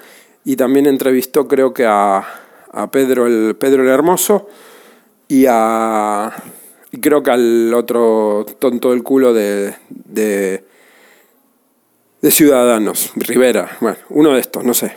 y 0.46 0.56
también 0.56 0.88
entrevistó 0.88 1.48
creo 1.48 1.74
que 1.74 1.86
a, 1.86 2.24
a 2.72 2.90
Pedro, 2.90 3.28
el, 3.28 3.56
Pedro 3.58 3.84
el 3.84 3.90
Hermoso 3.90 4.48
y 5.28 5.46
a 5.48 6.34
creo 7.02 7.22
que 7.22 7.32
al 7.32 7.74
otro 7.74 8.46
tonto 8.60 8.92
del 8.92 9.04
culo 9.04 9.34
de, 9.34 9.76
de, 9.90 10.64
de 12.22 12.32
Ciudadanos, 12.32 13.12
Rivera, 13.16 13.78
bueno, 13.82 13.98
uno 14.10 14.34
de 14.34 14.40
estos, 14.40 14.64
no 14.64 14.74
sé. 14.74 14.94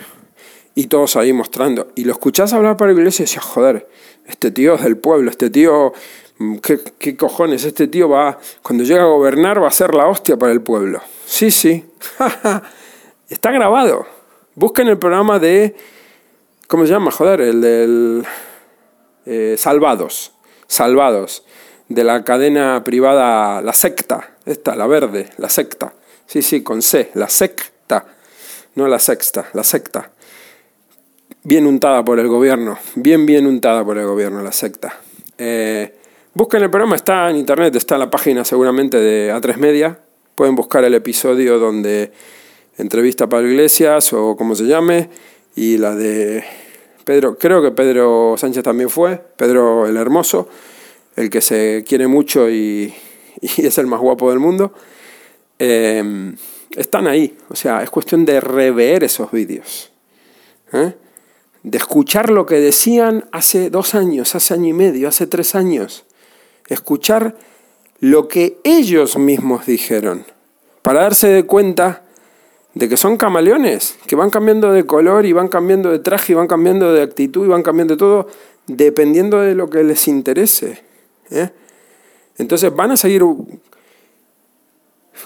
Y 0.76 0.86
todos 0.86 1.16
ahí 1.16 1.32
mostrando. 1.32 1.88
Y 1.96 2.04
lo 2.04 2.12
escuchás 2.12 2.52
hablar 2.52 2.76
para 2.76 2.92
Iglesias 2.92 3.30
y 3.30 3.34
decías, 3.34 3.44
joder, 3.44 3.88
este 4.26 4.52
tío 4.52 4.74
es 4.74 4.84
del 4.84 4.96
pueblo, 4.96 5.30
este 5.30 5.50
tío 5.50 5.92
¿Qué, 6.62 6.78
¿Qué, 6.98 7.16
cojones? 7.16 7.64
Este 7.64 7.88
tío 7.88 8.10
va, 8.10 8.38
cuando 8.62 8.84
llega 8.84 9.04
a 9.04 9.06
gobernar, 9.06 9.62
va 9.62 9.68
a 9.68 9.70
ser 9.70 9.94
la 9.94 10.06
hostia 10.06 10.36
para 10.36 10.52
el 10.52 10.60
pueblo. 10.60 11.00
Sí, 11.24 11.50
sí. 11.50 11.86
Está 13.30 13.50
grabado. 13.52 14.06
Busquen 14.54 14.88
el 14.88 14.98
programa 14.98 15.38
de. 15.38 15.74
¿Cómo 16.68 16.84
se 16.84 16.92
llama? 16.92 17.10
Joder, 17.10 17.40
el 17.40 17.60
del. 17.62 18.26
Eh, 19.24 19.56
Salvados. 19.56 20.32
Salvados. 20.66 21.44
De 21.88 22.04
la 22.04 22.22
cadena 22.22 22.84
privada 22.84 23.62
La 23.62 23.72
Secta. 23.72 24.36
Esta, 24.44 24.76
la 24.76 24.86
verde, 24.86 25.30
La 25.38 25.48
Secta. 25.48 25.94
Sí, 26.26 26.42
sí, 26.42 26.62
con 26.62 26.82
C. 26.82 27.10
La 27.14 27.30
Secta. 27.30 27.76
No 28.76 28.88
la 28.88 28.98
sexta, 28.98 29.48
la 29.54 29.64
secta. 29.64 30.10
Bien 31.48 31.64
untada 31.64 32.04
por 32.04 32.18
el 32.18 32.26
gobierno. 32.26 32.76
Bien, 32.96 33.24
bien 33.24 33.46
untada 33.46 33.84
por 33.84 33.96
el 33.98 34.04
gobierno, 34.04 34.42
la 34.42 34.50
secta. 34.50 34.98
Eh, 35.38 35.94
Busquen 36.34 36.60
el 36.64 36.70
programa, 36.70 36.96
está 36.96 37.30
en 37.30 37.36
internet, 37.36 37.76
está 37.76 37.94
en 37.94 38.00
la 38.00 38.10
página 38.10 38.44
seguramente 38.44 38.96
de 38.96 39.32
A3 39.32 39.56
Media. 39.56 39.96
Pueden 40.34 40.56
buscar 40.56 40.82
el 40.82 40.92
episodio 40.94 41.60
donde 41.60 42.10
entrevista 42.78 43.26
a 43.26 43.28
Pablo 43.28 43.48
Iglesias 43.48 44.12
o 44.12 44.36
como 44.36 44.56
se 44.56 44.64
llame, 44.64 45.08
y 45.54 45.78
la 45.78 45.94
de 45.94 46.42
Pedro, 47.04 47.38
creo 47.38 47.62
que 47.62 47.70
Pedro 47.70 48.34
Sánchez 48.36 48.64
también 48.64 48.90
fue, 48.90 49.16
Pedro 49.36 49.86
el 49.86 49.96
Hermoso, 49.96 50.48
el 51.14 51.30
que 51.30 51.40
se 51.40 51.84
quiere 51.86 52.08
mucho 52.08 52.50
y, 52.50 52.92
es 53.56 53.78
el 53.78 53.86
más 53.86 54.00
guapo 54.00 54.30
del 54.30 54.40
mundo. 54.40 54.72
Eh, 55.60 56.34
están 56.76 57.06
ahí, 57.06 57.38
o 57.50 57.54
sea, 57.54 57.84
es 57.84 57.90
cuestión 57.90 58.24
de 58.24 58.40
rever 58.40 59.04
esos 59.04 59.30
vídeos. 59.30 59.92
¿eh? 60.72 61.05
De 61.66 61.78
escuchar 61.78 62.30
lo 62.30 62.46
que 62.46 62.60
decían 62.60 63.24
hace 63.32 63.70
dos 63.70 63.96
años, 63.96 64.36
hace 64.36 64.54
año 64.54 64.68
y 64.68 64.72
medio, 64.72 65.08
hace 65.08 65.26
tres 65.26 65.56
años 65.56 66.04
escuchar 66.68 67.34
lo 67.98 68.28
que 68.28 68.60
ellos 68.62 69.18
mismos 69.18 69.66
dijeron, 69.66 70.24
para 70.82 71.00
darse 71.00 71.26
de 71.26 71.42
cuenta 71.42 72.04
de 72.74 72.88
que 72.88 72.96
son 72.96 73.16
camaleones, 73.16 73.98
que 74.06 74.14
van 74.14 74.30
cambiando 74.30 74.72
de 74.72 74.86
color 74.86 75.26
y 75.26 75.32
van 75.32 75.48
cambiando 75.48 75.90
de 75.90 75.98
traje 75.98 76.34
y 76.34 76.36
van 76.36 76.46
cambiando 76.46 76.92
de 76.92 77.02
actitud 77.02 77.44
y 77.44 77.48
van 77.48 77.64
cambiando 77.64 77.94
de 77.94 77.98
todo 77.98 78.28
dependiendo 78.68 79.40
de 79.40 79.56
lo 79.56 79.68
que 79.68 79.82
les 79.82 80.06
interese. 80.06 80.84
¿eh? 81.32 81.50
Entonces 82.38 82.72
van 82.72 82.92
a 82.92 82.96
seguir 82.96 83.24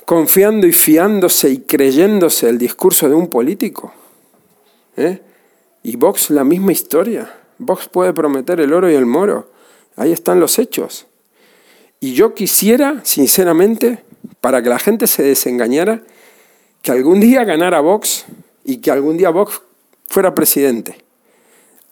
confiando 0.06 0.66
y 0.66 0.72
fiándose 0.72 1.50
y 1.50 1.58
creyéndose 1.58 2.48
el 2.48 2.56
discurso 2.56 3.10
de 3.10 3.14
un 3.14 3.28
político. 3.28 3.92
¿eh? 4.96 5.20
Y 5.82 5.96
Vox 5.96 6.30
la 6.30 6.44
misma 6.44 6.72
historia. 6.72 7.34
Vox 7.58 7.88
puede 7.88 8.12
prometer 8.12 8.60
el 8.60 8.72
oro 8.72 8.90
y 8.90 8.94
el 8.94 9.06
moro. 9.06 9.50
Ahí 9.96 10.12
están 10.12 10.40
los 10.40 10.58
hechos. 10.58 11.06
Y 12.00 12.14
yo 12.14 12.34
quisiera, 12.34 13.00
sinceramente, 13.04 14.02
para 14.40 14.62
que 14.62 14.70
la 14.70 14.78
gente 14.78 15.06
se 15.06 15.22
desengañara, 15.22 16.02
que 16.82 16.92
algún 16.92 17.20
día 17.20 17.44
ganara 17.44 17.80
Vox 17.80 18.24
y 18.64 18.78
que 18.78 18.90
algún 18.90 19.18
día 19.18 19.30
Vox 19.30 19.60
fuera 20.06 20.34
presidente. 20.34 20.96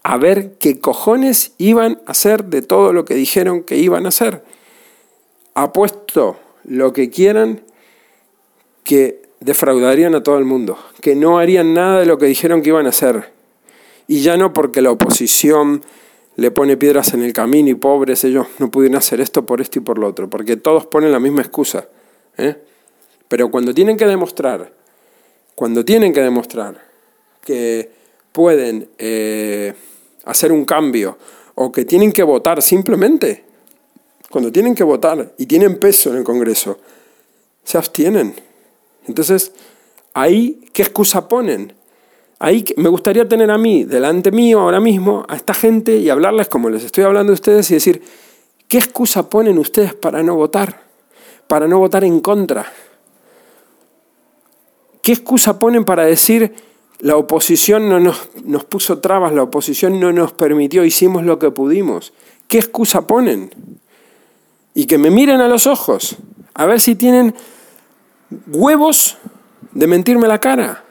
A 0.03 0.17
ver 0.17 0.55
qué 0.59 0.81
cojones 0.81 1.53
iban 1.59 2.01
a 2.07 2.13
hacer 2.13 2.45
de 2.45 2.63
todo 2.63 2.93
lo 2.93 3.05
que 3.05 3.15
dijeron 3.15 3.63
que 3.63 3.77
iban 3.77 4.07
a 4.07 4.09
hacer. 4.09 4.43
Apuesto 5.55 6.39
lo 6.65 6.93
que 6.93 7.11
quieran 7.11 7.63
que 8.85 9.21
defraudarían 9.41 10.15
a 10.15 10.23
todo 10.23 10.39
el 10.39 10.45
mundo, 10.45 10.79
que 11.03 11.15
no 11.15 11.39
harían 11.39 11.75
nada 11.75 12.01
de 12.01 12.07
lo 12.07 12.17
que 12.17 12.27
dijeron 12.27 12.63
que 12.63 12.71
iban 12.71 12.87
a 12.87 12.91
hacer. 12.91 13.38
Y 14.09 14.23
ya 14.23 14.37
no 14.37 14.53
porque 14.53 14.83
la 14.83 14.91
oposición 14.91 15.85
le 16.35 16.51
pone 16.51 16.77
piedras 16.77 17.15
en 17.15 17.23
el 17.23 17.33
camino 17.33 17.69
y 17.69 17.75
pobres 17.75 18.25
ellos 18.25 18.47
no 18.59 18.71
pudieron 18.71 18.97
hacer 18.97 19.21
esto 19.21 19.45
por 19.45 19.61
esto 19.61 19.79
y 19.79 19.83
por 19.83 19.99
lo 19.99 20.09
otro, 20.09 20.31
porque 20.31 20.57
todos 20.57 20.87
ponen 20.87 21.13
la 21.13 21.21
misma 21.21 21.43
excusa. 21.43 21.89
¿eh? 22.37 22.57
Pero 23.29 23.51
cuando 23.51 23.75
tienen 23.75 23.97
que 23.97 24.07
demostrar, 24.07 24.73
cuando 25.55 25.85
tienen 25.85 26.13
que 26.13 26.23
demostrar 26.23 26.81
que 27.45 27.91
pueden 28.33 28.89
eh, 28.99 29.75
hacer 30.25 30.53
un 30.53 30.65
cambio 30.65 31.19
o 31.55 31.71
que 31.71 31.85
tienen 31.85 32.13
que 32.13 32.23
votar 32.23 32.63
simplemente, 32.63 33.45
cuando 34.31 34.53
tienen 34.53 34.75
que 34.75 34.85
votar 34.85 35.35
y 35.39 35.47
tienen 35.47 35.79
peso 35.79 36.11
en 36.11 36.19
el 36.19 36.25
Congreso, 36.25 36.79
se 37.65 37.77
abstienen. 37.77 38.35
Entonces, 39.07 39.53
ahí, 40.15 40.61
¿qué 40.73 40.83
excusa 40.83 41.29
ponen? 41.29 41.75
Ahí 42.41 42.65
me 42.77 42.89
gustaría 42.89 43.29
tener 43.29 43.51
a 43.51 43.59
mí, 43.59 43.85
delante 43.85 44.31
mío 44.31 44.61
ahora 44.61 44.81
mismo, 44.81 45.25
a 45.29 45.35
esta 45.35 45.55
gente 45.55 45.97
y 45.97 46.09
hablarles 46.09 46.49
como 46.49 46.71
les 46.71 46.85
estoy 46.85 47.05
hablando 47.05 47.33
a 47.33 47.35
ustedes 47.35 47.71
y 47.71 47.75
decir, 47.75 48.03
¿qué 48.69 48.79
excusa 48.79 49.29
ponen 49.29 49.59
ustedes 49.59 49.95
para 49.95 50.23
no 50.23 50.37
votar? 50.37 50.83
Para 51.49 51.67
no 51.67 51.79
votar 51.79 52.05
en 52.05 52.21
contra. 52.21 52.73
¿Qué 55.03 55.13
excusa 55.13 55.59
ponen 55.59 55.85
para 55.85 56.05
decir, 56.05 56.55
la 57.01 57.17
oposición 57.17 57.89
no 57.89 57.99
nos, 57.99 58.29
nos 58.45 58.65
puso 58.65 58.99
trabas, 58.99 59.33
la 59.33 59.43
oposición 59.43 59.99
no 59.99 60.13
nos 60.13 60.33
permitió, 60.33 60.85
hicimos 60.85 61.25
lo 61.25 61.41
que 61.41 61.51
pudimos? 61.51 62.13
¿Qué 62.47 62.59
excusa 62.59 63.07
ponen? 63.07 63.51
Y 64.75 64.87
que 64.87 64.99
me 64.99 65.11
miren 65.11 65.41
a 65.41 65.49
los 65.49 65.67
ojos, 65.67 66.17
a 66.55 66.67
ver 66.67 66.81
si 66.81 66.95
tienen 66.95 67.35
huevos 68.47 69.17
de 69.73 69.87
mentirme 69.89 70.29
la 70.29 70.39
cara. 70.39 70.85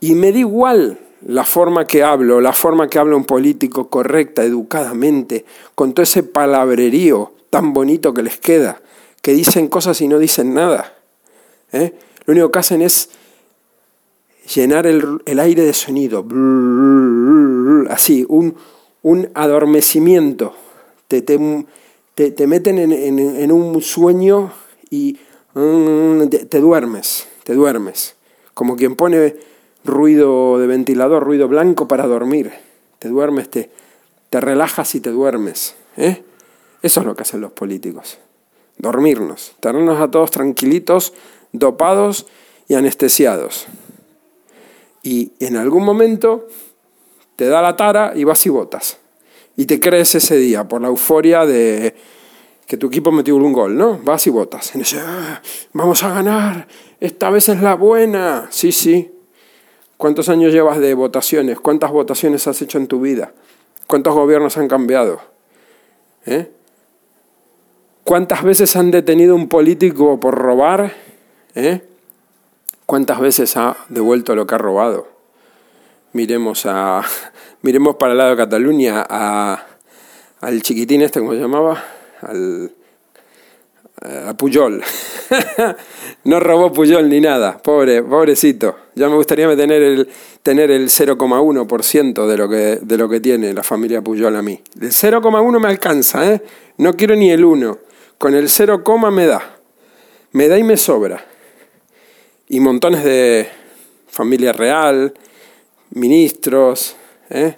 Y 0.00 0.14
me 0.14 0.32
da 0.32 0.38
igual 0.38 0.98
la 1.26 1.44
forma 1.44 1.86
que 1.86 2.02
hablo, 2.02 2.40
la 2.40 2.52
forma 2.52 2.88
que 2.88 2.98
habla 2.98 3.16
un 3.16 3.24
político 3.24 3.88
correcta, 3.88 4.44
educadamente, 4.44 5.44
con 5.74 5.92
todo 5.92 6.02
ese 6.02 6.22
palabrerío 6.22 7.32
tan 7.50 7.72
bonito 7.72 8.12
que 8.12 8.22
les 8.22 8.38
queda, 8.38 8.80
que 9.22 9.32
dicen 9.32 9.68
cosas 9.68 10.00
y 10.00 10.08
no 10.08 10.18
dicen 10.18 10.54
nada. 10.54 10.94
¿eh? 11.72 11.94
Lo 12.26 12.32
único 12.32 12.50
que 12.50 12.58
hacen 12.58 12.82
es 12.82 13.10
llenar 14.54 14.86
el, 14.86 15.20
aire 15.40 15.62
de 15.62 15.72
sonido, 15.72 16.24
así, 17.90 18.24
un, 18.28 18.54
un 19.02 19.30
adormecimiento. 19.34 20.54
Te, 21.08 21.22
te, 21.22 21.38
meten 22.46 22.78
en, 22.78 22.92
en, 22.92 23.52
un 23.52 23.80
sueño 23.80 24.52
y 24.90 25.18
mm, 25.54 26.26
te 26.26 26.60
duermes, 26.60 27.26
te 27.44 27.54
duermes. 27.54 28.16
Como 28.54 28.76
quien 28.76 28.96
pone 28.96 29.36
ruido 29.86 30.58
de 30.58 30.66
ventilador, 30.66 31.24
ruido 31.24 31.48
blanco 31.48 31.88
para 31.88 32.06
dormir. 32.06 32.52
Te 32.98 33.08
duermes, 33.08 33.50
te, 33.50 33.70
te 34.30 34.40
relajas 34.40 34.94
y 34.94 35.00
te 35.00 35.10
duermes. 35.10 35.74
¿eh? 35.96 36.22
Eso 36.82 37.00
es 37.00 37.06
lo 37.06 37.14
que 37.14 37.22
hacen 37.22 37.40
los 37.40 37.52
políticos. 37.52 38.18
Dormirnos, 38.78 39.54
tenernos 39.60 40.00
a 40.00 40.10
todos 40.10 40.30
tranquilitos, 40.30 41.14
dopados 41.52 42.26
y 42.68 42.74
anestesiados. 42.74 43.66
Y 45.02 45.32
en 45.40 45.56
algún 45.56 45.84
momento 45.84 46.48
te 47.36 47.46
da 47.46 47.62
la 47.62 47.76
tara 47.76 48.12
y 48.14 48.24
vas 48.24 48.44
y 48.46 48.50
votas. 48.50 48.98
Y 49.56 49.66
te 49.66 49.80
crees 49.80 50.14
ese 50.14 50.36
día 50.36 50.68
por 50.68 50.82
la 50.82 50.88
euforia 50.88 51.46
de 51.46 51.94
que 52.66 52.76
tu 52.76 52.88
equipo 52.88 53.12
metió 53.12 53.36
un 53.36 53.52
gol, 53.52 53.76
¿no? 53.76 53.98
Vas 53.98 54.26
y 54.26 54.30
votas. 54.30 54.74
En 54.74 54.82
ese, 54.82 54.98
ah, 55.00 55.40
vamos 55.72 56.02
a 56.02 56.12
ganar, 56.12 56.66
esta 57.00 57.30
vez 57.30 57.48
es 57.48 57.62
la 57.62 57.74
buena. 57.74 58.48
Sí, 58.50 58.72
sí, 58.72 59.10
¿Cuántos 59.96 60.28
años 60.28 60.52
llevas 60.52 60.78
de 60.78 60.94
votaciones? 60.94 61.58
¿Cuántas 61.58 61.90
votaciones 61.90 62.46
has 62.46 62.60
hecho 62.60 62.78
en 62.78 62.86
tu 62.86 63.00
vida? 63.00 63.32
¿Cuántos 63.86 64.14
gobiernos 64.14 64.56
han 64.58 64.68
cambiado? 64.68 65.20
¿Eh? 66.26 66.50
¿Cuántas 68.04 68.42
veces 68.42 68.76
han 68.76 68.90
detenido 68.90 69.34
un 69.34 69.48
político 69.48 70.20
por 70.20 70.34
robar? 70.34 70.92
¿Eh? 71.54 71.82
¿Cuántas 72.84 73.20
veces 73.20 73.56
ha 73.56 73.76
devuelto 73.88 74.34
lo 74.34 74.46
que 74.46 74.54
ha 74.54 74.58
robado? 74.58 75.08
Miremos, 76.12 76.66
a, 76.66 77.02
miremos 77.62 77.96
para 77.96 78.12
el 78.12 78.18
lado 78.18 78.30
de 78.30 78.36
Cataluña 78.36 79.02
al 79.02 80.62
chiquitín 80.62 81.02
este, 81.02 81.20
¿cómo 81.20 81.32
se 81.32 81.40
llamaba? 81.40 81.82
Al, 82.20 82.70
a 84.02 84.34
Puyol. 84.34 84.82
no 86.24 86.40
robó 86.40 86.72
Puyol 86.72 87.08
ni 87.08 87.20
nada, 87.20 87.58
pobre, 87.58 88.02
pobrecito. 88.02 88.76
Ya 88.94 89.08
me 89.08 89.16
gustaría 89.16 89.54
tener 89.56 89.82
el, 89.82 90.08
tener 90.42 90.70
el 90.70 90.88
0,1% 90.88 92.26
de 92.26 92.36
lo, 92.36 92.48
que, 92.48 92.78
de 92.82 92.98
lo 92.98 93.08
que 93.08 93.20
tiene 93.20 93.52
la 93.54 93.62
familia 93.62 94.02
Puyol 94.02 94.36
a 94.36 94.42
mí. 94.42 94.60
El 94.80 94.90
0,1 94.90 95.60
me 95.60 95.68
alcanza, 95.68 96.32
¿eh? 96.32 96.42
No 96.78 96.94
quiero 96.94 97.16
ni 97.16 97.30
el 97.30 97.44
1. 97.44 97.78
Con 98.18 98.34
el 98.34 98.48
0, 98.48 98.82
me 99.10 99.26
da. 99.26 99.56
Me 100.32 100.48
da 100.48 100.58
y 100.58 100.62
me 100.62 100.76
sobra. 100.76 101.24
Y 102.48 102.60
montones 102.60 103.02
de 103.04 103.48
familia 104.08 104.52
real, 104.52 105.14
ministros, 105.90 106.96
¿eh? 107.30 107.56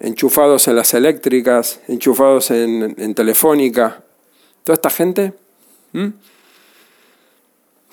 enchufados 0.00 0.66
en 0.68 0.76
las 0.76 0.94
eléctricas, 0.94 1.80
enchufados 1.88 2.50
en, 2.50 2.94
en 2.98 3.14
telefónica. 3.14 4.04
Toda 4.64 4.74
esta 4.74 4.88
gente. 4.88 5.34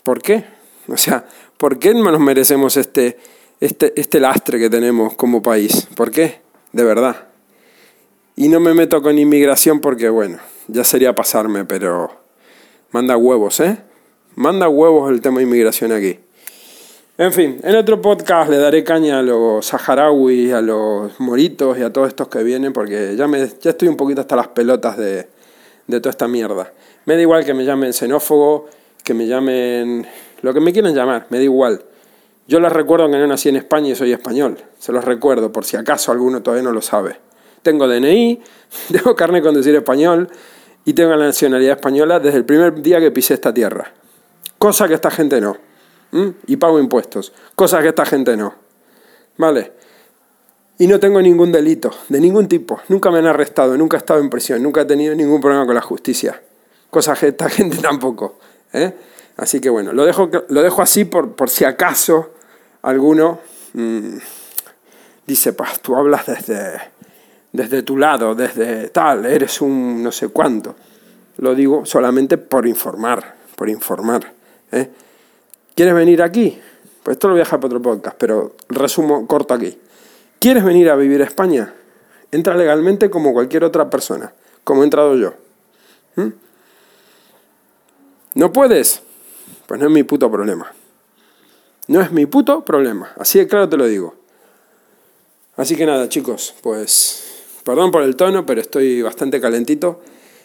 ¿Por 0.04 0.22
qué? 0.22 0.46
O 0.88 0.96
sea, 0.96 1.26
¿por 1.58 1.78
qué 1.78 1.94
no 1.94 2.10
nos 2.10 2.22
merecemos 2.22 2.78
este, 2.78 3.18
este, 3.60 3.94
este 4.00 4.22
lastre 4.22 4.58
que 4.58 4.70
tenemos 4.70 5.14
como 5.16 5.42
país? 5.42 5.90
¿Por 5.96 6.12
qué? 6.12 6.40
De 6.72 6.86
verdad. 6.86 7.28
Y 8.38 8.48
no 8.48 8.62
me 8.62 8.74
meto 8.74 9.02
con 9.02 9.20
inmigración 9.20 9.82
porque, 9.82 10.08
bueno, 10.08 10.40
ya 10.70 10.86
sería 10.86 11.14
pasarme, 11.14 11.66
pero 11.66 12.10
manda 12.92 13.18
huevos, 13.18 13.60
¿eh? 13.60 13.78
Manda 14.36 14.70
huevos 14.70 15.12
el 15.12 15.20
tema 15.20 15.40
de 15.40 15.44
inmigración 15.44 15.92
aquí. 15.92 16.20
En 17.18 17.34
fin, 17.34 17.60
en 17.64 17.76
otro 17.76 18.02
podcast 18.02 18.50
le 18.50 18.58
daré 18.58 18.86
caña 18.86 19.20
a 19.20 19.22
los 19.22 19.66
saharauis, 19.66 20.54
a 20.54 20.62
los 20.62 21.20
moritos 21.20 21.78
y 21.78 21.82
a 21.82 21.92
todos 21.92 22.08
estos 22.08 22.30
que 22.30 22.42
vienen 22.44 22.72
porque 22.72 23.18
ya, 23.18 23.28
me, 23.28 23.46
ya 23.62 23.72
estoy 23.72 23.90
un 23.90 23.98
poquito 23.98 24.22
hasta 24.22 24.38
las 24.38 24.48
pelotas 24.48 24.98
de, 24.98 25.28
de 25.88 26.00
toda 26.00 26.12
esta 26.12 26.28
mierda. 26.28 26.72
Me 27.06 27.16
da 27.16 27.22
igual 27.22 27.46
que 27.46 27.54
me 27.54 27.66
llamen 27.66 27.94
xenófobo, 27.94 28.68
que 29.04 29.14
me 29.14 29.28
llamen 29.28 30.08
lo 30.42 30.54
que 30.54 30.60
me 30.60 30.74
quieran 30.74 30.94
llamar, 30.94 31.28
me 31.30 31.38
da 31.38 31.44
igual. 31.44 31.84
Yo 32.48 32.60
les 32.60 32.72
recuerdo 32.72 33.10
que 33.10 33.18
no 33.18 33.28
nací 33.28 33.50
en 33.50 33.58
España 33.58 33.90
y 33.90 33.96
soy 33.96 34.12
español. 34.12 34.58
Se 34.80 34.92
los 34.92 35.06
recuerdo 35.06 35.52
por 35.52 35.66
si 35.66 35.78
acaso 35.78 36.12
alguno 36.12 36.42
todavía 36.42 36.64
no 36.64 36.72
lo 36.72 36.82
sabe. 36.82 37.18
Tengo 37.62 37.88
DNI, 37.88 38.42
tengo 38.92 39.16
carne 39.16 39.42
con 39.42 39.54
decir 39.54 39.76
español 39.76 40.30
y 40.84 40.94
tengo 40.94 41.12
la 41.16 41.26
nacionalidad 41.26 41.78
española 41.78 42.20
desde 42.20 42.38
el 42.38 42.46
primer 42.46 42.82
día 42.82 43.00
que 43.00 43.12
pisé 43.12 43.36
esta 43.36 43.54
tierra. 43.54 43.94
Cosa 44.58 44.88
que 44.88 44.96
esta 44.96 45.12
gente 45.12 45.40
no. 45.40 45.58
Y 46.46 46.58
pago 46.58 46.80
impuestos. 46.80 47.32
Cosa 47.56 47.82
que 47.82 47.90
esta 47.90 48.06
gente 48.06 48.36
no. 48.36 48.54
¿Vale? 49.38 49.72
Y 50.82 50.88
no 50.88 51.00
tengo 51.00 51.22
ningún 51.22 51.52
delito, 51.52 51.92
de 52.10 52.20
ningún 52.20 52.48
tipo. 52.48 52.82
Nunca 52.90 53.12
me 53.12 53.20
han 53.20 53.28
arrestado, 53.28 53.78
nunca 53.78 53.98
he 53.98 54.00
estado 54.00 54.20
en 54.20 54.30
prisión, 54.30 54.64
nunca 54.64 54.82
he 54.82 54.86
tenido 54.86 55.14
ningún 55.14 55.40
problema 55.40 55.66
con 55.66 55.76
la 55.76 55.82
justicia 55.82 56.42
cosa 56.92 57.16
que 57.16 57.30
esta 57.30 57.50
gente 57.58 57.78
tampoco. 57.78 58.36
¿eh? 58.74 58.94
Así 59.38 59.60
que 59.60 59.72
bueno, 59.72 59.94
lo 59.94 60.06
dejo, 60.06 60.30
lo 60.50 60.62
dejo 60.62 60.84
así 60.84 61.06
por, 61.06 61.32
por 61.32 61.50
si 61.50 61.66
acaso 61.66 62.34
alguno 62.84 63.40
mm, 63.74 64.18
dice, 65.26 65.54
pues 65.54 65.80
tú 65.82 65.96
hablas 65.96 66.28
desde, 66.28 66.80
desde 67.52 67.82
tu 67.82 67.98
lado, 67.98 68.36
desde 68.36 68.90
tal, 68.90 69.26
eres 69.26 69.62
un 69.62 70.04
no 70.04 70.12
sé 70.12 70.28
cuánto. 70.28 70.76
Lo 71.38 71.56
digo 71.56 71.86
solamente 71.86 72.38
por 72.38 72.68
informar, 72.68 73.36
por 73.56 73.70
informar. 73.70 74.32
¿eh? 74.72 74.90
¿Quieres 75.74 75.96
venir 75.96 76.22
aquí? 76.22 76.60
Pues 77.02 77.16
esto 77.16 77.30
lo 77.30 77.34
voy 77.34 77.42
a 77.42 77.46
dejar 77.46 77.60
para 77.60 77.76
otro 77.76 77.82
podcast, 77.82 78.16
pero 78.20 78.56
resumo 78.70 79.26
corto 79.26 79.56
aquí. 79.56 79.76
¿Quieres 80.42 80.64
venir 80.64 80.90
a 80.90 80.96
vivir 80.96 81.22
a 81.22 81.26
España? 81.26 81.72
Entra 82.32 82.56
legalmente 82.56 83.12
como 83.12 83.32
cualquier 83.32 83.64
otra 83.64 83.92
persona, 83.92 84.34
como 84.64 84.82
he 84.82 84.86
entrado 84.86 85.16
yo. 85.16 85.36
¿Mm? 86.16 86.30
¿No 88.34 88.52
puedes? 88.52 89.04
Pues 89.68 89.80
no 89.80 89.86
es 89.86 89.94
mi 89.94 90.02
puto 90.02 90.32
problema. 90.32 90.74
No 91.86 92.02
es 92.02 92.12
mi 92.12 92.26
puto 92.26 92.66
problema. 92.66 93.14
Así 93.20 93.38
de 93.38 93.46
claro 93.46 93.70
te 93.70 93.78
lo 93.78 93.86
digo. 93.86 94.16
Así 95.58 95.76
que 95.76 95.86
nada, 95.86 96.10
chicos, 96.10 96.56
pues 96.64 97.60
perdón 97.64 97.92
por 97.92 98.02
el 98.02 98.16
tono, 98.16 98.44
pero 98.44 98.62
estoy 98.62 99.04
bastante 99.04 99.40
calentito. 99.40 100.02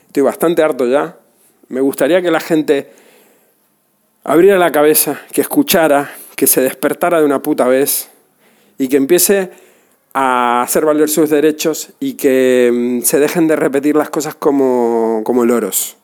Estoy 0.09 0.25
bastante 0.25 0.63
harto 0.63 0.87
ya. 0.87 1.17
Me 1.69 1.81
gustaría 1.81 2.21
que 2.21 2.31
la 2.31 2.41
gente 2.41 2.93
abriera 4.25 4.59
la 4.59 4.73
cabeza, 4.73 5.23
que 5.33 5.41
escuchara, 5.41 6.15
que 6.37 6.47
se 6.47 6.61
despertara 6.61 7.19
de 7.19 7.25
una 7.25 7.41
puta 7.41 7.67
vez 7.67 8.11
y 8.77 8.89
que 8.89 8.99
empiece 8.99 9.65
a 10.19 10.63
hacer 10.63 10.85
valer 10.87 11.09
sus 11.09 11.29
derechos 11.29 11.91
y 12.01 12.15
que 12.15 12.71
mm, 12.73 13.03
se 13.03 13.19
dejen 13.19 13.49
de 13.49 13.57
repetir 13.57 13.97
las 13.97 14.09
cosas 14.09 14.35
como, 14.35 15.21
como 15.25 15.45
loros 15.45 15.97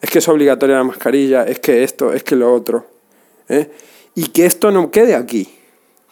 es 0.00 0.10
que 0.10 0.18
es 0.18 0.28
obligatoria 0.28 0.76
la 0.76 0.84
mascarilla, 0.84 1.44
es 1.44 1.58
que 1.60 1.82
esto, 1.82 2.12
es 2.12 2.24
que 2.24 2.36
lo 2.36 2.52
otro. 2.52 2.86
¿eh? 3.48 3.70
Y 4.14 4.28
que 4.28 4.46
esto 4.46 4.70
no 4.70 4.90
quede 4.90 5.14
aquí, 5.14 5.48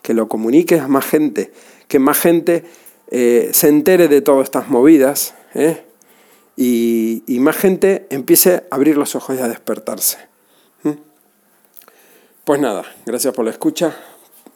que 0.03 0.15
lo 0.15 0.29
comuniques 0.29 0.81
a 0.81 0.89
más 0.89 1.07
gente, 1.07 1.53
que 1.89 1.99
más 1.99 2.19
gente 2.19 2.65
eh, 3.11 3.51
se 3.53 3.69
entere 3.69 4.09
de 4.09 4.21
todas 4.21 4.45
estas 4.45 4.69
movidas 4.69 5.35
¿eh? 5.55 5.85
y, 6.57 7.23
más 7.41 7.57
gente 7.57 8.07
empiece 8.11 8.55
a 8.55 8.65
abrir 8.71 8.97
los 8.97 9.15
ojos 9.15 9.37
y 9.39 9.41
a 9.41 9.49
despertarse. 9.49 10.19
Pues 12.45 12.61
nada, 12.61 12.83
gracias 13.05 13.35
por 13.35 13.45
la 13.45 13.51
escucha. 13.51 13.95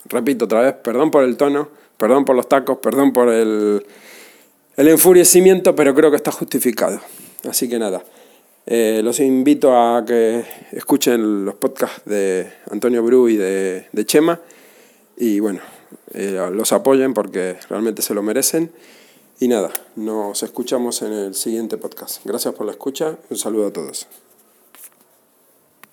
Repito 0.07 0.47
otra 0.47 0.62
vez, 0.62 0.74
perdón 0.82 1.11
por 1.11 1.24
el 1.24 1.36
tono, 1.36 1.68
perdón 1.97 2.24
por 2.24 2.36
los 2.36 2.49
tacos, 2.49 2.78
perdón 2.78 3.12
por 3.12 3.28
el, 3.28 3.84
el 4.76 4.88
enfurecimiento, 4.88 5.74
pero 5.74 5.95
creo 5.95 6.11
que 6.11 6.16
está 6.16 6.32
justificado. 6.32 7.01
Así 7.49 7.68
que 7.68 7.78
nada, 7.78 8.05
eh, 8.66 9.01
los 9.03 9.18
invito 9.20 9.76
a 9.76 10.05
que 10.05 10.45
escuchen 10.72 11.45
los 11.45 11.55
podcasts 11.57 12.03
de 12.05 12.53
Antonio 12.70 13.03
Bru 13.03 13.28
y 13.28 13.36
de, 13.36 13.86
de 13.90 14.07
Chema 14.07 14.40
y 15.16 15.40
bueno, 15.40 15.61
eh, 16.14 16.51
los 16.53 16.72
apoyen 16.72 17.14
porque 17.14 17.57
realmente 17.68 18.03
se 18.03 18.14
lo 18.14 18.22
merecen. 18.22 18.72
Y 19.40 19.49
nada, 19.49 19.72
nos 19.97 20.43
escuchamos 20.43 21.03
en 21.03 21.12
el 21.12 21.34
siguiente 21.34 21.76
podcast. 21.76 22.24
Gracias 22.24 22.55
por 22.55 22.66
la 22.66 22.72
escucha. 22.72 23.16
Un 23.28 23.36
saludo 23.36 23.66
a 23.66 23.72
todos. 23.72 24.07